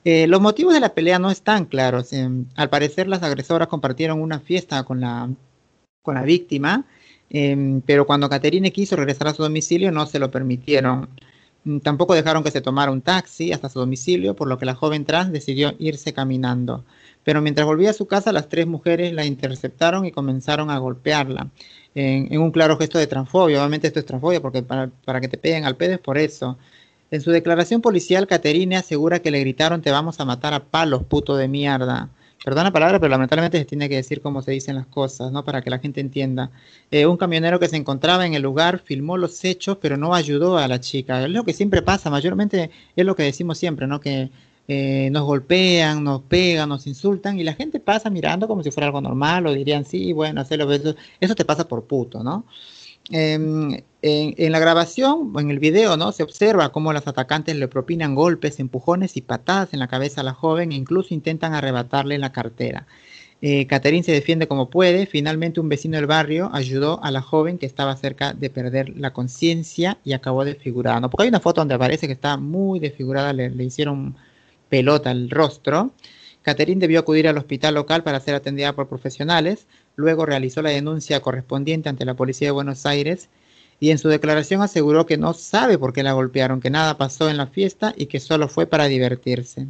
Eh, 0.03 0.27
los 0.27 0.41
motivos 0.41 0.73
de 0.73 0.79
la 0.79 0.93
pelea 0.93 1.19
no 1.19 1.31
están 1.31 1.65
claros. 1.65 2.11
Em, 2.13 2.45
al 2.55 2.69
parecer 2.69 3.07
las 3.07 3.23
agresoras 3.23 3.67
compartieron 3.67 4.21
una 4.21 4.39
fiesta 4.39 4.83
con 4.83 4.99
la, 5.01 5.29
con 6.01 6.15
la 6.15 6.23
víctima, 6.23 6.85
em, 7.29 7.81
pero 7.81 8.05
cuando 8.05 8.29
Caterine 8.29 8.71
quiso 8.71 8.95
regresar 8.95 9.27
a 9.29 9.33
su 9.33 9.43
domicilio 9.43 9.91
no 9.91 10.05
se 10.05 10.19
lo 10.19 10.31
permitieron. 10.31 11.09
Mm, 11.65 11.79
tampoco 11.79 12.13
dejaron 12.13 12.43
que 12.43 12.51
se 12.51 12.61
tomara 12.61 12.91
un 12.91 13.01
taxi 13.01 13.51
hasta 13.51 13.69
su 13.69 13.79
domicilio, 13.79 14.35
por 14.35 14.47
lo 14.47 14.57
que 14.57 14.65
la 14.65 14.75
joven 14.75 15.03
trans 15.05 15.31
decidió 15.31 15.73
irse 15.79 16.13
caminando. 16.13 16.85
Pero 17.23 17.41
mientras 17.41 17.65
volvía 17.67 17.89
a 17.89 17.93
su 17.93 18.07
casa, 18.07 18.31
las 18.31 18.49
tres 18.49 18.67
mujeres 18.67 19.13
la 19.13 19.25
interceptaron 19.25 20.05
y 20.05 20.11
comenzaron 20.11 20.69
a 20.69 20.77
golpearla, 20.77 21.49
en, 21.95 22.39
un 22.39 22.51
claro 22.51 22.77
gesto 22.77 22.99
de 22.99 23.07
transfobia. 23.07 23.59
Obviamente 23.59 23.87
esto 23.87 23.99
es 23.99 24.05
transfobia, 24.05 24.41
porque 24.41 24.61
para, 24.63 24.89
para 25.05 25.19
que 25.21 25.27
te 25.27 25.37
peguen 25.37 25.65
al 25.65 25.75
pedo 25.75 25.93
es 25.93 25.99
por 25.99 26.17
eso. 26.17 26.57
En 27.11 27.21
su 27.21 27.31
declaración 27.31 27.81
policial, 27.81 28.27
Caterine 28.27 28.77
asegura 28.77 29.19
que 29.19 29.31
le 29.31 29.39
gritaron 29.39 29.81
te 29.81 29.91
vamos 29.91 30.19
a 30.19 30.25
matar 30.25 30.53
a 30.53 30.65
palos, 30.65 31.03
puto 31.03 31.35
de 31.35 31.47
mierda 31.47 32.09
perdona 32.45 32.65
la 32.65 32.71
palabra, 32.71 32.99
pero 32.99 33.09
lamentablemente 33.09 33.57
se 33.57 33.65
tiene 33.65 33.89
que 33.89 33.95
decir 33.95 34.21
cómo 34.21 34.43
se 34.43 34.51
dicen 34.51 34.75
las 34.75 34.85
cosas, 34.85 35.31
¿no? 35.31 35.43
Para 35.43 35.63
que 35.63 35.71
la 35.71 35.79
gente 35.79 35.99
entienda. 35.99 36.51
Eh, 36.91 37.07
un 37.07 37.17
camionero 37.17 37.59
que 37.59 37.67
se 37.67 37.75
encontraba 37.75 38.23
en 38.27 38.35
el 38.35 38.43
lugar 38.43 38.79
filmó 38.85 39.17
los 39.17 39.43
hechos, 39.43 39.79
pero 39.81 39.97
no 39.97 40.13
ayudó 40.13 40.59
a 40.59 40.67
la 40.67 40.79
chica. 40.79 41.23
Es 41.23 41.31
lo 41.31 41.43
que 41.43 41.53
siempre 41.53 41.81
pasa, 41.81 42.11
mayormente 42.11 42.69
es 42.95 43.03
lo 43.03 43.15
que 43.15 43.23
decimos 43.23 43.57
siempre, 43.57 43.87
¿no? 43.87 43.99
Que 43.99 44.29
eh, 44.67 45.09
nos 45.11 45.23
golpean, 45.23 46.03
nos 46.03 46.21
pegan, 46.21 46.69
nos 46.69 46.85
insultan 46.85 47.39
y 47.39 47.43
la 47.43 47.55
gente 47.55 47.79
pasa 47.79 48.11
mirando 48.11 48.47
como 48.47 48.61
si 48.61 48.69
fuera 48.69 48.87
algo 48.87 49.01
normal 49.01 49.47
o 49.47 49.53
dirían, 49.53 49.83
sí, 49.83 50.13
bueno, 50.13 50.41
hacerlo, 50.41 50.71
eso, 50.71 50.95
eso 51.19 51.33
te 51.33 51.45
pasa 51.45 51.67
por 51.67 51.85
puto, 51.85 52.23
¿no? 52.23 52.45
Em, 53.09 53.83
en, 54.01 54.51
la 54.51 54.59
grabación, 54.59 55.33
en 55.37 55.51
el 55.51 55.59
video, 55.59 55.97
¿no? 55.97 56.11
Se 56.11 56.23
observa 56.23 56.71
cómo 56.71 56.93
los 56.93 57.07
atacantes 57.07 57.55
le 57.55 57.67
propinan 57.67 58.15
golpes, 58.15 58.59
empujones 58.59 59.17
y 59.17 59.21
patadas 59.21 59.73
en 59.73 59.79
la 59.79 59.87
cabeza 59.87 60.21
a 60.21 60.23
la 60.23 60.33
joven 60.33 60.71
e 60.71 60.75
incluso 60.75 61.13
intentan 61.13 61.53
arrebatarle 61.53 62.17
la 62.17 62.31
cartera. 62.31 62.87
Eh, 63.41 63.67
Catherine 63.67 64.03
se 64.03 64.11
defiende 64.11 64.47
como 64.47 64.69
puede. 64.69 65.05
Finalmente 65.05 65.59
un 65.59 65.69
vecino 65.69 65.97
del 65.97 66.07
barrio 66.07 66.49
ayudó 66.53 67.03
a 67.03 67.11
la 67.11 67.21
joven 67.21 67.57
que 67.57 67.65
estaba 67.65 67.95
cerca 67.95 68.33
de 68.33 68.49
perder 68.49 68.97
la 68.97 69.13
conciencia 69.13 69.97
y 70.03 70.13
acabó 70.13 70.45
desfigurada. 70.45 70.99
¿no? 70.99 71.09
Porque 71.09 71.23
hay 71.23 71.29
una 71.29 71.39
foto 71.39 71.61
donde 71.61 71.75
aparece 71.75 72.07
que 72.07 72.13
está 72.13 72.37
muy 72.37 72.79
desfigurada, 72.79 73.33
le, 73.33 73.49
le 73.49 73.63
hicieron 73.63 74.15
pelota 74.69 75.11
el 75.11 75.29
rostro. 75.29 75.91
Catherine 76.41 76.79
debió 76.79 76.99
acudir 76.99 77.27
al 77.27 77.37
hospital 77.37 77.73
local 77.75 78.03
para 78.03 78.19
ser 78.19 78.35
atendida 78.35 78.73
por 78.73 78.87
profesionales. 78.87 79.67
Luego 79.95 80.25
realizó 80.25 80.61
la 80.61 80.69
denuncia 80.69 81.21
correspondiente 81.21 81.89
ante 81.89 82.05
la 82.05 82.15
policía 82.15 82.47
de 82.47 82.51
Buenos 82.51 82.85
Aires 82.85 83.29
y 83.79 83.91
en 83.91 83.97
su 83.97 84.07
declaración 84.09 84.61
aseguró 84.61 85.05
que 85.05 85.17
no 85.17 85.33
sabe 85.33 85.77
por 85.77 85.93
qué 85.93 86.03
la 86.03 86.13
golpearon, 86.13 86.61
que 86.61 86.69
nada 86.69 86.97
pasó 86.97 87.29
en 87.29 87.37
la 87.37 87.47
fiesta 87.47 87.93
y 87.97 88.07
que 88.07 88.19
solo 88.19 88.47
fue 88.47 88.67
para 88.67 88.85
divertirse. 88.85 89.67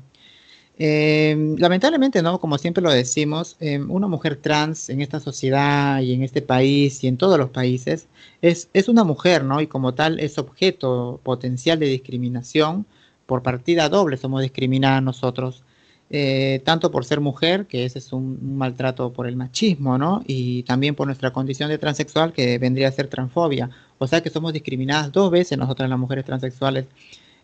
Em, 0.78 1.56
lamentablemente, 1.58 2.22
¿no? 2.22 2.40
Como 2.40 2.58
siempre 2.58 2.84
lo 2.84 2.92
decimos, 2.92 3.56
em, 3.62 3.90
una 3.90 4.08
mujer 4.08 4.36
trans 4.36 4.90
en 4.90 5.02
esta 5.02 5.20
sociedad 5.22 6.02
y 6.02 6.14
en 6.14 6.22
este 6.22 6.42
país 6.42 7.04
y 7.04 7.08
en 7.08 7.18
todos 7.18 7.38
los 7.40 7.50
países 7.50 8.08
es, 8.42 8.70
es 8.74 8.90
una 8.90 9.04
mujer, 9.06 9.44
¿no? 9.46 9.62
Y 9.62 9.68
como 9.68 9.94
tal 9.94 10.20
es 10.20 10.38
objeto 10.38 11.22
potencial 11.24 11.80
de 11.80 11.88
discriminación 11.88 12.86
por 13.26 13.42
partida 13.42 13.90
doble 13.90 14.18
somos 14.18 14.42
discriminadas 14.42 15.02
nosotros, 15.04 15.64
eh, 16.12 16.62
tanto 16.64 16.92
por 16.92 17.04
ser 17.04 17.20
mujer, 17.20 17.66
que 17.66 17.86
ese 17.86 18.00
es 18.00 18.14
un, 18.14 18.58
maltrato 18.58 19.12
por 19.12 19.28
el 19.28 19.36
machismo, 19.36 19.98
¿no? 19.98 20.24
Y 20.28 20.64
también 20.64 20.96
por 20.96 21.08
nuestra 21.08 21.32
condición 21.34 21.70
de 21.70 21.78
transexual, 21.78 22.32
que 22.32 22.58
vendría 22.60 22.90
a 22.90 22.92
ser 22.92 23.08
transfobia. 23.08 23.70
O 23.98 24.08
sea 24.08 24.22
que 24.22 24.30
somos 24.30 24.54
discriminadas 24.54 25.12
dos 25.12 25.32
veces 25.32 25.58
nosotras 25.58 25.90
las 25.90 26.00
mujeres 26.00 26.26
transexuales. 26.26 26.86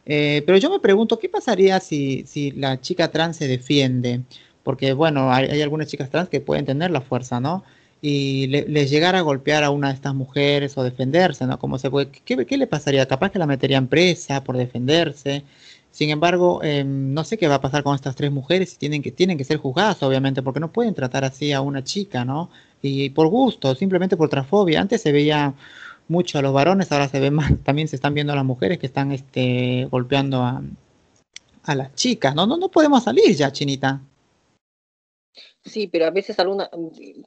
Eh, 0.05 0.43
pero 0.45 0.57
yo 0.57 0.70
me 0.70 0.80
pregunto, 0.80 1.20
¿qué 1.20 1.30
pasaría 1.30 1.80
si, 1.80 2.24
si 2.28 2.51
la 2.51 2.80
chica 2.82 3.12
trans 3.12 3.38
se 3.38 3.47
defiende? 3.47 4.22
Porque, 4.64 4.93
bueno, 4.93 5.32
hay, 5.32 5.62
algunas 5.62 5.88
chicas 5.88 6.09
trans 6.09 6.30
que 6.30 6.41
pueden 6.41 6.66
tener 6.66 6.91
la 6.91 7.01
fuerza, 7.01 7.39
¿no? 7.39 7.64
Y 8.01 8.47
le, 8.47 8.68
les 8.68 8.89
llegara 8.89 9.20
a 9.20 9.22
golpear 9.22 9.64
a 9.64 9.70
una 9.70 9.89
de 9.89 9.95
estas 9.95 10.14
mujeres 10.16 10.78
o 10.78 10.84
defenderse, 10.84 11.45
¿no? 11.45 11.59
¿Cómo 11.59 11.78
se 11.78 11.89
puede? 11.89 12.09
¿Qué, 12.09 12.45
¿Qué, 12.45 12.57
le 12.57 12.68
pasaría? 12.68 13.05
Capaz 13.07 13.32
que 13.32 13.39
la 13.39 13.47
meterían 13.47 13.88
presa 13.88 14.43
por 14.43 14.57
defenderse. 14.57 15.43
Sin 15.91 16.09
embargo, 16.09 16.63
em, 16.63 17.13
no 17.13 17.23
sé 17.23 17.37
qué 17.37 17.47
va 17.47 17.55
a 17.55 17.61
pasar 17.61 17.83
con 17.83 17.95
estas 17.95 18.15
tres 18.15 18.31
mujeres 18.31 18.77
tienen 18.77 19.01
que, 19.01 19.11
tienen 19.11 19.37
que 19.37 19.43
ser 19.43 19.57
juzgadas, 19.57 20.01
obviamente, 20.03 20.41
porque 20.41 20.59
no 20.61 20.71
pueden 20.71 20.93
tratar 20.93 21.25
así 21.25 21.51
a 21.51 21.61
una 21.61 21.83
chica, 21.83 22.23
¿no? 22.25 22.49
Y 22.81 23.09
por 23.11 23.27
gusto, 23.27 23.75
simplemente 23.75 24.17
por 24.17 24.29
transfobia. 24.29 24.81
Antes 24.81 25.01
se 25.01 25.11
veía 25.11 25.53
mucho 26.07 26.39
a 26.39 26.41
los 26.41 26.53
varones, 26.53 26.91
ahora 26.91 27.09
se 27.09 27.19
ve 27.19 27.31
más, 27.31 27.51
también 27.63 27.87
se 27.87 27.95
están 27.97 28.13
viendo 28.13 28.33
a 28.33 28.35
las 28.35 28.45
mujeres 28.45 28.79
que 28.79 28.87
están 28.87 29.11
este, 29.11 29.87
golpeando 29.91 30.43
a, 30.43 30.61
a 31.63 31.75
las 31.75 31.93
chicas, 31.95 32.35
¿no? 32.35 32.47
No, 32.47 32.57
no 32.57 32.69
podemos 32.69 33.03
salir 33.03 33.35
ya, 33.35 33.51
Chinita. 33.51 34.01
Sí, 35.64 35.88
pero 35.88 36.07
a 36.07 36.09
veces 36.09 36.39
algunos, 36.39 36.70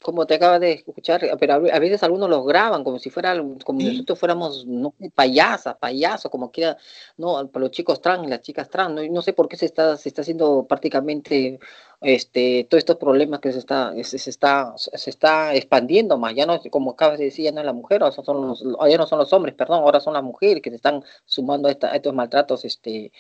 como 0.02 0.26
te 0.26 0.34
acabas 0.34 0.60
de 0.60 0.72
escuchar, 0.72 1.22
pero 1.38 1.54
a 1.54 1.78
veces 1.78 2.02
algunos 2.02 2.28
los 2.28 2.44
graban 2.44 2.82
como 2.82 2.98
si 2.98 3.08
fueran, 3.08 3.60
como 3.60 3.80
si 3.80 3.86
nosotros 3.92 4.18
fuéramos 4.18 4.66
no 4.66 4.92
payasas, 5.14 5.76
payasos, 5.76 6.32
como 6.32 6.50
quiera, 6.50 6.76
no, 7.16 7.48
para 7.48 7.62
los 7.64 7.70
chicos 7.70 8.00
trans 8.00 8.26
y 8.26 8.30
las 8.30 8.40
chicas 8.40 8.68
trans, 8.68 8.92
no, 8.92 9.02
no 9.06 9.22
sé 9.22 9.34
por 9.34 9.46
qué 9.46 9.56
se 9.56 9.66
está, 9.66 9.96
se 9.96 10.08
está 10.08 10.22
haciendo 10.22 10.66
prácticamente 10.66 11.60
este, 12.00 12.66
todos 12.68 12.80
estos 12.80 12.96
problemas 12.96 13.38
que 13.38 13.52
se 13.52 13.60
está, 13.60 13.94
se, 14.02 14.16
está, 14.16 14.74
se 14.76 15.10
está 15.10 15.54
expandiendo 15.54 16.18
más, 16.18 16.34
ya 16.34 16.44
no, 16.44 16.60
como 16.70 16.90
acabas 16.90 17.20
de 17.20 17.26
decir, 17.26 17.44
ya 17.44 17.52
no 17.52 17.60
es 17.60 17.66
la 17.66 17.72
mujer, 17.72 18.02
ahora 18.02 18.16
son 18.16 18.48
los, 18.48 18.64
ya 18.90 18.98
no 18.98 19.06
son 19.06 19.20
los 19.20 19.32
hombres, 19.32 19.54
perdón, 19.54 19.78
ahora 19.78 20.00
son 20.00 20.12
las 20.12 20.24
mujeres 20.24 20.60
que 20.60 20.70
se 20.70 20.76
están 20.76 21.04
sumando 21.24 21.68
a, 21.68 21.70
a 21.70 21.96
estos 21.96 22.12
maltratos, 22.12 22.64
este, 22.64 23.12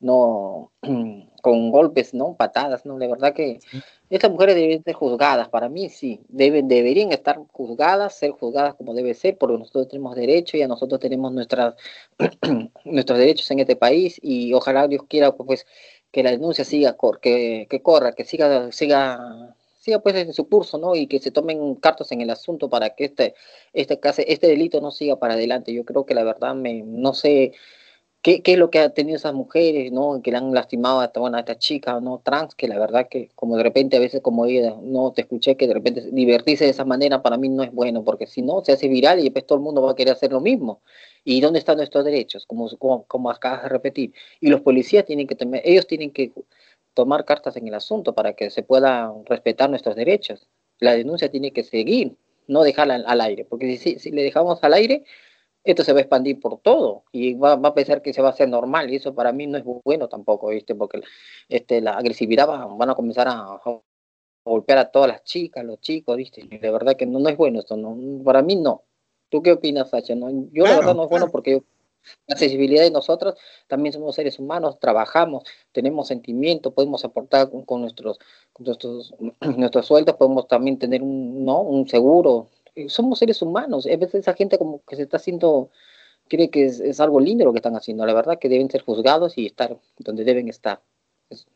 no 0.00 0.72
con 1.42 1.70
golpes, 1.70 2.14
¿no? 2.14 2.34
Patadas, 2.36 2.84
¿no? 2.86 2.98
De 2.98 3.08
verdad 3.08 3.34
que 3.34 3.60
estas 4.10 4.30
mujeres 4.30 4.54
deben 4.54 4.82
ser 4.82 4.94
juzgadas, 4.94 5.48
para 5.48 5.68
mí 5.68 5.88
sí, 5.88 6.20
deben, 6.28 6.68
deberían 6.68 7.12
estar 7.12 7.38
juzgadas, 7.52 8.14
ser 8.16 8.30
juzgadas 8.32 8.74
como 8.74 8.94
debe 8.94 9.14
ser, 9.14 9.36
porque 9.38 9.58
nosotros 9.58 9.88
tenemos 9.88 10.14
derecho 10.16 10.56
y 10.56 10.62
a 10.62 10.68
nosotros 10.68 11.00
tenemos 11.00 11.32
nuestras, 11.32 11.74
nuestros 12.84 13.18
derechos 13.18 13.50
en 13.50 13.60
este 13.60 13.76
país 13.76 14.18
y 14.22 14.52
ojalá 14.54 14.88
Dios 14.88 15.02
quiera 15.08 15.32
pues 15.32 15.66
que 16.10 16.22
la 16.22 16.30
denuncia 16.30 16.64
siga, 16.64 16.96
que, 17.20 17.66
que 17.68 17.82
corra, 17.82 18.12
que 18.12 18.24
siga, 18.24 18.72
siga 18.72 19.54
siga 19.88 20.00
pues 20.00 20.14
en 20.16 20.32
su 20.32 20.48
curso, 20.48 20.78
¿no? 20.78 20.94
Y 20.94 21.06
que 21.06 21.18
se 21.18 21.30
tomen 21.30 21.74
cartas 21.76 22.12
en 22.12 22.20
el 22.20 22.30
asunto 22.30 22.68
para 22.68 22.90
que 22.90 23.06
este, 23.06 23.34
este 23.72 23.98
caso, 23.98 24.22
este 24.26 24.46
delito 24.48 24.80
no 24.80 24.90
siga 24.90 25.16
para 25.18 25.34
adelante. 25.34 25.72
Yo 25.72 25.84
creo 25.84 26.04
que 26.04 26.14
la 26.14 26.24
verdad 26.24 26.54
me, 26.54 26.82
no 26.82 27.14
sé, 27.14 27.52
¿Qué, 28.20 28.42
¿Qué, 28.42 28.54
es 28.54 28.58
lo 28.58 28.68
que 28.70 28.80
han 28.80 28.92
tenido 28.92 29.16
esas 29.16 29.32
mujeres, 29.32 29.92
¿no? 29.92 30.20
Que 30.22 30.32
le 30.32 30.38
han 30.38 30.52
lastimado 30.52 31.00
a 31.00 31.12
bueno, 31.16 31.36
a 31.36 31.40
esta 31.40 31.56
chica, 31.56 32.00
¿no? 32.00 32.20
Trans, 32.24 32.54
que 32.56 32.66
la 32.66 32.78
verdad 32.78 33.08
que 33.08 33.30
como 33.36 33.56
de 33.56 33.62
repente 33.62 33.96
a 33.96 34.00
veces 34.00 34.20
como 34.20 34.44
ella, 34.44 34.74
no 34.82 35.12
te 35.12 35.22
escuché 35.22 35.56
que 35.56 35.68
de 35.68 35.74
repente 35.74 36.02
divertirse 36.10 36.64
de 36.64 36.70
esa 36.70 36.84
manera 36.84 37.22
para 37.22 37.36
mí 37.36 37.48
no 37.48 37.62
es 37.62 37.72
bueno, 37.72 38.02
porque 38.02 38.26
si 38.26 38.42
no 38.42 38.62
se 38.64 38.72
hace 38.72 38.88
viral 38.88 39.20
y 39.20 39.24
después 39.24 39.46
todo 39.46 39.58
el 39.58 39.64
mundo 39.64 39.82
va 39.82 39.92
a 39.92 39.94
querer 39.94 40.14
hacer 40.14 40.32
lo 40.32 40.40
mismo. 40.40 40.82
¿Y 41.24 41.40
dónde 41.40 41.60
están 41.60 41.76
nuestros 41.76 42.04
derechos? 42.04 42.44
Como, 42.46 42.68
como, 42.78 43.04
como 43.04 43.30
acabas 43.30 43.62
de 43.62 43.68
repetir. 43.68 44.12
Y 44.40 44.48
los 44.48 44.62
policías 44.62 45.04
tienen 45.04 45.26
que 45.28 45.36
tomar, 45.36 45.60
ellos 45.64 45.86
tienen 45.86 46.10
que 46.10 46.32
tomar 46.94 47.24
cartas 47.24 47.56
en 47.56 47.68
el 47.68 47.74
asunto 47.74 48.14
para 48.14 48.32
que 48.32 48.50
se 48.50 48.62
pueda 48.64 49.12
respetar 49.26 49.70
nuestros 49.70 49.94
derechos. 49.94 50.48
La 50.80 50.96
denuncia 50.96 51.30
tiene 51.30 51.52
que 51.52 51.62
seguir, 51.62 52.16
no 52.48 52.62
dejarla 52.62 52.96
al 53.06 53.20
aire, 53.20 53.44
porque 53.44 53.76
si, 53.76 53.98
si 54.00 54.10
le 54.10 54.22
dejamos 54.24 54.58
al 54.62 54.74
aire, 54.74 55.04
esto 55.64 55.84
se 55.84 55.92
va 55.92 55.98
a 55.98 56.02
expandir 56.02 56.40
por 56.40 56.60
todo 56.60 57.04
y 57.12 57.34
va, 57.34 57.52
a 57.52 57.74
pensar 57.74 58.02
que 58.02 58.12
se 58.12 58.22
va 58.22 58.28
a 58.28 58.32
hacer 58.32 58.48
normal 58.48 58.90
y 58.90 58.96
eso 58.96 59.14
para 59.14 59.32
mí 59.32 59.46
no 59.46 59.58
es 59.58 59.64
bueno 59.64 60.08
tampoco, 60.08 60.48
¿viste? 60.48 60.74
Porque 60.74 61.02
este, 61.48 61.80
la 61.80 61.92
agresividad 61.92 62.48
va, 62.48 62.66
van 62.66 62.90
a 62.90 62.94
comenzar 62.94 63.28
a, 63.28 63.60
golpear 64.44 64.78
a 64.78 64.90
todas 64.90 65.08
las 65.08 65.24
chicas, 65.24 65.64
los 65.64 65.80
chicos, 65.80 66.16
¿viste? 66.16 66.42
de 66.42 66.70
verdad 66.70 66.96
que 66.96 67.06
no, 67.06 67.18
no 67.18 67.28
es 67.28 67.36
bueno 67.36 67.60
esto, 67.60 67.76
no, 67.76 68.24
para 68.24 68.42
mí 68.42 68.56
no. 68.56 68.84
¿Tú 69.28 69.42
qué 69.42 69.52
opinas, 69.52 69.90
Sacha? 69.90 70.14
No, 70.14 70.30
yo 70.52 70.64
la 70.64 70.76
verdad 70.76 70.94
no 70.94 71.04
es 71.04 71.10
bueno 71.10 71.28
porque 71.30 71.62
la 72.26 72.34
accesibilidad 72.34 72.82
de 72.82 72.90
nosotros 72.90 73.34
también 73.66 73.92
somos 73.92 74.14
seres 74.14 74.38
humanos, 74.38 74.78
trabajamos, 74.78 75.44
tenemos 75.72 76.08
sentimientos, 76.08 76.72
podemos 76.72 77.04
aportar 77.04 77.50
con, 77.50 77.80
nuestros, 77.80 78.18
con 78.52 78.66
nuestros, 78.66 79.14
nuestros 79.56 79.86
sueldos, 79.86 80.16
podemos 80.16 80.48
también 80.48 80.78
tener 80.78 81.02
un, 81.02 81.44
¿no? 81.44 81.60
un 81.60 81.88
seguro, 81.88 82.48
somos 82.88 83.18
seres 83.18 83.42
humanos. 83.42 83.86
A 83.86 83.96
veces 83.96 84.16
esa 84.16 84.34
gente 84.34 84.58
como 84.58 84.82
que 84.86 84.96
se 84.96 85.02
está 85.02 85.16
haciendo, 85.16 85.70
cree 86.28 86.50
que 86.50 86.66
es, 86.66 87.00
algo 87.00 87.20
lindo 87.20 87.44
lo 87.44 87.52
que 87.52 87.58
están 87.58 87.76
haciendo. 87.76 88.06
La 88.06 88.14
verdad 88.14 88.38
que 88.38 88.48
deben 88.48 88.70
ser 88.70 88.82
juzgados 88.82 89.36
y 89.36 89.46
estar 89.46 89.76
donde 89.98 90.24
deben 90.24 90.48
estar. 90.48 90.80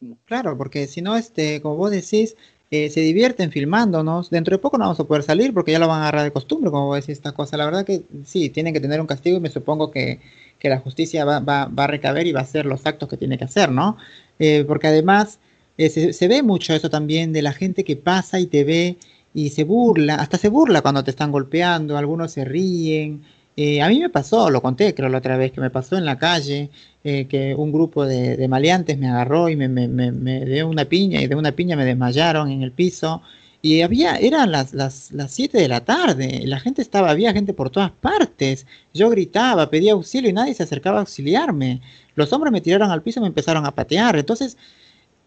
Mm. 0.00 0.12
Claro, 0.24 0.56
porque 0.58 0.86
si 0.86 1.02
no, 1.02 1.16
este, 1.16 1.60
como 1.60 1.76
vos 1.76 1.90
decís, 1.90 2.36
eh, 2.70 2.90
se 2.90 3.00
divierten 3.00 3.50
filmándonos. 3.52 4.30
Dentro 4.30 4.56
de 4.56 4.58
poco 4.58 4.78
no 4.78 4.84
vamos 4.84 5.00
a 5.00 5.04
poder 5.04 5.22
salir 5.22 5.52
porque 5.52 5.72
ya 5.72 5.78
lo 5.78 5.88
van 5.88 6.00
a 6.00 6.02
agarrar 6.08 6.24
de 6.24 6.32
costumbre, 6.32 6.70
como 6.70 6.86
vos 6.86 6.96
decís 6.96 7.18
esta 7.18 7.32
cosa. 7.32 7.56
La 7.56 7.66
verdad 7.66 7.84
que 7.84 8.02
sí, 8.24 8.50
tienen 8.50 8.72
que 8.72 8.80
tener 8.80 9.00
un 9.00 9.06
castigo 9.06 9.36
y 9.36 9.40
me 9.40 9.50
supongo 9.50 9.90
que, 9.90 10.20
que 10.58 10.68
la 10.68 10.78
justicia 10.78 11.24
va, 11.24 11.40
va, 11.40 11.66
va, 11.66 11.84
a 11.84 11.86
recaber 11.86 12.26
y 12.26 12.32
va 12.32 12.40
a 12.40 12.44
hacer 12.44 12.66
los 12.66 12.86
actos 12.86 13.08
que 13.08 13.16
tiene 13.16 13.36
que 13.36 13.44
hacer, 13.44 13.70
¿no? 13.70 13.98
Eh, 14.38 14.64
porque 14.66 14.86
además 14.88 15.38
se, 15.76 16.12
se, 16.12 16.28
ve 16.28 16.42
mucho 16.42 16.74
eso 16.74 16.90
también 16.90 17.32
de 17.32 17.42
la 17.42 17.52
gente 17.52 17.84
que 17.84 17.96
pasa 17.96 18.38
y 18.38 18.46
te 18.46 18.64
ve 18.64 18.96
y 19.34 19.50
se 19.50 19.64
burla, 19.64 20.16
hasta 20.16 20.38
se 20.38 20.48
burla 20.48 20.82
cuando 20.82 21.04
te 21.04 21.10
están 21.10 21.32
golpeando, 21.32 21.96
algunos 21.96 22.32
se 22.32 22.44
ríen. 22.44 23.22
Eh, 23.56 23.82
a 23.82 23.88
mí 23.88 24.00
me 24.00 24.08
pasó, 24.08 24.50
lo 24.50 24.62
conté 24.62 24.94
creo 24.94 25.08
la 25.08 25.18
otra 25.18 25.36
vez, 25.36 25.52
que 25.52 25.60
me 25.60 25.70
pasó 25.70 25.96
en 25.96 26.04
la 26.04 26.18
calle, 26.18 26.70
eh, 27.04 27.26
que 27.26 27.54
un 27.54 27.70
grupo 27.72 28.06
de, 28.06 28.46
maleantes 28.48 28.98
me 28.98 29.08
agarró 29.08 29.48
y 29.48 29.56
me, 29.56 29.68
me, 29.68 29.88
me, 29.88 30.44
dio 30.46 30.68
una 30.68 30.86
piña 30.86 31.20
y 31.20 31.26
de 31.26 31.34
una 31.34 31.52
piña 31.52 31.76
me 31.76 31.84
desmayaron 31.84 32.50
en 32.50 32.62
el 32.62 32.72
piso. 32.72 33.22
Y 33.64 33.82
había, 33.82 34.16
eran 34.16 34.50
las, 34.50 34.74
las, 34.74 35.12
las 35.12 35.30
7 35.32 35.56
de 35.56 35.68
la 35.68 35.84
tarde, 35.84 36.42
la 36.46 36.58
gente 36.58 36.82
estaba, 36.82 37.10
había 37.10 37.32
gente 37.32 37.54
por 37.54 37.70
todas 37.70 37.92
partes. 37.92 38.66
Yo 38.92 39.08
gritaba, 39.10 39.70
pedía 39.70 39.92
auxilio 39.92 40.30
y 40.30 40.32
nadie 40.32 40.54
se 40.54 40.64
acercaba 40.64 40.98
a 40.98 41.00
auxiliarme. 41.02 41.80
Los 42.16 42.32
hombres 42.32 42.52
me 42.52 42.60
tiraron 42.60 42.90
al 42.90 43.02
piso 43.02 43.20
y 43.20 43.22
me 43.22 43.28
empezaron 43.28 43.64
a 43.64 43.74
patear. 43.74 44.16
Entonces, 44.16 44.56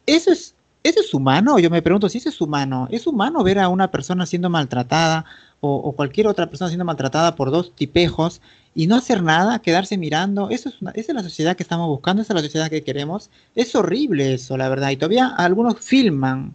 eso 0.06 0.32
es, 0.32 0.56
¿Eso 0.86 1.00
es 1.00 1.16
humano? 1.16 1.58
Yo 1.58 1.72
me 1.72 1.82
pregunto 1.82 2.10
si 2.10 2.20
eso 2.20 2.30
es 2.30 2.40
humano. 2.40 2.88
¿Es 2.92 3.08
humano 3.08 3.44
ver 3.44 3.58
a 3.58 3.70
una 3.70 3.90
persona 3.90 4.28
siendo 4.28 4.52
maltratada 4.52 5.26
o, 5.60 5.94
cualquier 5.94 6.28
otra 6.28 6.48
persona 6.48 6.70
siendo 6.70 6.86
maltratada 6.86 7.34
por 7.36 7.50
dos 7.50 7.74
tipejos 7.74 8.40
y 8.76 8.86
no 8.86 8.96
hacer 8.96 9.24
nada, 9.24 9.58
quedarse 9.58 9.98
mirando? 9.98 10.52
¿Eso 10.52 10.70
es 10.70 10.76
esa 10.94 11.12
es 11.12 11.16
la 11.16 11.24
sociedad 11.24 11.56
que 11.56 11.64
estamos 11.64 11.88
buscando? 11.88 12.22
¿Esa 12.22 12.34
es 12.34 12.36
la 12.36 12.44
sociedad 12.44 12.70
que 12.70 12.84
queremos? 12.84 13.32
Es 13.56 13.74
horrible 13.74 14.36
eso, 14.36 14.58
la 14.58 14.70
verdad. 14.70 14.92
Y 14.92 14.98
todavía 14.98 15.30
algunos 15.30 15.80
filman. 15.80 16.54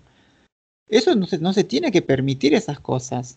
Eso 0.87 1.17
no 1.17 1.27
se, 1.27 1.39
no 1.39 1.53
se 1.53 1.65
tiene 1.65 1.91
que 1.91 2.01
permitir 2.01 2.55
esas 2.55 2.79
cosas. 2.79 3.37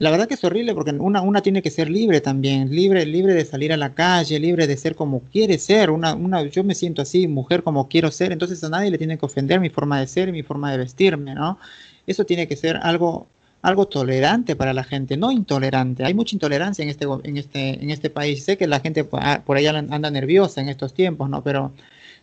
La 0.00 0.10
verdad 0.10 0.26
que 0.26 0.34
es 0.34 0.44
horrible 0.44 0.74
porque 0.74 0.92
una, 0.92 1.20
una 1.20 1.42
tiene 1.42 1.60
que 1.60 1.70
ser 1.70 1.90
libre 1.90 2.22
también, 2.22 2.74
libre, 2.74 3.04
libre 3.04 3.34
de 3.34 3.44
salir 3.44 3.70
a 3.70 3.76
la 3.76 3.94
calle, 3.94 4.40
libre 4.40 4.66
de 4.66 4.78
ser 4.78 4.94
como 4.94 5.20
quiere 5.24 5.58
ser. 5.58 5.90
Una, 5.90 6.14
una, 6.14 6.42
yo 6.46 6.64
me 6.64 6.74
siento 6.74 7.02
así, 7.02 7.28
mujer 7.28 7.62
como 7.62 7.86
quiero 7.86 8.10
ser, 8.10 8.32
entonces 8.32 8.64
a 8.64 8.70
nadie 8.70 8.90
le 8.90 8.96
tiene 8.96 9.18
que 9.18 9.26
ofender 9.26 9.60
mi 9.60 9.68
forma 9.68 10.00
de 10.00 10.06
ser 10.06 10.30
y 10.30 10.32
mi 10.32 10.42
forma 10.42 10.72
de 10.72 10.78
vestirme, 10.78 11.34
¿no? 11.34 11.58
Eso 12.06 12.24
tiene 12.24 12.48
que 12.48 12.56
ser 12.56 12.78
algo, 12.82 13.26
algo 13.60 13.88
tolerante 13.88 14.56
para 14.56 14.72
la 14.72 14.84
gente, 14.84 15.18
no 15.18 15.32
intolerante. 15.32 16.02
Hay 16.04 16.14
mucha 16.14 16.34
intolerancia 16.34 16.82
en 16.82 16.88
este, 16.88 17.04
en 17.24 17.36
este, 17.36 17.82
en 17.82 17.90
este 17.90 18.08
país. 18.08 18.42
Sé 18.42 18.56
que 18.56 18.66
la 18.66 18.80
gente 18.80 19.04
por 19.04 19.56
ahí 19.56 19.66
anda 19.66 20.10
nerviosa 20.10 20.62
en 20.62 20.70
estos 20.70 20.94
tiempos, 20.94 21.28
¿no? 21.28 21.44
Pero 21.44 21.72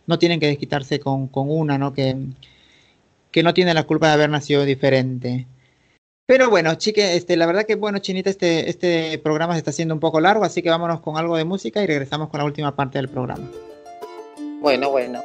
no 0.08 0.18
tienen 0.18 0.40
que 0.40 0.48
desquitarse 0.48 0.98
con, 0.98 1.28
con 1.28 1.48
una, 1.48 1.78
¿no? 1.78 1.92
Que, 1.92 2.16
que 3.30 3.42
no 3.44 3.54
tiene 3.54 3.72
la 3.72 3.84
culpa 3.84 4.08
de 4.08 4.14
haber 4.14 4.30
nacido 4.30 4.64
diferente. 4.64 5.46
Pero 6.28 6.50
bueno, 6.50 6.74
chique, 6.74 7.16
este, 7.16 7.38
la 7.38 7.46
verdad 7.46 7.64
que 7.64 7.74
bueno, 7.74 8.00
Chinita, 8.00 8.28
este, 8.28 8.68
este 8.68 9.16
programa 9.16 9.54
se 9.54 9.60
está 9.60 9.70
haciendo 9.70 9.94
un 9.94 10.00
poco 10.00 10.20
largo, 10.20 10.44
así 10.44 10.60
que 10.60 10.68
vámonos 10.68 11.00
con 11.00 11.16
algo 11.16 11.38
de 11.38 11.46
música 11.46 11.82
y 11.82 11.86
regresamos 11.86 12.28
con 12.28 12.36
la 12.36 12.44
última 12.44 12.76
parte 12.76 12.98
del 12.98 13.08
programa. 13.08 13.50
Bueno, 14.60 14.90
bueno. 14.90 15.22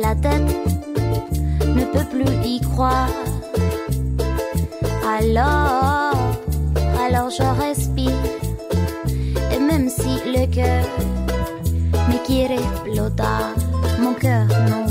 la 0.00 0.14
tête 0.14 0.56
ne 1.66 1.84
peut 1.92 2.06
plus 2.10 2.32
y 2.44 2.60
croire. 2.60 3.08
Alors, 5.18 6.14
alors 7.04 7.30
je 7.30 7.42
respire, 7.60 8.22
et 9.52 9.58
même 9.58 9.88
si 9.88 10.12
le 10.26 10.46
cœur 10.46 10.84
me 12.08 12.18
quiere 12.26 12.54
explotar, 12.54 13.54
mon 14.00 14.14
cœur 14.14 14.46
non. 14.70 14.86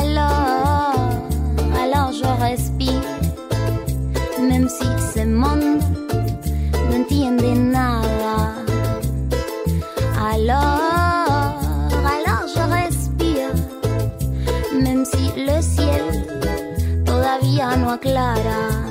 Alors, 0.00 0.94
alors 1.82 2.12
je 2.12 2.42
respire, 2.42 3.02
même 4.40 4.68
si 4.68 4.86
ce 5.14 5.24
monde 5.26 5.82
no 6.90 6.96
entiende 6.96 7.54
nada. 7.72 8.47
Bueno, 17.88 18.87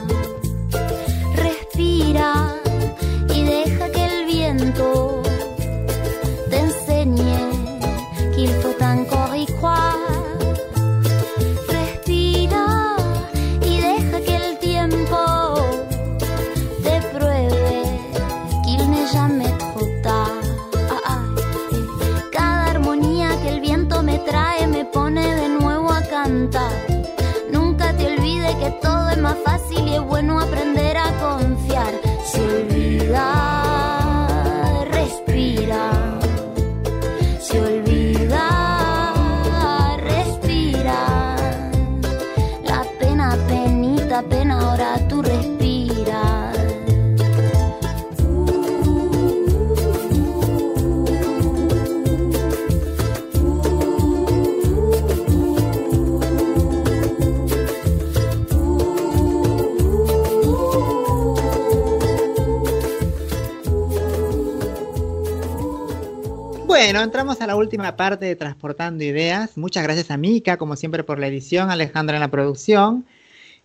entramos 67.08 67.40
a 67.40 67.48
la 67.48 67.56
última 67.56 67.96
parte 67.96 68.26
de 68.26 68.36
Transportando 68.36 69.02
Ideas. 69.02 69.58
Muchas 69.58 69.82
gracias 69.82 70.12
a 70.12 70.18
Mika, 70.18 70.58
como 70.58 70.76
siempre, 70.76 71.06
por 71.06 71.20
la 71.20 71.28
edición, 71.28 71.72
Alejandra 71.72 72.18
en 72.18 72.22
la 72.22 72.28
producción. 72.28 73.06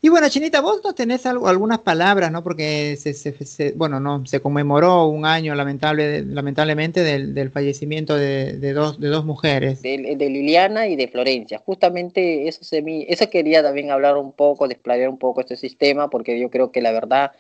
Y 0.01 0.11
bueno, 0.11 0.29
Chinita, 0.29 0.61
vos 0.61 0.81
no 0.85 0.95
tenés 0.95 1.27
algo, 1.27 1.49
algunas 1.49 1.81
palabras, 1.81 2.31
¿no? 2.31 2.45
Porque 2.45 2.97
se, 2.97 3.73
bueno, 3.73 3.99
no, 3.99 4.25
se 4.27 4.41
conmemoró 4.41 5.07
un 5.07 5.27
año 5.27 5.57
lamentable, 5.57 6.23
lamentablemente 6.23 7.03
del, 7.03 7.51
fallecimiento 7.51 8.17
de, 8.17 8.73
dos, 8.73 9.01
de 9.01 9.09
dos 9.09 9.25
mujeres. 9.25 9.83
De, 9.83 9.99
Liliana 9.99 10.87
y 10.87 10.95
de 10.95 11.09
Florencia. 11.09 11.59
Justamente 11.59 12.47
eso, 12.47 12.63
se, 12.63 12.85
eso 13.09 13.29
quería 13.29 13.61
también 13.61 13.91
hablar 13.91 14.17
un 14.19 14.33
poco, 14.33 14.69
desplayar 14.69 15.09
un 15.09 15.19
poco 15.19 15.41
este 15.41 15.57
sistema, 15.57 16.09
porque 16.11 16.39
yo 16.39 16.49
creo 16.49 16.71
que 16.71 16.81
la 16.81 16.93
verdad 16.93 17.33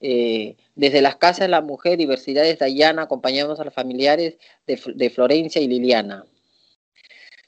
eh, 0.00 0.56
desde 0.74 1.00
las 1.00 1.16
casas 1.16 1.40
de 1.40 1.48
la 1.48 1.62
mujer, 1.62 1.98
diversidades 1.98 2.58
Dayana, 2.58 3.02
acompañamos 3.02 3.58
a 3.60 3.64
los 3.64 3.74
familiares 3.74 4.38
de, 4.66 5.10
Florencia 5.10 5.60
y 5.60 5.68
Liliana. 5.68 6.24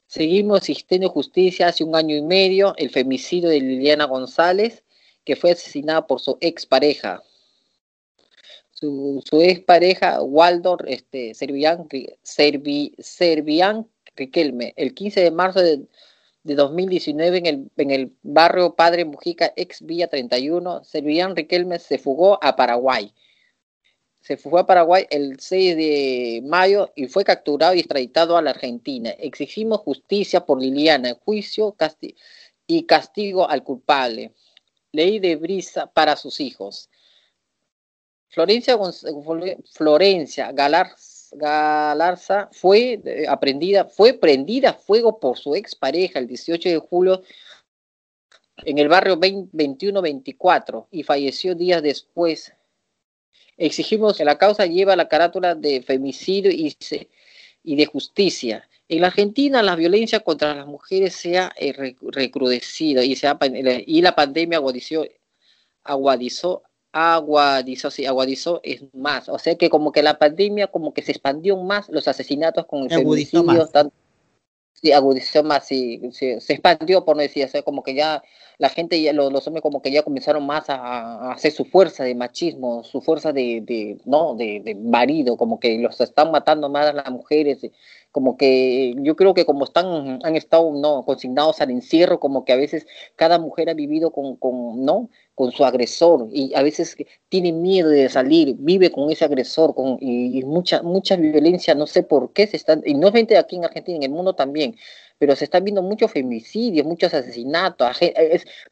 Seguimos 0.07 0.59
existiendo 0.59 1.09
justicia 1.09 1.67
hace 1.67 1.83
un 1.83 1.95
año 1.95 2.15
y 2.15 2.21
medio, 2.23 2.73
el 2.77 2.89
femicidio 2.89 3.49
de 3.49 3.61
Liliana 3.61 4.05
González, 4.05 4.83
que 5.23 5.35
fue 5.35 5.51
asesinada 5.51 6.07
por 6.07 6.19
su 6.19 6.37
expareja. 6.41 7.21
Su, 8.71 9.21
su 9.29 9.41
expareja, 9.41 10.21
Waldo 10.21 10.77
este, 10.87 11.33
Servian, 11.35 11.87
Servian 12.23 13.87
Riquelme, 14.15 14.73
el 14.77 14.93
15 14.93 15.21
de 15.21 15.31
marzo 15.31 15.61
de 15.61 15.81
de 16.43 16.55
2019 16.55 17.37
en 17.37 17.45
el, 17.45 17.71
en 17.77 17.91
el 17.91 18.13
barrio 18.23 18.75
Padre 18.75 19.05
Mujica, 19.05 19.53
ex 19.55 19.81
Villa 19.85 20.07
31, 20.07 20.83
Servillán 20.83 21.35
Riquelme 21.35 21.79
se 21.79 21.97
fugó 21.97 22.39
a 22.43 22.55
Paraguay. 22.55 23.13
Se 24.21 24.37
fugó 24.37 24.59
a 24.59 24.65
Paraguay 24.65 25.05
el 25.09 25.39
6 25.39 25.75
de 25.75 26.41
mayo 26.45 26.91
y 26.95 27.07
fue 27.07 27.23
capturado 27.23 27.73
y 27.73 27.79
extraditado 27.79 28.37
a 28.37 28.41
la 28.41 28.51
Argentina. 28.51 29.11
Exigimos 29.11 29.79
justicia 29.79 30.45
por 30.45 30.61
Liliana, 30.61 31.15
juicio 31.25 31.75
y 32.67 32.83
castigo 32.83 33.49
al 33.49 33.63
culpable. 33.63 34.33
Ley 34.91 35.19
de 35.19 35.35
brisa 35.35 35.87
para 35.87 36.15
sus 36.15 36.39
hijos. 36.39 36.89
Florencia, 38.29 38.77
Florencia 39.73 40.51
Galar 40.51 40.91
Galarza 41.31 42.49
fue 42.51 43.01
eh, 43.03 43.25
aprendida, 43.27 43.85
fue 43.85 44.13
prendida 44.13 44.71
a 44.71 44.73
fuego 44.73 45.19
por 45.19 45.37
su 45.37 45.55
expareja 45.55 46.19
el 46.19 46.27
18 46.27 46.69
de 46.69 46.77
julio 46.79 47.21
en 48.57 48.77
el 48.77 48.89
barrio 48.89 49.15
2124 49.15 50.87
y 50.91 51.03
falleció 51.03 51.55
días 51.55 51.81
después. 51.81 52.53
Exigimos 53.57 54.17
que 54.17 54.25
la 54.25 54.37
causa 54.37 54.65
lleve 54.65 54.95
la 54.95 55.07
carátula 55.07 55.55
de 55.55 55.81
femicidio 55.81 56.51
y, 56.51 57.75
de 57.75 57.85
justicia. 57.85 58.67
En 58.87 59.01
la 59.01 59.07
Argentina 59.07 59.61
la 59.61 59.75
violencia 59.75 60.21
contra 60.21 60.55
las 60.55 60.65
mujeres 60.65 61.15
se 61.15 61.37
ha 61.37 61.51
eh, 61.57 61.95
recrudecido 62.01 63.03
y, 63.03 63.15
la 64.01 64.15
pandemia 64.15 64.57
agudizó, 64.57 65.05
agudizó 65.83 66.63
aguadizó, 66.91 67.91
sí, 67.91 68.05
aguadizó 68.05 68.59
es 68.63 68.83
más. 68.93 69.29
O 69.29 69.39
sea 69.39 69.55
que 69.55 69.69
como 69.69 69.91
que 69.91 70.03
la 70.03 70.17
pandemia 70.17 70.67
como 70.67 70.93
que 70.93 71.01
se 71.01 71.11
expandió 71.11 71.57
más 71.57 71.89
los 71.89 72.07
asesinatos 72.07 72.65
con 72.65 72.83
el 72.83 72.89
femicidio. 72.89 73.69
sí, 74.73 74.91
agudizó 74.91 75.43
más, 75.43 75.67
sí, 75.67 76.01
se 76.11 76.35
expandió 76.35 77.05
por 77.05 77.15
no 77.15 77.21
decir, 77.21 77.45
o 77.45 77.47
sea, 77.47 77.61
como 77.61 77.83
que 77.83 77.93
ya 77.93 78.23
la 78.59 78.69
gente, 78.69 79.01
ya 79.01 79.13
los, 79.13 79.47
hombres 79.47 79.61
como 79.61 79.81
que 79.81 79.89
ya 79.89 80.03
comenzaron 80.03 80.45
más 80.45 80.69
a, 80.69 81.31
hacer 81.31 81.53
su 81.53 81.63
fuerza 81.63 82.03
de 82.03 82.13
machismo, 82.13 82.83
su 82.83 83.01
fuerza 83.01 83.31
de, 83.31 83.61
de 83.61 83.97
no, 84.05 84.35
de, 84.35 84.61
de, 84.63 84.75
marido, 84.75 85.37
como 85.37 85.61
que 85.61 85.79
los 85.79 85.99
están 86.01 86.29
matando 86.31 86.67
más 86.67 86.87
a 86.87 86.93
las 86.93 87.09
mujeres, 87.09 87.59
como 88.11 88.35
que 88.35 88.95
yo 88.97 89.15
creo 89.15 89.33
que 89.33 89.45
como 89.45 89.63
están, 89.63 90.19
han 90.23 90.35
estado 90.35 90.73
no 90.73 91.05
consignados 91.05 91.61
al 91.61 91.71
encierro, 91.71 92.19
como 92.19 92.43
que 92.43 92.51
a 92.51 92.57
veces 92.57 92.85
cada 93.15 93.39
mujer 93.39 93.69
ha 93.69 93.73
vivido 93.73 94.11
con, 94.11 94.35
con 94.35 94.83
no 94.83 95.09
con 95.39 95.53
su 95.53 95.63
agresor 95.63 96.27
y 96.33 96.53
a 96.53 96.61
veces 96.61 96.97
tiene 97.29 97.53
miedo 97.53 97.87
de 97.87 98.09
salir, 98.09 98.55
vive 98.59 98.91
con 98.91 99.09
ese 99.09 99.23
agresor 99.23 99.73
con, 99.73 99.97
y, 100.01 100.43
mucha, 100.43 100.81
mucha 100.81 101.15
violencia, 101.15 101.73
no 101.75 101.87
sé 101.87 102.03
por 102.03 102.33
qué 102.33 102.45
se 102.45 102.57
están, 102.57 102.83
y 102.85 102.93
no 102.93 103.07
solamente 103.07 103.37
aquí 103.37 103.55
en 103.55 103.63
Argentina, 103.63 103.95
en 103.95 104.03
el 104.03 104.09
mundo 104.09 104.33
también, 104.35 104.75
pero 105.17 105.37
se 105.37 105.45
están 105.45 105.63
viendo 105.63 105.81
muchos 105.81 106.11
femicidios, 106.11 106.85
muchos 106.85 107.13
asesinatos. 107.13 107.99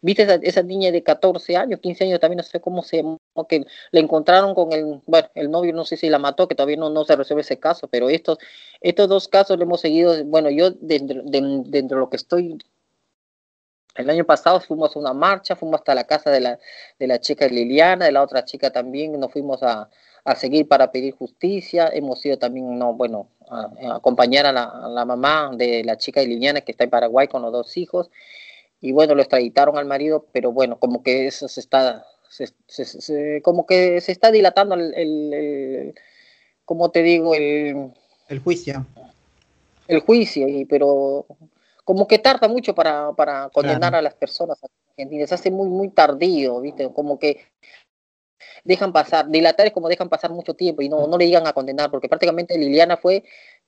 ¿Viste 0.01 0.23
esa, 0.23 0.35
esa, 0.35 0.61
niña 0.61 0.91
de 0.91 1.03
14 1.03 1.55
años, 1.55 1.79
15 1.79 2.03
años, 2.03 2.19
también 2.19 2.37
no 2.39 2.43
sé 2.43 2.59
cómo 2.59 2.83
se 2.83 3.01
que 3.47 3.63
le 3.91 3.99
encontraron 4.01 4.53
con 4.53 4.73
el, 4.73 4.99
bueno, 5.05 5.29
el 5.35 5.49
novio, 5.49 5.71
no 5.71 5.85
sé 5.85 5.95
si 5.95 6.09
la 6.09 6.19
mató, 6.19 6.49
que 6.49 6.55
todavía 6.55 6.75
no, 6.75 6.89
no 6.89 7.05
se 7.05 7.15
resuelve 7.15 7.43
ese 7.43 7.59
caso, 7.59 7.87
pero 7.87 8.09
estos, 8.09 8.39
estos 8.81 9.07
dos 9.07 9.29
casos 9.29 9.55
lo 9.57 9.63
hemos 9.63 9.79
seguido, 9.79 10.21
bueno, 10.25 10.49
yo 10.49 10.71
dentro, 10.71 11.21
dentro 11.23 11.97
de 11.97 12.01
lo 12.01 12.09
que 12.09 12.17
estoy 12.17 12.57
el 13.97 14.09
año 14.09 14.25
pasado 14.25 14.59
fuimos 14.59 14.95
a 14.95 14.99
una 14.99 15.13
marcha, 15.13 15.55
fuimos 15.55 15.81
hasta 15.81 15.95
la 15.95 16.05
casa 16.05 16.29
de 16.31 16.39
la, 16.39 16.59
de 16.99 17.07
la 17.07 17.19
chica 17.19 17.47
Liliana, 17.47 18.05
de 18.05 18.11
la 18.11 18.23
otra 18.23 18.45
chica 18.45 18.71
también, 18.71 19.19
nos 19.19 19.31
fuimos 19.31 19.63
a, 19.63 19.89
a 20.27 20.35
seguir 20.35 20.67
para 20.67 20.91
pedir 20.91 21.15
justicia. 21.15 21.89
Hemos 21.93 22.23
ido 22.25 22.37
también, 22.37 22.77
no, 22.77 22.93
bueno, 22.93 23.29
a, 23.49 23.95
acompañar 23.95 24.45
a 24.45 24.51
la, 24.51 25.05
mamá 25.05 25.51
de 25.55 25.85
la 25.85 25.97
chica 25.97 26.21
Liliana 26.21 26.59
que 26.59 26.73
está 26.73 26.83
en 26.83 26.89
Paraguay 26.89 27.29
con 27.29 27.41
los 27.41 27.51
dos 27.53 27.77
hijos. 27.77 28.09
Y 28.81 28.91
bueno, 28.91 29.15
lo 29.15 29.21
extraditaron 29.21 29.77
al 29.77 29.85
marido, 29.85 30.25
pero 30.33 30.51
bueno, 30.51 30.77
como 30.79 31.01
que 31.01 31.27
eso 31.27 31.47
se 31.47 31.61
está, 31.61 32.05
se, 32.27 33.41
como 33.41 33.65
que 33.65 34.01
se 34.01 34.11
está 34.11 34.29
dilatando 34.29 34.75
el, 34.75 34.93
el, 34.95 35.95
como 36.65 36.91
te 36.91 37.03
digo, 37.03 37.33
el, 37.33 37.93
el 38.27 38.39
juicio. 38.39 38.85
El 39.87 40.01
juicio, 40.01 40.49
y, 40.49 40.65
pero 40.65 41.25
como 41.87 42.05
que 42.05 42.19
tarda 42.19 42.49
mucho 42.49 42.75
para, 42.75 43.13
para 43.13 43.47
condenar 43.47 43.95
a 43.95 44.01
las 44.01 44.13
personas 44.13 44.59
argentinas, 44.61 45.31
hace 45.31 45.49
muy, 45.49 45.69
muy 45.69 45.87
tardío, 45.87 46.59
¿viste? 46.59 46.91
Como 46.91 47.17
que 47.17 47.45
dejan 48.65 48.91
pasar, 48.91 49.29
dilatar 49.29 49.67
es 49.67 49.71
como 49.71 49.87
dejan 49.87 50.09
pasar 50.09 50.31
mucho 50.31 50.53
tiempo 50.53 50.81
y 50.81 50.89
no, 50.89 51.07
no 51.07 51.17
le 51.17 51.23
digan 51.23 51.47
a 51.47 51.53
condenar, 51.53 51.89
porque 51.89 52.09
prácticamente 52.09 52.57
Liliana 52.57 52.97
fue, 52.97 53.23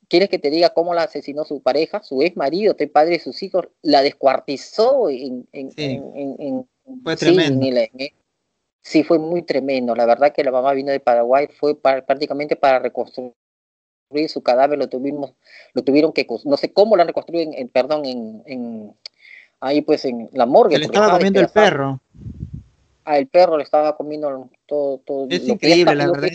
¿quieres 0.10 0.28
que 0.28 0.38
te 0.38 0.50
diga 0.50 0.72
cómo 0.72 0.94
la 0.94 1.04
asesinó 1.04 1.46
su 1.46 1.62
pareja, 1.62 2.04
su 2.04 2.22
ex 2.22 2.36
marido, 2.36 2.76
el 2.78 2.90
padre 2.90 3.12
de 3.12 3.20
sus 3.20 3.42
hijos, 3.42 3.70
la 3.84 4.02
descuartizó 4.02 5.10
en... 5.10 5.48
en, 5.54 5.72
en, 5.78 6.70
fue 7.02 7.16
tremendo. 7.16 7.66
Sí, 8.82 9.06
fue 9.06 9.18
muy 9.18 9.44
tremendo, 9.44 9.96
la 9.96 10.06
verdad 10.06 10.34
que 10.34 10.44
la 10.44 10.52
mamá 10.52 10.74
vino 10.74 10.92
de 10.92 11.00
Paraguay, 11.00 11.48
fue 11.48 11.80
prácticamente 11.80 12.58
para 12.58 12.80
reconstruir 12.80 13.32
su 14.28 14.42
cadáver, 14.42 14.78
lo 14.78 14.90
tuvimos, 14.90 15.34
lo 15.74 15.84
tuvieron 15.84 16.14
que, 16.14 16.26
no 16.46 16.58
sé 16.58 16.74
cómo 16.74 16.96
lo 16.96 17.02
han 17.02 17.08
reconstruido, 17.08 17.52
en, 17.54 17.70
perdón, 17.70 18.06
en, 18.06 18.44
en, 18.46 18.96
ahí 19.60 19.82
pues 19.82 20.06
en 20.06 20.30
la 20.34 20.46
morgue. 20.46 20.78
le 20.78 20.86
estaba 20.86 21.12
comiendo 21.12 21.40
el 21.40 21.50
perro. 21.50 22.00
Ah, 23.06 23.18
el 23.18 23.28
perro 23.28 23.58
le 23.58 23.64
estaba 23.64 23.96
comiendo 23.96 24.50
todo, 24.66 25.00
todo. 25.00 25.28
Es 25.30 25.48
increíble, 25.48 25.96
la 25.96 26.12
verdad. 26.12 26.30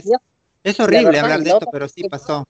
Es, 0.62 0.80
horrible 0.80 1.18
hablar 1.18 1.40
de 1.40 1.50
esto, 1.50 1.68
pero 1.70 1.88
sí 1.88 2.08
pasó. 2.08 2.46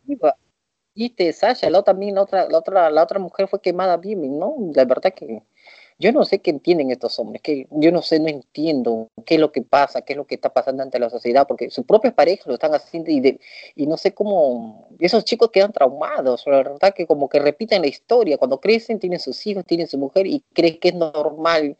Viste, 0.94 1.32
Sasha, 1.32 1.68
la, 1.70 1.82
también, 1.82 2.14
la 2.14 2.22
otra, 2.22 2.48
la 2.48 2.58
otra, 2.58 2.88
la 2.88 3.02
otra 3.02 3.18
mujer 3.18 3.48
fue 3.48 3.60
quemada 3.60 3.96
bien, 3.96 4.38
¿no? 4.38 4.54
La 4.72 4.84
verdad 4.84 5.12
que 5.12 5.42
yo 5.98 6.12
no 6.12 6.24
sé 6.24 6.40
qué 6.40 6.50
entienden 6.50 6.90
estos 6.90 7.18
hombres, 7.18 7.42
que 7.42 7.66
yo 7.70 7.92
no 7.92 8.02
sé, 8.02 8.18
no 8.20 8.28
entiendo 8.28 9.08
qué 9.24 9.34
es 9.34 9.40
lo 9.40 9.52
que 9.52 9.62
pasa, 9.62 10.02
qué 10.02 10.14
es 10.14 10.16
lo 10.16 10.26
que 10.26 10.34
está 10.34 10.52
pasando 10.52 10.82
ante 10.82 10.98
la 10.98 11.10
sociedad, 11.10 11.46
porque 11.46 11.70
sus 11.70 11.84
propias 11.84 12.14
parejas 12.14 12.46
lo 12.46 12.54
están 12.54 12.74
haciendo 12.74 13.10
y, 13.10 13.38
y 13.76 13.86
no 13.86 13.96
sé 13.96 14.12
cómo, 14.12 14.88
esos 14.98 15.24
chicos 15.24 15.50
quedan 15.50 15.72
traumados, 15.72 16.44
la 16.46 16.56
verdad 16.58 16.94
que 16.94 17.06
como 17.06 17.28
que 17.28 17.38
repiten 17.38 17.82
la 17.82 17.88
historia, 17.88 18.38
cuando 18.38 18.60
crecen 18.60 18.98
tienen 18.98 19.20
sus 19.20 19.46
hijos, 19.46 19.64
tienen 19.64 19.86
su 19.86 19.98
mujer 19.98 20.26
y 20.26 20.42
creen 20.52 20.78
que 20.78 20.88
es 20.88 20.94
normal 20.94 21.76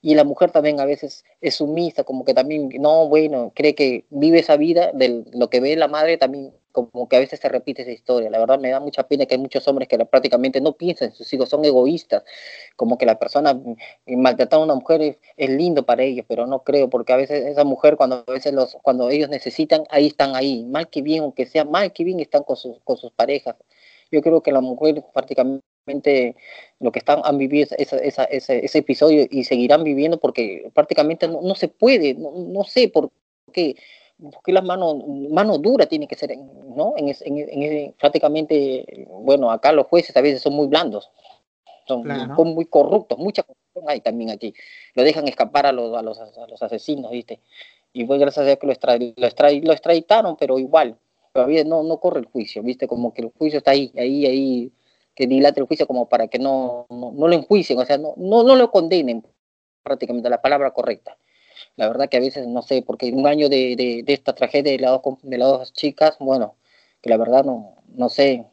y 0.00 0.14
la 0.14 0.24
mujer 0.24 0.50
también 0.50 0.80
a 0.80 0.84
veces 0.84 1.24
es 1.40 1.56
sumisa, 1.56 2.04
como 2.04 2.24
que 2.24 2.34
también, 2.34 2.70
no, 2.78 3.08
bueno, 3.08 3.52
cree 3.54 3.74
que 3.74 4.04
vive 4.10 4.38
esa 4.38 4.56
vida 4.56 4.92
de 4.92 5.24
lo 5.32 5.50
que 5.50 5.60
ve 5.60 5.74
la 5.76 5.88
madre, 5.88 6.16
también 6.16 6.52
como 6.72 7.08
que 7.08 7.16
a 7.16 7.20
veces 7.20 7.40
se 7.40 7.48
repite 7.48 7.82
esa 7.82 7.90
historia. 7.90 8.30
La 8.30 8.38
verdad 8.38 8.58
me 8.58 8.70
da 8.70 8.80
mucha 8.80 9.04
pena 9.08 9.26
que 9.26 9.34
hay 9.34 9.40
muchos 9.40 9.66
hombres 9.68 9.88
que 9.88 9.98
prácticamente 10.04 10.60
no 10.60 10.72
piensan 10.72 11.08
en 11.08 11.14
sus 11.14 11.32
hijos, 11.32 11.48
son 11.48 11.64
egoístas, 11.64 12.24
como 12.76 12.98
que 12.98 13.06
la 13.06 13.18
persona 13.18 13.54
mm, 13.54 13.76
maltratar 14.16 14.60
a 14.60 14.62
una 14.64 14.74
mujer 14.74 15.18
es, 15.36 15.50
lindo 15.50 15.84
para 15.86 16.02
ellos, 16.02 16.26
pero 16.28 16.46
no 16.46 16.62
creo, 16.62 16.90
porque 16.90 17.12
a 17.12 17.16
veces 17.16 17.46
esa 17.46 17.64
mujer 17.64 17.96
cuando 17.96 18.24
a 18.26 18.32
veces 18.32 18.52
los, 18.52 18.76
cuando 18.82 19.10
ellos 19.10 19.28
necesitan, 19.28 19.84
ahí 19.90 20.08
están 20.08 20.36
ahí, 20.36 20.64
mal 20.64 20.88
que 20.88 21.02
bien, 21.02 21.22
aunque 21.22 21.46
sea 21.46 21.64
mal 21.64 21.92
que 21.92 22.04
bien, 22.04 22.20
están 22.20 22.42
con 22.42 22.56
sus, 22.56 22.78
con 22.84 22.96
sus 22.96 23.12
parejas. 23.12 23.56
Yo 24.10 24.22
creo 24.22 24.42
que 24.42 24.52
la 24.52 24.60
mujer 24.60 25.02
prácticamente 25.12 25.62
lo 26.80 26.92
que 26.92 26.98
están, 26.98 27.20
han 27.24 27.38
vivido 27.38 27.66
ese, 27.78 28.12
ese, 28.30 28.78
episodio 28.78 29.26
y 29.30 29.44
seguirán 29.44 29.84
viviendo 29.84 30.18
porque 30.18 30.70
prácticamente 30.74 31.28
no, 31.28 31.54
se 31.54 31.68
puede, 31.68 32.14
no, 32.14 32.32
no 32.32 32.64
sé 32.64 32.88
por 32.88 33.10
qué 33.52 33.76
porque 34.32 34.52
las 34.52 34.64
manos 34.64 34.96
mano 35.30 35.58
dura 35.58 35.86
tiene 35.86 36.08
que 36.08 36.16
ser, 36.16 36.36
¿no? 36.36 36.94
En, 36.96 37.14
en, 37.20 37.92
prácticamente, 37.92 39.06
bueno, 39.08 39.50
acá 39.50 39.72
los 39.72 39.86
jueces 39.86 40.16
a 40.16 40.20
veces 40.20 40.42
son 40.42 40.54
muy 40.54 40.66
blandos, 40.66 41.10
son, 41.86 42.06
muy 42.54 42.66
corruptos, 42.66 43.18
mucha 43.18 43.42
corrupción 43.42 43.84
hay 43.88 44.00
también 44.00 44.30
aquí. 44.30 44.54
Lo 44.94 45.04
dejan 45.04 45.26
escapar 45.28 45.66
a 45.66 45.72
los, 45.72 45.96
a 45.96 46.02
los, 46.02 46.18
a 46.18 46.46
los 46.48 46.62
asesinos, 46.62 47.10
¿viste? 47.10 47.40
Y 47.92 48.04
pues 48.04 48.20
gracias 48.20 48.42
a 48.42 48.46
Dios 48.46 48.58
que 48.58 48.66
lo, 48.66 48.72
extra, 48.72 48.98
lo, 48.98 49.72
extraditaron, 49.72 50.36
pero 50.36 50.58
igual, 50.58 50.98
todavía 51.32 51.64
no, 51.64 51.82
no 51.82 51.98
corre 51.98 52.20
el 52.20 52.26
juicio, 52.26 52.62
¿viste? 52.62 52.86
Como 52.88 53.14
que 53.14 53.22
el 53.22 53.32
juicio 53.38 53.58
está 53.58 53.70
ahí, 53.70 53.92
ahí, 53.96 54.26
ahí, 54.26 54.72
que 55.14 55.26
dilate 55.26 55.60
el 55.60 55.66
juicio 55.66 55.86
como 55.86 56.08
para 56.08 56.28
que 56.28 56.38
no, 56.38 56.86
no, 56.90 57.12
no 57.12 57.28
lo 57.28 57.34
enjuicien, 57.34 57.78
o 57.78 57.84
sea, 57.84 57.98
no, 57.98 58.14
no, 58.16 58.42
no 58.42 58.56
lo 58.56 58.70
condenen, 58.70 59.24
prácticamente 59.82 60.28
la 60.28 60.42
palabra 60.42 60.72
correcta. 60.72 61.16
La 61.76 61.88
verdad 61.88 62.08
que 62.08 62.16
a 62.16 62.20
veces 62.20 62.46
no 62.46 62.62
sé, 62.62 62.82
porque 62.82 63.10
un 63.12 63.26
año 63.26 63.48
de, 63.48 63.76
de, 63.76 64.12
esta 64.12 64.34
tragedia 64.34 64.72
de 64.72 64.78
las, 64.78 64.90
dos, 65.02 65.18
de 65.22 65.38
las 65.38 65.48
dos 65.48 65.72
chicas, 65.72 66.16
bueno, 66.20 66.56
que 67.02 67.10
la 67.10 67.16
verdad 67.16 67.44
no, 67.44 67.76
no 67.88 68.08
sé, 68.08 68.46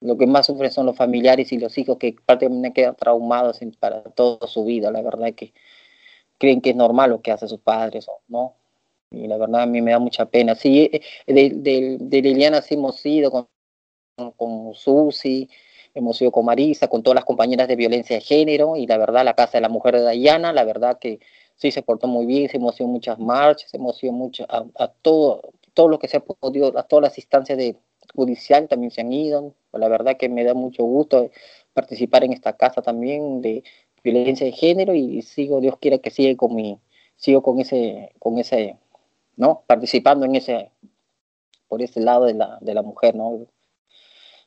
lo 0.00 0.16
que 0.16 0.26
más 0.26 0.46
sufren 0.46 0.70
son 0.70 0.86
los 0.86 0.96
familiares 0.96 1.52
y 1.52 1.58
los 1.58 1.76
hijos 1.78 1.98
que 1.98 2.16
prácticamente 2.24 2.72
quedan 2.72 2.96
traumados 2.96 3.60
para 3.80 4.02
toda 4.02 4.46
su 4.46 4.64
vida, 4.64 4.90
la 4.90 5.02
verdad 5.02 5.34
que 5.34 5.52
creen 6.38 6.60
que 6.60 6.70
es 6.70 6.76
normal 6.76 7.10
lo 7.10 7.20
que 7.22 7.32
hacen 7.32 7.48
sus 7.48 7.60
padres, 7.60 8.06
¿no? 8.28 8.54
Y 9.10 9.26
la 9.26 9.38
verdad 9.38 9.62
a 9.62 9.66
mí 9.66 9.80
me 9.80 9.92
da 9.92 9.98
mucha 9.98 10.26
pena. 10.26 10.54
Sí, 10.54 10.90
eh, 10.92 11.02
de, 11.26 11.50
de, 11.54 11.96
de 12.00 12.22
Liliana 12.22 12.62
sí 12.62 12.74
hemos 12.74 13.04
ido 13.06 13.30
con, 13.30 13.48
con 14.36 14.74
Susi, 14.74 15.48
hemos 15.94 16.20
ido 16.20 16.30
con 16.30 16.44
Marisa, 16.44 16.88
con 16.88 17.02
todas 17.02 17.16
las 17.16 17.24
compañeras 17.24 17.68
de 17.68 17.76
violencia 17.76 18.16
de 18.16 18.22
género, 18.22 18.76
y 18.76 18.86
la 18.86 18.98
verdad 18.98 19.24
la 19.24 19.34
Casa 19.34 19.58
de 19.58 19.62
la 19.62 19.68
Mujer 19.68 19.96
de 19.96 20.02
Dayana, 20.02 20.52
la 20.52 20.64
verdad 20.64 20.98
que 20.98 21.20
sí 21.58 21.70
se 21.72 21.82
portó 21.82 22.06
muy 22.06 22.24
bien, 22.24 22.48
se 22.48 22.56
hemos 22.56 22.80
ido 22.80 22.88
muchas 22.88 23.18
marchas, 23.18 23.74
hemos 23.74 24.02
ido 24.02 24.12
mucho, 24.12 24.46
a, 24.48 24.88
todo, 25.02 25.42
todo 25.74 25.88
lo 25.88 25.98
que 25.98 26.08
se 26.08 26.16
ha 26.18 26.20
podido, 26.20 26.78
a 26.78 26.84
todas 26.84 27.02
las 27.02 27.18
instancias 27.18 27.58
de 27.58 27.76
judicial 28.14 28.68
también 28.68 28.90
se 28.90 29.02
han 29.02 29.12
ido. 29.12 29.54
La 29.72 29.88
verdad 29.88 30.16
que 30.16 30.28
me 30.28 30.44
da 30.44 30.54
mucho 30.54 30.84
gusto 30.84 31.30
participar 31.74 32.24
en 32.24 32.32
esta 32.32 32.54
casa 32.54 32.80
también 32.80 33.42
de 33.42 33.64
violencia 34.02 34.46
de 34.46 34.52
género 34.52 34.94
y 34.94 35.20
sigo, 35.22 35.60
Dios 35.60 35.76
quiera 35.80 35.98
que 35.98 36.10
siga 36.10 36.36
con 36.36 36.54
mi, 36.54 36.78
sigo 37.16 37.42
con 37.42 37.60
ese, 37.60 38.12
con 38.20 38.38
ese, 38.38 38.78
¿no? 39.36 39.64
Participando 39.66 40.26
en 40.26 40.36
ese, 40.36 40.70
por 41.66 41.82
ese 41.82 42.00
lado 42.00 42.26
de 42.26 42.34
la, 42.34 42.58
de 42.60 42.74
la 42.74 42.82
mujer, 42.82 43.14
¿no? 43.16 43.46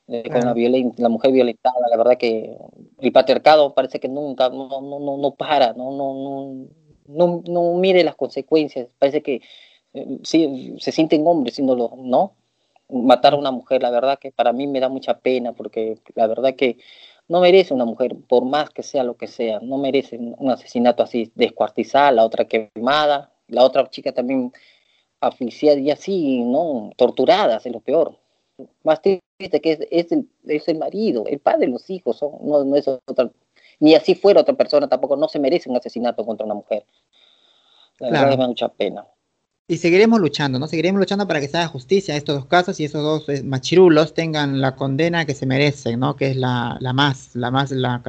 con 0.06 0.40
la, 0.40 0.54
la 0.96 1.08
mujer 1.08 1.32
violentada, 1.32 1.88
la 1.88 1.96
verdad 1.96 2.18
que 2.18 2.58
el 2.98 3.12
patriarcado 3.12 3.74
parece 3.74 4.00
que 4.00 4.08
nunca, 4.08 4.48
no, 4.50 4.68
no, 4.68 4.98
no, 5.00 5.16
no 5.16 5.34
para, 5.34 5.72
no, 5.72 5.90
no, 5.92 6.14
no, 6.14 6.66
no, 7.06 7.42
no 7.46 7.74
mide 7.74 8.04
las 8.04 8.16
consecuencias, 8.16 8.88
parece 8.98 9.22
que 9.22 9.42
eh, 9.94 10.18
se 10.24 10.92
sienten 10.92 11.26
hombres 11.26 11.54
siendo 11.54 11.96
¿no? 11.98 12.34
Matar 12.88 13.34
a 13.34 13.36
una 13.36 13.50
mujer, 13.50 13.82
la 13.82 13.90
verdad 13.90 14.18
que 14.18 14.32
para 14.32 14.52
mí 14.52 14.66
me 14.66 14.80
da 14.80 14.88
mucha 14.88 15.18
pena, 15.18 15.52
porque 15.52 15.98
la 16.14 16.26
verdad 16.26 16.54
que 16.54 16.78
no 17.28 17.40
merece 17.40 17.72
una 17.72 17.84
mujer, 17.84 18.16
por 18.28 18.44
más 18.44 18.70
que 18.70 18.82
sea 18.82 19.04
lo 19.04 19.16
que 19.16 19.26
sea, 19.26 19.60
no 19.60 19.78
merece 19.78 20.18
un 20.18 20.50
asesinato 20.50 21.02
así, 21.02 21.32
descuartizada, 21.34 22.12
la 22.12 22.24
otra 22.24 22.44
quemada, 22.46 23.32
la 23.48 23.64
otra 23.64 23.88
chica 23.88 24.12
también 24.12 24.52
asfixiada 25.20 25.78
y 25.78 25.90
así, 25.90 26.42
¿no? 26.44 26.90
Torturadas, 26.96 27.64
es 27.64 27.72
lo 27.72 27.80
peor. 27.80 28.18
Más 28.84 29.00
triste 29.00 29.60
que 29.60 29.72
es, 29.72 29.78
es, 29.90 30.12
el, 30.12 30.28
es 30.46 30.68
el 30.68 30.78
marido, 30.78 31.24
el 31.26 31.38
padre 31.38 31.68
los 31.68 31.88
hijos, 31.90 32.20
no, 32.22 32.64
no 32.64 32.76
es 32.76 32.86
otra 32.88 33.30
ni 33.82 33.96
así 33.96 34.14
fuera 34.14 34.40
otra 34.40 34.54
persona, 34.54 34.88
tampoco 34.88 35.16
no 35.16 35.26
se 35.26 35.40
merece 35.40 35.68
un 35.68 35.76
asesinato 35.76 36.24
contra 36.24 36.46
una 36.46 36.54
mujer. 36.54 36.84
La 37.98 38.10
verdad 38.10 38.30
me 38.30 38.36
da 38.36 38.46
mucha 38.46 38.68
pena. 38.68 39.04
y 39.66 39.78
seguiremos 39.78 40.20
luchando, 40.20 40.60
¿no? 40.60 40.68
Seguiremos 40.68 41.00
luchando 41.00 41.26
para 41.26 41.40
que 41.40 41.48
se 41.48 41.56
haga 41.56 41.66
justicia 41.66 42.14
a 42.14 42.16
estos 42.16 42.36
dos 42.36 42.46
casos 42.46 42.78
y 42.78 42.84
esos 42.84 43.02
dos 43.02 43.28
eh, 43.28 43.42
machirulos 43.42 44.14
tengan 44.14 44.60
la 44.60 44.76
condena 44.76 45.24
que 45.24 45.34
se 45.34 45.46
merecen, 45.46 45.98
¿no? 45.98 46.14
Que 46.14 46.30
es 46.30 46.36
la, 46.36 46.76
la 46.78 46.92
más, 46.92 47.34
la 47.34 47.50
más, 47.50 47.72
la, 47.72 48.02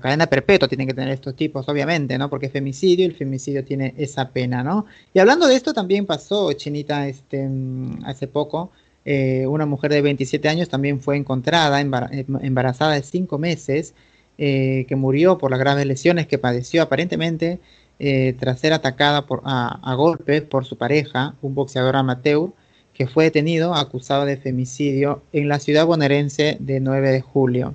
cadena 0.00 0.28
perpetua 0.28 0.68
tienen 0.68 0.86
que 0.86 0.94
tener 0.94 1.10
estos 1.10 1.34
tipos, 1.34 1.68
obviamente, 1.68 2.16
¿no? 2.16 2.30
Porque 2.30 2.46
es 2.46 2.52
femicidio 2.52 3.04
y 3.04 3.08
el 3.08 3.16
femicidio 3.16 3.64
tiene 3.64 3.94
esa 3.96 4.28
pena, 4.28 4.62
¿no? 4.62 4.86
Y 5.12 5.18
hablando 5.18 5.48
de 5.48 5.56
esto 5.56 5.72
también 5.72 6.06
pasó, 6.06 6.52
Chinita, 6.52 7.08
este, 7.08 7.48
mm, 7.48 8.04
hace 8.04 8.28
poco, 8.28 8.70
eh, 9.04 9.46
una 9.48 9.66
mujer 9.66 9.90
de 9.90 10.02
27 10.02 10.48
años 10.48 10.68
también 10.68 11.00
fue 11.00 11.16
encontrada 11.16 11.80
embarazada 11.80 12.92
de 12.92 13.02
5 13.02 13.38
meses, 13.38 13.94
eh, 14.38 14.86
que 14.88 14.96
murió 14.96 15.36
por 15.36 15.50
las 15.50 15.58
graves 15.58 15.84
lesiones 15.84 16.28
que 16.28 16.38
padeció 16.38 16.82
aparentemente 16.82 17.58
eh, 17.98 18.36
tras 18.38 18.60
ser 18.60 18.72
atacada 18.72 19.26
por, 19.26 19.42
a, 19.44 19.94
golpes 19.96 20.42
por 20.42 20.64
su 20.64 20.78
pareja, 20.78 21.34
un 21.42 21.56
boxeador 21.56 21.96
amateur, 21.96 22.50
que 22.94 23.08
fue 23.08 23.24
detenido 23.24 23.74
acusado 23.74 24.24
de 24.24 24.36
femicidio 24.36 25.22
en 25.32 25.48
la 25.48 25.58
ciudad 25.58 25.86
bonaerense 25.86 26.56
de 26.60 26.78
9 26.78 27.10
de 27.10 27.20
julio. 27.20 27.74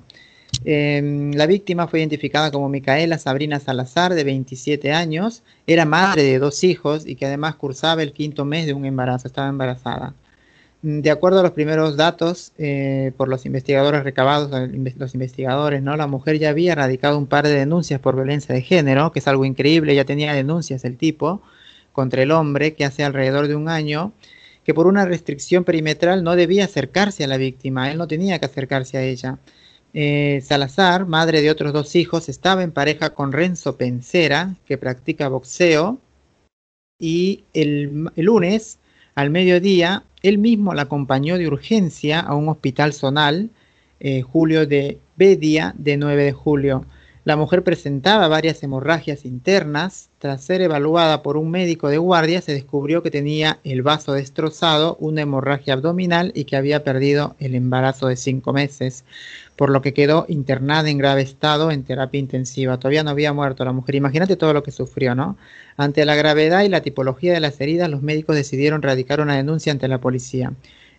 Em, 0.64 1.32
la 1.32 1.46
víctima 1.46 1.88
fue 1.88 1.98
identificada 1.98 2.50
como 2.50 2.68
Micaela 2.68 3.18
Sabrina 3.18 3.60
Salazar, 3.60 4.14
de 4.14 4.24
27 4.24 4.92
años, 4.92 5.42
era 5.66 5.84
madre 5.84 6.22
de 6.22 6.38
dos 6.38 6.64
hijos 6.64 7.06
y 7.06 7.16
que 7.16 7.26
además 7.26 7.56
cursaba 7.56 8.02
el 8.02 8.12
quinto 8.12 8.44
mes 8.44 8.66
de 8.66 8.72
un 8.72 8.86
embarazo, 8.86 9.28
estaba 9.28 9.48
embarazada. 9.48 10.14
De 10.86 11.10
acuerdo 11.10 11.40
a 11.40 11.42
los 11.42 11.52
primeros 11.52 11.96
datos 11.96 12.52
eh, 12.58 13.12
por 13.16 13.30
los 13.30 13.46
investigadores 13.46 14.04
recabados, 14.04 14.50
los 14.98 15.14
investigadores, 15.14 15.82
¿no? 15.82 15.96
La 15.96 16.06
mujer 16.06 16.38
ya 16.38 16.50
había 16.50 16.74
radicado 16.74 17.16
un 17.16 17.26
par 17.26 17.46
de 17.46 17.54
denuncias 17.54 18.00
por 18.00 18.16
violencia 18.16 18.54
de 18.54 18.60
género, 18.60 19.10
que 19.10 19.20
es 19.20 19.26
algo 19.26 19.46
increíble, 19.46 19.94
ya 19.94 20.04
tenía 20.04 20.34
denuncias 20.34 20.84
el 20.84 20.98
tipo 20.98 21.40
contra 21.92 22.22
el 22.22 22.32
hombre 22.32 22.74
que 22.74 22.84
hace 22.84 23.02
alrededor 23.02 23.48
de 23.48 23.56
un 23.56 23.70
año, 23.70 24.12
que 24.62 24.74
por 24.74 24.86
una 24.86 25.06
restricción 25.06 25.64
perimetral 25.64 26.22
no 26.22 26.36
debía 26.36 26.66
acercarse 26.66 27.24
a 27.24 27.28
la 27.28 27.38
víctima, 27.38 27.90
él 27.90 27.96
no 27.96 28.06
tenía 28.06 28.38
que 28.38 28.44
acercarse 28.44 28.98
a 28.98 29.04
ella. 29.04 29.38
Eh, 29.94 30.42
Salazar, 30.44 31.06
madre 31.06 31.40
de 31.40 31.50
otros 31.50 31.72
dos 31.72 31.96
hijos, 31.96 32.28
estaba 32.28 32.62
en 32.62 32.72
pareja 32.72 33.14
con 33.14 33.32
Renzo 33.32 33.78
Pencera, 33.78 34.54
que 34.66 34.76
practica 34.76 35.28
boxeo, 35.28 35.98
y 36.98 37.44
el 37.54 38.10
lunes 38.16 38.78
al 39.14 39.30
mediodía 39.30 40.04
él 40.24 40.38
mismo 40.38 40.72
la 40.72 40.82
acompañó 40.82 41.36
de 41.36 41.46
urgencia 41.46 42.18
a 42.18 42.34
un 42.34 42.48
hospital 42.48 42.94
zonal, 42.94 43.50
eh, 44.00 44.22
Julio 44.22 44.66
de 44.66 44.98
Bedia, 45.16 45.74
de 45.76 45.98
9 45.98 46.24
de 46.24 46.32
julio. 46.32 46.86
La 47.24 47.36
mujer 47.36 47.64
presentaba 47.64 48.28
varias 48.28 48.62
hemorragias 48.62 49.24
internas. 49.24 50.10
Tras 50.18 50.44
ser 50.44 50.60
evaluada 50.60 51.22
por 51.22 51.38
un 51.38 51.50
médico 51.50 51.88
de 51.88 51.96
guardia, 51.96 52.42
se 52.42 52.52
descubrió 52.52 53.02
que 53.02 53.10
tenía 53.10 53.60
el 53.64 53.80
vaso 53.80 54.12
destrozado, 54.12 54.96
una 55.00 55.22
hemorragia 55.22 55.72
abdominal 55.72 56.32
y 56.34 56.44
que 56.44 56.56
había 56.56 56.84
perdido 56.84 57.34
el 57.38 57.54
embarazo 57.54 58.08
de 58.08 58.16
cinco 58.16 58.52
meses 58.52 59.06
por 59.56 59.70
lo 59.70 59.80
que 59.80 59.94
quedó 59.94 60.26
internada 60.28 60.90
en 60.90 60.98
grave 60.98 61.22
estado 61.22 61.70
en 61.70 61.84
terapia 61.84 62.18
intensiva. 62.20 62.78
Todavía 62.78 63.04
no 63.04 63.10
había 63.10 63.32
muerto 63.32 63.64
la 63.64 63.72
mujer. 63.72 63.94
Imagínate 63.94 64.36
todo 64.36 64.52
lo 64.52 64.62
que 64.62 64.70
sufrió, 64.70 65.14
¿no? 65.14 65.38
Ante 65.78 66.04
la 66.04 66.16
gravedad 66.16 66.62
y 66.62 66.68
la 66.68 66.82
tipología 66.82 67.32
de 67.32 67.40
las 67.40 67.58
heridas, 67.60 67.88
los 67.88 68.02
médicos 68.02 68.36
decidieron 68.36 68.82
radicar 68.82 69.22
una 69.22 69.36
denuncia 69.36 69.72
ante 69.72 69.88
la 69.88 69.98
policía. 69.98 70.52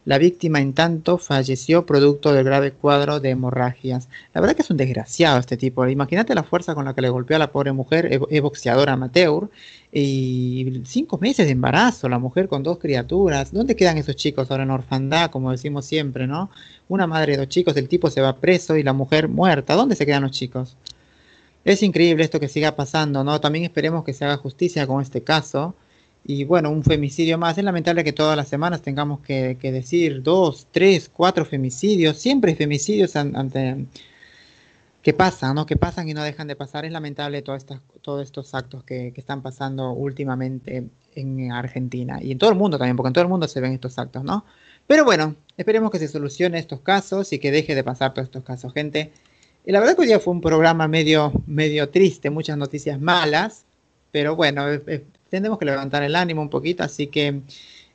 La 0.06 0.20
víctima, 0.20 0.62
en 0.62 0.74
tanto, 0.74 1.18
falleció 1.18 1.88
producto 1.88 2.32
del 2.32 2.46
grave 2.46 2.72
cuadro 2.72 3.20
de 3.20 3.32
hemorragias. 3.32 4.08
La 4.36 4.42
verdad 4.42 4.56
que 4.56 4.62
es 4.62 4.70
un 4.70 4.78
desgraciado 4.78 5.40
este 5.40 5.58
tipo. 5.58 5.88
Imagínate 5.88 6.36
la 6.36 6.44
fuerza 6.44 6.76
con 6.76 6.86
la 6.86 6.94
que 6.94 7.02
le 7.02 7.10
golpeó 7.10 7.36
a 7.38 7.40
la 7.40 7.52
pobre 7.52 7.72
mujer, 7.72 8.22
es 8.30 8.42
boxeadora 8.42 8.94
amateur, 8.94 9.50
y 9.92 10.84
cinco 10.86 11.18
meses 11.18 11.48
de 11.48 11.54
embarazo, 11.54 12.08
la 12.08 12.20
mujer 12.20 12.48
con 12.48 12.62
dos 12.62 12.78
criaturas. 12.78 13.52
¿Dónde 13.52 13.76
quedan 13.76 13.98
esos 13.98 14.16
chicos 14.16 14.52
ahora 14.52 14.64
en 14.64 14.72
orfandad, 14.72 15.32
como 15.32 15.52
decimos 15.52 15.86
siempre, 15.86 16.28
no? 16.28 16.52
Una 16.88 17.08
madre 17.08 17.32
de 17.32 17.40
dos 17.40 17.50
chicos, 17.50 17.76
el 17.76 17.90
tipo 17.90 18.12
se 18.12 18.22
va 18.22 18.36
preso 18.36 18.78
y 18.78 18.84
la 18.84 18.94
mujer 18.94 19.28
muerta. 19.28 19.74
¿Dónde 19.74 19.96
se 19.96 20.06
quedan 20.06 20.22
los 20.22 20.32
chicos? 20.32 20.78
Es 21.64 21.82
increíble 21.82 22.24
esto 22.24 22.40
que 22.40 22.48
siga 22.48 22.76
pasando, 22.76 23.24
¿no? 23.24 23.42
También 23.42 23.66
esperemos 23.66 24.04
que 24.04 24.14
se 24.14 24.24
haga 24.24 24.38
justicia 24.38 24.86
con 24.86 25.02
este 25.02 25.24
caso 25.24 25.74
y 26.28 26.44
bueno, 26.44 26.72
un 26.72 26.84
femicidio 26.84 27.38
más. 27.38 27.58
Es 27.58 27.64
lamentable 27.64 28.04
que 28.04 28.12
todas 28.12 28.36
las 28.36 28.48
semanas 28.48 28.82
tengamos 28.82 29.20
que, 29.20 29.56
decir 29.62 30.24
dos, 30.24 30.68
tres, 30.72 31.08
cuatro 31.08 31.46
femicidios. 31.46 32.18
Siempre 32.18 32.52
hay 32.52 32.58
femicidios 32.58 33.16
ante 33.16 33.86
que 35.04 35.14
pasan, 35.14 35.54
¿no? 35.54 35.68
Que 35.68 35.78
pasan 35.78 36.10
y 36.10 36.16
no 36.16 36.24
dejan 36.24 36.48
de 36.48 36.56
pasar. 36.56 36.84
Es 36.84 36.92
lamentable 36.92 37.44
todas 37.44 37.62
estas, 37.62 37.80
todos 38.02 38.24
estos 38.24 38.56
actos 38.56 38.84
que, 38.84 39.14
están 39.16 39.44
pasando 39.44 39.92
últimamente 39.92 40.88
en 41.14 41.52
Argentina 41.52 42.18
y 42.20 42.32
en 42.32 42.40
todo 42.40 42.50
el 42.50 42.56
mundo 42.56 42.80
también, 42.80 42.98
porque 42.98 43.10
en 43.10 43.14
todo 43.14 43.24
el 43.24 43.30
mundo 43.30 43.48
se 43.48 43.62
ven 43.62 43.74
estos 43.74 44.00
actos, 44.00 44.24
¿no? 44.24 44.46
Pero 44.88 45.06
bueno, 45.06 45.36
esperemos 45.58 45.92
que 45.92 46.00
se 46.00 46.08
solucione 46.08 46.58
estos 46.58 46.82
casos 46.82 47.32
y 47.34 47.40
que 47.40 47.52
deje 47.52 47.76
de 47.76 47.84
pasar 47.84 48.16
todos 48.16 48.30
estos 48.30 48.44
casos, 48.44 48.74
gente. 48.74 49.12
Y 49.64 49.72
la 49.72 49.80
verdad 49.80 49.96
que 49.96 50.02
hoy 50.02 50.08
día 50.08 50.20
fue 50.20 50.34
un 50.34 50.42
programa 50.42 50.88
medio, 50.88 51.32
medio 51.46 51.90
triste, 51.90 52.32
muchas 52.32 52.58
noticias 52.58 53.00
malas, 53.00 53.66
pero 54.12 54.36
bueno, 54.36 54.66
tenemos 55.38 55.60
que 55.60 55.66
levantar 55.66 56.04
el 56.04 56.16
ánimo 56.16 56.42
un 56.42 56.50
poquito, 56.50 56.84
así 56.84 57.08
que 57.08 57.42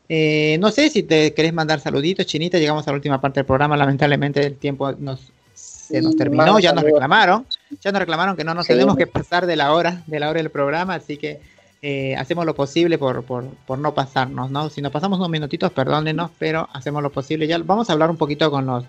eh, 0.09 0.59
no 0.61 0.71
sé 0.71 0.91
si 0.91 1.03
te 1.03 1.33
querés 1.35 1.53
mandar 1.53 1.81
saluditos, 1.81 2.27
Chinita, 2.27 2.59
llegamos 2.59 2.87
a 2.87 2.91
la 2.91 2.97
última 2.97 3.21
parte 3.21 3.41
del 3.41 3.47
programa, 3.47 3.77
lamentablemente 3.77 4.45
el 4.45 4.57
tiempo 4.57 4.93
nos, 4.93 5.33
se 5.55 6.03
nos 6.03 6.17
terminó, 6.17 6.59
ya 6.59 6.73
nos 6.73 6.85
reclamaron, 6.85 7.47
ya 7.81 7.93
nos 7.93 8.01
reclamaron 8.01 8.37
que 8.37 8.45
no 8.45 8.55
nos 8.55 8.67
tenemos 8.67 8.97
que 8.97 9.07
pasar 9.07 9.47
de 9.47 9.57
la 9.57 9.73
hora, 9.73 10.03
de 10.07 10.21
la 10.21 10.29
hora 10.29 10.39
del 10.39 10.51
programa, 10.51 10.95
así 10.95 11.17
que 11.17 11.41
eh, 11.83 12.15
hacemos 12.17 12.45
lo 12.45 12.55
posible 12.55 12.99
por, 12.99 13.25
por, 13.25 13.47
por, 13.67 13.79
no 13.79 13.95
pasarnos, 13.95 14.51
¿no? 14.51 14.69
Si 14.69 14.83
nos 14.83 14.93
pasamos 14.93 15.19
unos 15.19 15.31
minutitos, 15.31 15.73
perdónenos, 15.73 16.31
pero 16.39 16.69
hacemos 16.75 17.03
lo 17.03 17.11
posible. 17.11 17.47
Ya 17.47 17.57
vamos 17.57 17.89
a 17.89 17.95
hablar 17.95 18.11
un 18.11 18.19
poquito 18.19 18.51
con 18.51 18.67
los 18.67 18.85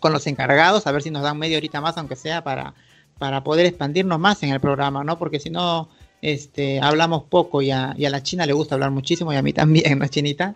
con 0.00 0.12
los 0.12 0.26
encargados, 0.26 0.86
a 0.86 0.92
ver 0.92 1.02
si 1.02 1.10
nos 1.10 1.22
dan 1.22 1.38
media 1.38 1.58
horita 1.58 1.80
más, 1.80 1.96
aunque 1.98 2.16
sea 2.16 2.44
para, 2.44 2.74
para 3.18 3.42
poder 3.42 3.66
expandirnos 3.66 4.18
más 4.18 4.42
en 4.42 4.50
el 4.50 4.60
programa, 4.60 5.04
¿no? 5.04 5.18
Porque 5.18 5.40
si 5.40 5.50
no, 5.50 5.88
este, 6.22 6.80
hablamos 6.80 7.24
poco 7.24 7.62
y 7.62 7.70
a, 7.70 7.94
y 7.96 8.04
a 8.04 8.10
la 8.10 8.22
China 8.22 8.46
le 8.46 8.52
gusta 8.52 8.74
hablar 8.74 8.90
muchísimo 8.90 9.32
y 9.32 9.36
a 9.36 9.42
mí 9.42 9.52
también, 9.52 9.98
¿no, 9.98 10.06
Chinita? 10.08 10.54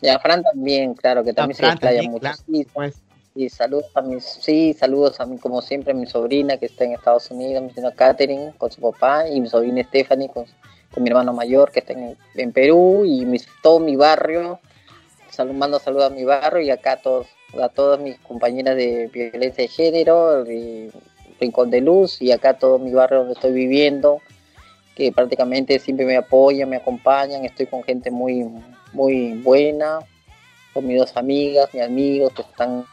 Y 0.00 0.08
a 0.08 0.18
Fran 0.18 0.42
también, 0.42 0.94
claro, 0.94 1.24
que 1.24 1.32
también 1.32 1.56
se 1.56 1.66
explaya 1.66 2.02
mucho. 2.02 2.28
sí, 2.46 2.66
pues. 2.72 2.96
saludos 3.50 3.86
a 3.94 4.02
mis, 4.02 4.24
sí, 4.24 4.74
saludos 4.74 5.20
a 5.20 5.26
mí, 5.26 5.38
como 5.38 5.62
siempre, 5.62 5.92
a 5.92 5.94
mi 5.94 6.06
sobrina 6.06 6.56
que 6.56 6.66
está 6.66 6.84
en 6.84 6.92
Estados 6.92 7.30
Unidos, 7.30 7.62
mi 7.62 7.70
sobrina 7.70 7.92
Catherine 7.92 8.52
con 8.58 8.70
su 8.70 8.80
papá 8.80 9.28
y 9.28 9.40
mi 9.40 9.48
sobrina 9.48 9.82
Stephanie 9.84 10.28
con, 10.28 10.44
con 10.92 11.02
mi 11.02 11.08
hermano 11.08 11.32
mayor 11.32 11.70
que 11.70 11.80
está 11.80 11.92
en, 11.92 12.52
Perú 12.52 13.04
y 13.06 13.26
todo 13.62 13.80
mi 13.80 13.96
barrio. 13.96 14.60
Salud, 15.30 15.54
mando 15.54 15.78
saludos 15.78 16.10
a 16.10 16.14
mi 16.14 16.24
barrio 16.24 16.62
y 16.62 16.70
acá 16.70 16.92
a 16.92 16.96
todos, 16.96 17.26
a 17.60 17.68
todas 17.68 18.00
mis 18.00 18.18
compañeras 18.18 18.76
de 18.76 19.08
violencia 19.12 19.64
de 19.64 19.68
género, 19.68 20.50
y 20.50 20.90
Rincón 21.38 21.70
de 21.70 21.80
Luz 21.80 22.22
y 22.22 22.32
acá 22.32 22.54
todo 22.54 22.78
mi 22.78 22.92
barrio 22.92 23.18
donde 23.18 23.34
estoy 23.34 23.52
viviendo 23.52 24.20
que 24.96 25.12
prácticamente 25.12 25.78
siempre 25.78 26.06
me 26.06 26.16
apoyan, 26.16 26.70
me 26.70 26.76
acompañan, 26.76 27.44
estoy 27.44 27.66
con 27.66 27.84
gente 27.84 28.10
muy, 28.10 28.46
muy 28.94 29.34
buena, 29.34 29.98
con 30.72 30.86
mis 30.86 30.98
dos 30.98 31.16
amigas, 31.16 31.72
mis 31.72 31.82
amigos 31.82 32.32
que 32.32 32.42
están 32.42 32.84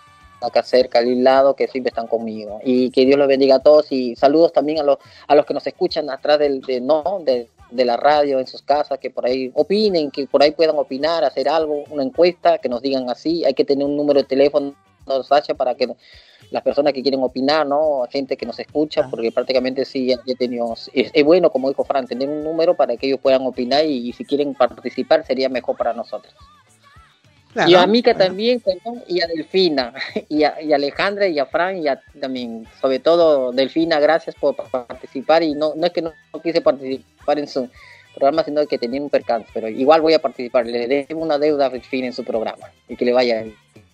acá 0.41 0.62
cerca, 0.64 0.99
al 0.99 1.24
lado, 1.24 1.56
que 1.56 1.68
siempre 1.68 1.89
están 1.89 2.08
conmigo. 2.08 2.60
Y 2.64 2.91
que 2.91 3.06
Dios 3.06 3.18
los 3.18 3.30
bendiga 3.30 3.56
a 3.56 3.60
todos 3.60 3.89
y 3.91 4.16
saludos 4.18 4.51
también 4.51 4.80
a 4.80 4.84
los, 4.84 4.97
a 5.28 5.36
los 5.36 5.45
que 5.45 5.54
nos 5.54 5.66
escuchan 5.66 6.10
atrás 6.10 6.39
del, 6.39 6.60
de, 6.62 6.82
no, 6.82 7.22
de, 7.24 7.47
de 7.72 7.86
la 7.86 7.95
radio, 7.95 8.39
en 8.39 8.47
sus 8.47 8.62
casas, 8.62 8.99
que 8.99 9.10
por 9.10 9.26
ahí 9.26 9.51
opinen, 9.56 10.12
que 10.12 10.28
por 10.28 10.43
ahí 10.43 10.51
puedan 10.51 10.78
opinar, 10.78 11.24
hacer 11.24 11.47
algo, 11.47 11.86
una 11.89 12.04
encuesta, 12.04 12.58
que 12.58 12.68
nos 12.68 12.82
digan 12.82 13.10
así. 13.10 13.45
Hay 13.45 13.54
que 13.54 13.64
tener 13.64 13.86
un 13.86 13.95
número 13.95 14.20
de 14.22 14.28
teléfono, 14.28 14.76
Sacha, 15.24 15.54
para 15.54 15.76
que 15.76 15.88
las 16.51 16.64
personas 16.64 16.93
que 16.93 17.01
quieren 17.01 17.22
opinar, 17.24 17.66
¿no? 17.66 18.08
Gente 18.12 18.38
que 18.38 18.45
nos 18.45 18.60
escucha, 18.60 19.08
porque 19.10 19.32
prácticamente 19.32 19.86
sí, 19.86 20.08
ya, 20.08 20.36
tenemos, 20.38 20.89
es, 20.93 21.12
bueno, 21.24 21.49
como 21.49 21.70
dijo 21.70 21.84
Fran, 21.84 22.08
tener 22.08 22.30
un 22.30 22.43
número 22.43 22.76
para 22.76 22.95
que 22.95 23.08
ellos 23.08 23.20
puedan 23.20 23.45
opinar 23.45 23.86
y, 23.86 24.14
si 24.14 24.24
quieren 24.24 24.54
participar 24.54 25.26
sería 25.26 25.49
mejor 25.49 25.76
para 25.76 25.93
nosotros. 25.93 26.34
y 27.68 27.74
a 27.74 27.88
Mica 27.88 28.16
también, 28.16 28.62
y 29.08 29.22
a 29.22 29.28
Delfina, 29.28 29.93
y 30.30 30.43
a, 30.43 30.58
Alejandra, 30.76 31.28
y 31.28 31.39
a 31.39 31.45
Fran, 31.47 31.78
y 31.78 31.88
a, 31.88 31.99
también, 32.20 32.68
sobre 32.80 32.99
todo 32.99 33.51
Delfina, 33.51 33.99
gracias 33.99 34.36
por 34.36 34.56
participar, 34.56 35.41
y 35.41 35.56
no, 35.56 35.74
no 35.76 35.88
es 35.88 35.91
que 35.91 36.04
no, 36.04 36.14
quise 36.43 36.62
participar 36.62 37.39
en 37.39 37.47
su 37.47 37.68
programa, 38.14 38.43
sino 38.43 38.68
que 38.68 38.78
tenía 38.78 39.01
un 39.01 39.10
percance, 39.10 39.49
pero 39.56 39.68
igual 39.68 40.01
voy 40.01 40.14
a 40.14 40.20
participar, 40.20 40.68
le 40.68 40.88
debo 40.88 41.22
una 41.22 41.39
deuda 41.39 41.66
a 41.66 41.70
Delfina 41.70 42.06
en 42.06 42.14
su 42.14 42.24
programa, 42.24 42.70
y 42.88 42.95
que 42.95 43.06
le 43.06 43.14
vaya 43.14 43.43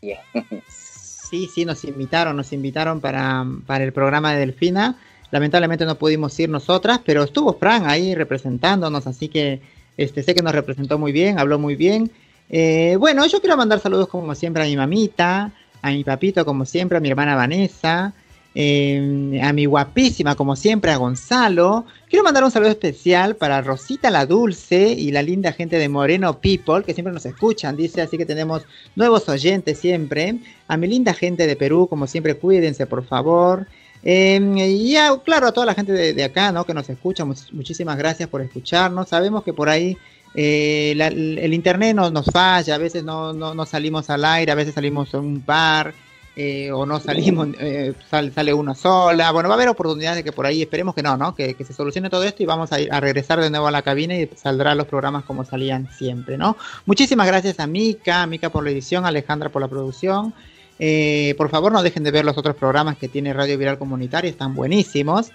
bien. 0.01 0.19
Sí, 1.29 1.47
sí, 1.53 1.63
nos 1.63 1.83
invitaron, 1.83 2.35
nos 2.35 2.51
invitaron 2.53 3.01
para, 3.01 3.45
para 3.67 3.83
el 3.83 3.93
programa 3.93 4.33
de 4.33 4.39
Delfina. 4.39 4.95
Lamentablemente 5.29 5.85
no 5.85 5.93
pudimos 5.93 6.39
ir 6.39 6.49
nosotras, 6.49 7.01
pero 7.05 7.23
estuvo 7.23 7.53
Fran 7.53 7.87
ahí 7.87 8.15
representándonos, 8.15 9.05
así 9.05 9.27
que 9.27 9.61
este, 9.95 10.23
sé 10.23 10.33
que 10.33 10.41
nos 10.41 10.53
representó 10.53 10.97
muy 10.97 11.11
bien, 11.11 11.37
habló 11.37 11.59
muy 11.59 11.75
bien. 11.75 12.09
Eh, 12.49 12.95
bueno, 12.97 13.27
yo 13.27 13.39
quiero 13.41 13.55
mandar 13.57 13.79
saludos 13.79 14.07
como 14.07 14.33
siempre 14.33 14.63
a 14.63 14.65
mi 14.65 14.75
mamita, 14.75 15.51
a 15.83 15.91
mi 15.91 16.03
papito 16.03 16.43
como 16.45 16.65
siempre, 16.65 16.97
a 16.97 17.01
mi 17.01 17.09
hermana 17.09 17.35
Vanessa, 17.35 18.13
eh, 18.55 19.39
a 19.43 19.53
mi 19.53 19.65
guapísima, 19.65 20.35
como 20.35 20.55
siempre, 20.55 20.91
a 20.91 20.97
Gonzalo. 20.97 21.85
Quiero 22.09 22.23
mandar 22.23 22.43
un 22.43 22.51
saludo 22.51 22.71
especial 22.71 23.35
para 23.35 23.61
Rosita 23.61 24.09
la 24.09 24.25
Dulce 24.25 24.91
y 24.91 25.11
la 25.11 25.21
linda 25.21 25.53
gente 25.53 25.77
de 25.77 25.87
Moreno 25.89 26.39
People, 26.39 26.83
que 26.83 26.93
siempre 26.93 27.13
nos 27.13 27.25
escuchan, 27.25 27.77
dice, 27.77 28.01
así 28.01 28.17
que 28.17 28.25
tenemos 28.25 28.63
nuevos 28.95 29.29
oyentes 29.29 29.77
siempre. 29.77 30.39
A 30.67 30.77
mi 30.77 30.87
linda 30.87 31.13
gente 31.13 31.45
de 31.47 31.55
Perú, 31.55 31.87
como 31.87 32.07
siempre, 32.07 32.35
cuídense, 32.35 32.85
por 32.85 33.05
favor. 33.05 33.67
Em, 34.01 34.57
y 34.57 34.95
claro, 35.25 35.47
a 35.47 35.51
toda 35.51 35.65
la 35.65 35.73
gente 35.73 35.91
de, 35.91 36.23
acá, 36.23 36.51
¿no? 36.51 36.65
Que 36.65 36.73
nos 36.73 36.89
escucha, 36.89 37.25
muchísimas 37.25 37.97
gracias 37.97 38.29
por 38.29 38.41
escucharnos. 38.41 39.09
Sabemos 39.09 39.43
que 39.43 39.53
por 39.53 39.69
ahí 39.69 39.97
eh, 40.35 40.91
el 40.97 41.53
internet 41.53 41.95
nos, 41.95 42.11
nos 42.11 42.25
falla, 42.25 42.75
a 42.75 42.77
veces 42.77 43.03
no, 43.03 43.33
no, 43.33 43.65
salimos 43.65 44.09
al 44.09 44.23
aire, 44.25 44.51
a 44.51 44.55
veces 44.55 44.73
salimos 44.73 45.13
en 45.13 45.19
un 45.21 45.41
par, 45.41 45.93
eh, 46.41 46.71
o 46.71 46.85
no 46.85 47.01
salimos, 47.01 47.49
eh, 47.59 47.93
sale, 48.09 48.53
una 48.53 48.73
sola. 48.73 49.29
Bueno, 49.33 49.49
va 49.49 49.55
a 49.55 49.57
haber 49.57 49.67
oportunidades 49.67 50.19
de 50.19 50.23
que 50.23 50.31
por 50.31 50.45
ahí, 50.45 50.61
esperemos 50.61 50.95
que 50.95 51.03
no, 51.03 51.17
¿no? 51.17 51.35
Que, 51.35 51.53
se 51.53 51.73
solucione 51.73 52.09
todo 52.09 52.23
esto 52.23 52.41
y 52.41 52.45
vamos 52.45 52.71
a, 52.71 52.77
regresar 53.01 53.41
de 53.41 53.49
nuevo 53.49 53.67
a 53.67 53.71
la 53.71 53.81
cabina 53.81 54.15
y 54.15 54.29
saldrán 54.37 54.77
los 54.77 54.87
programas 54.87 55.25
como 55.25 55.43
salían 55.43 55.89
siempre, 55.91 56.37
¿no? 56.37 56.55
Muchísimas 56.85 57.27
gracias 57.27 57.59
a 57.59 57.67
Mika, 57.67 58.21
a 58.23 58.25
Mika 58.25 58.49
por 58.49 58.63
la 58.63 58.69
edición, 58.69 59.05
Alejandra 59.05 59.49
por 59.49 59.61
la 59.61 59.67
producción. 59.67 60.33
Eh, 60.79 61.35
por 61.37 61.49
favor, 61.49 61.73
no 61.73 61.83
dejen 61.83 62.03
de 62.03 62.11
ver 62.11 62.23
los 62.23 62.37
otros 62.37 62.55
programas 62.55 62.95
que 62.95 63.09
tiene 63.09 63.33
Radio 63.33 63.57
Viral 63.57 63.77
Comunitaria, 63.77 64.31
están 64.31 64.55
buenísimos. 64.55 65.31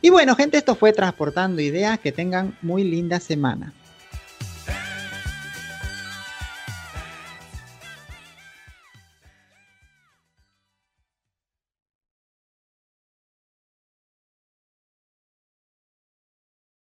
Y 0.00 0.08
bueno, 0.08 0.36
gente, 0.36 0.56
esto 0.56 0.74
fue 0.74 0.94
Transportando 0.94 1.60
Ideas. 1.60 1.98
Que 1.98 2.12
tengan 2.12 2.56
muy 2.62 2.84
linda 2.84 3.20
semana. 3.20 3.74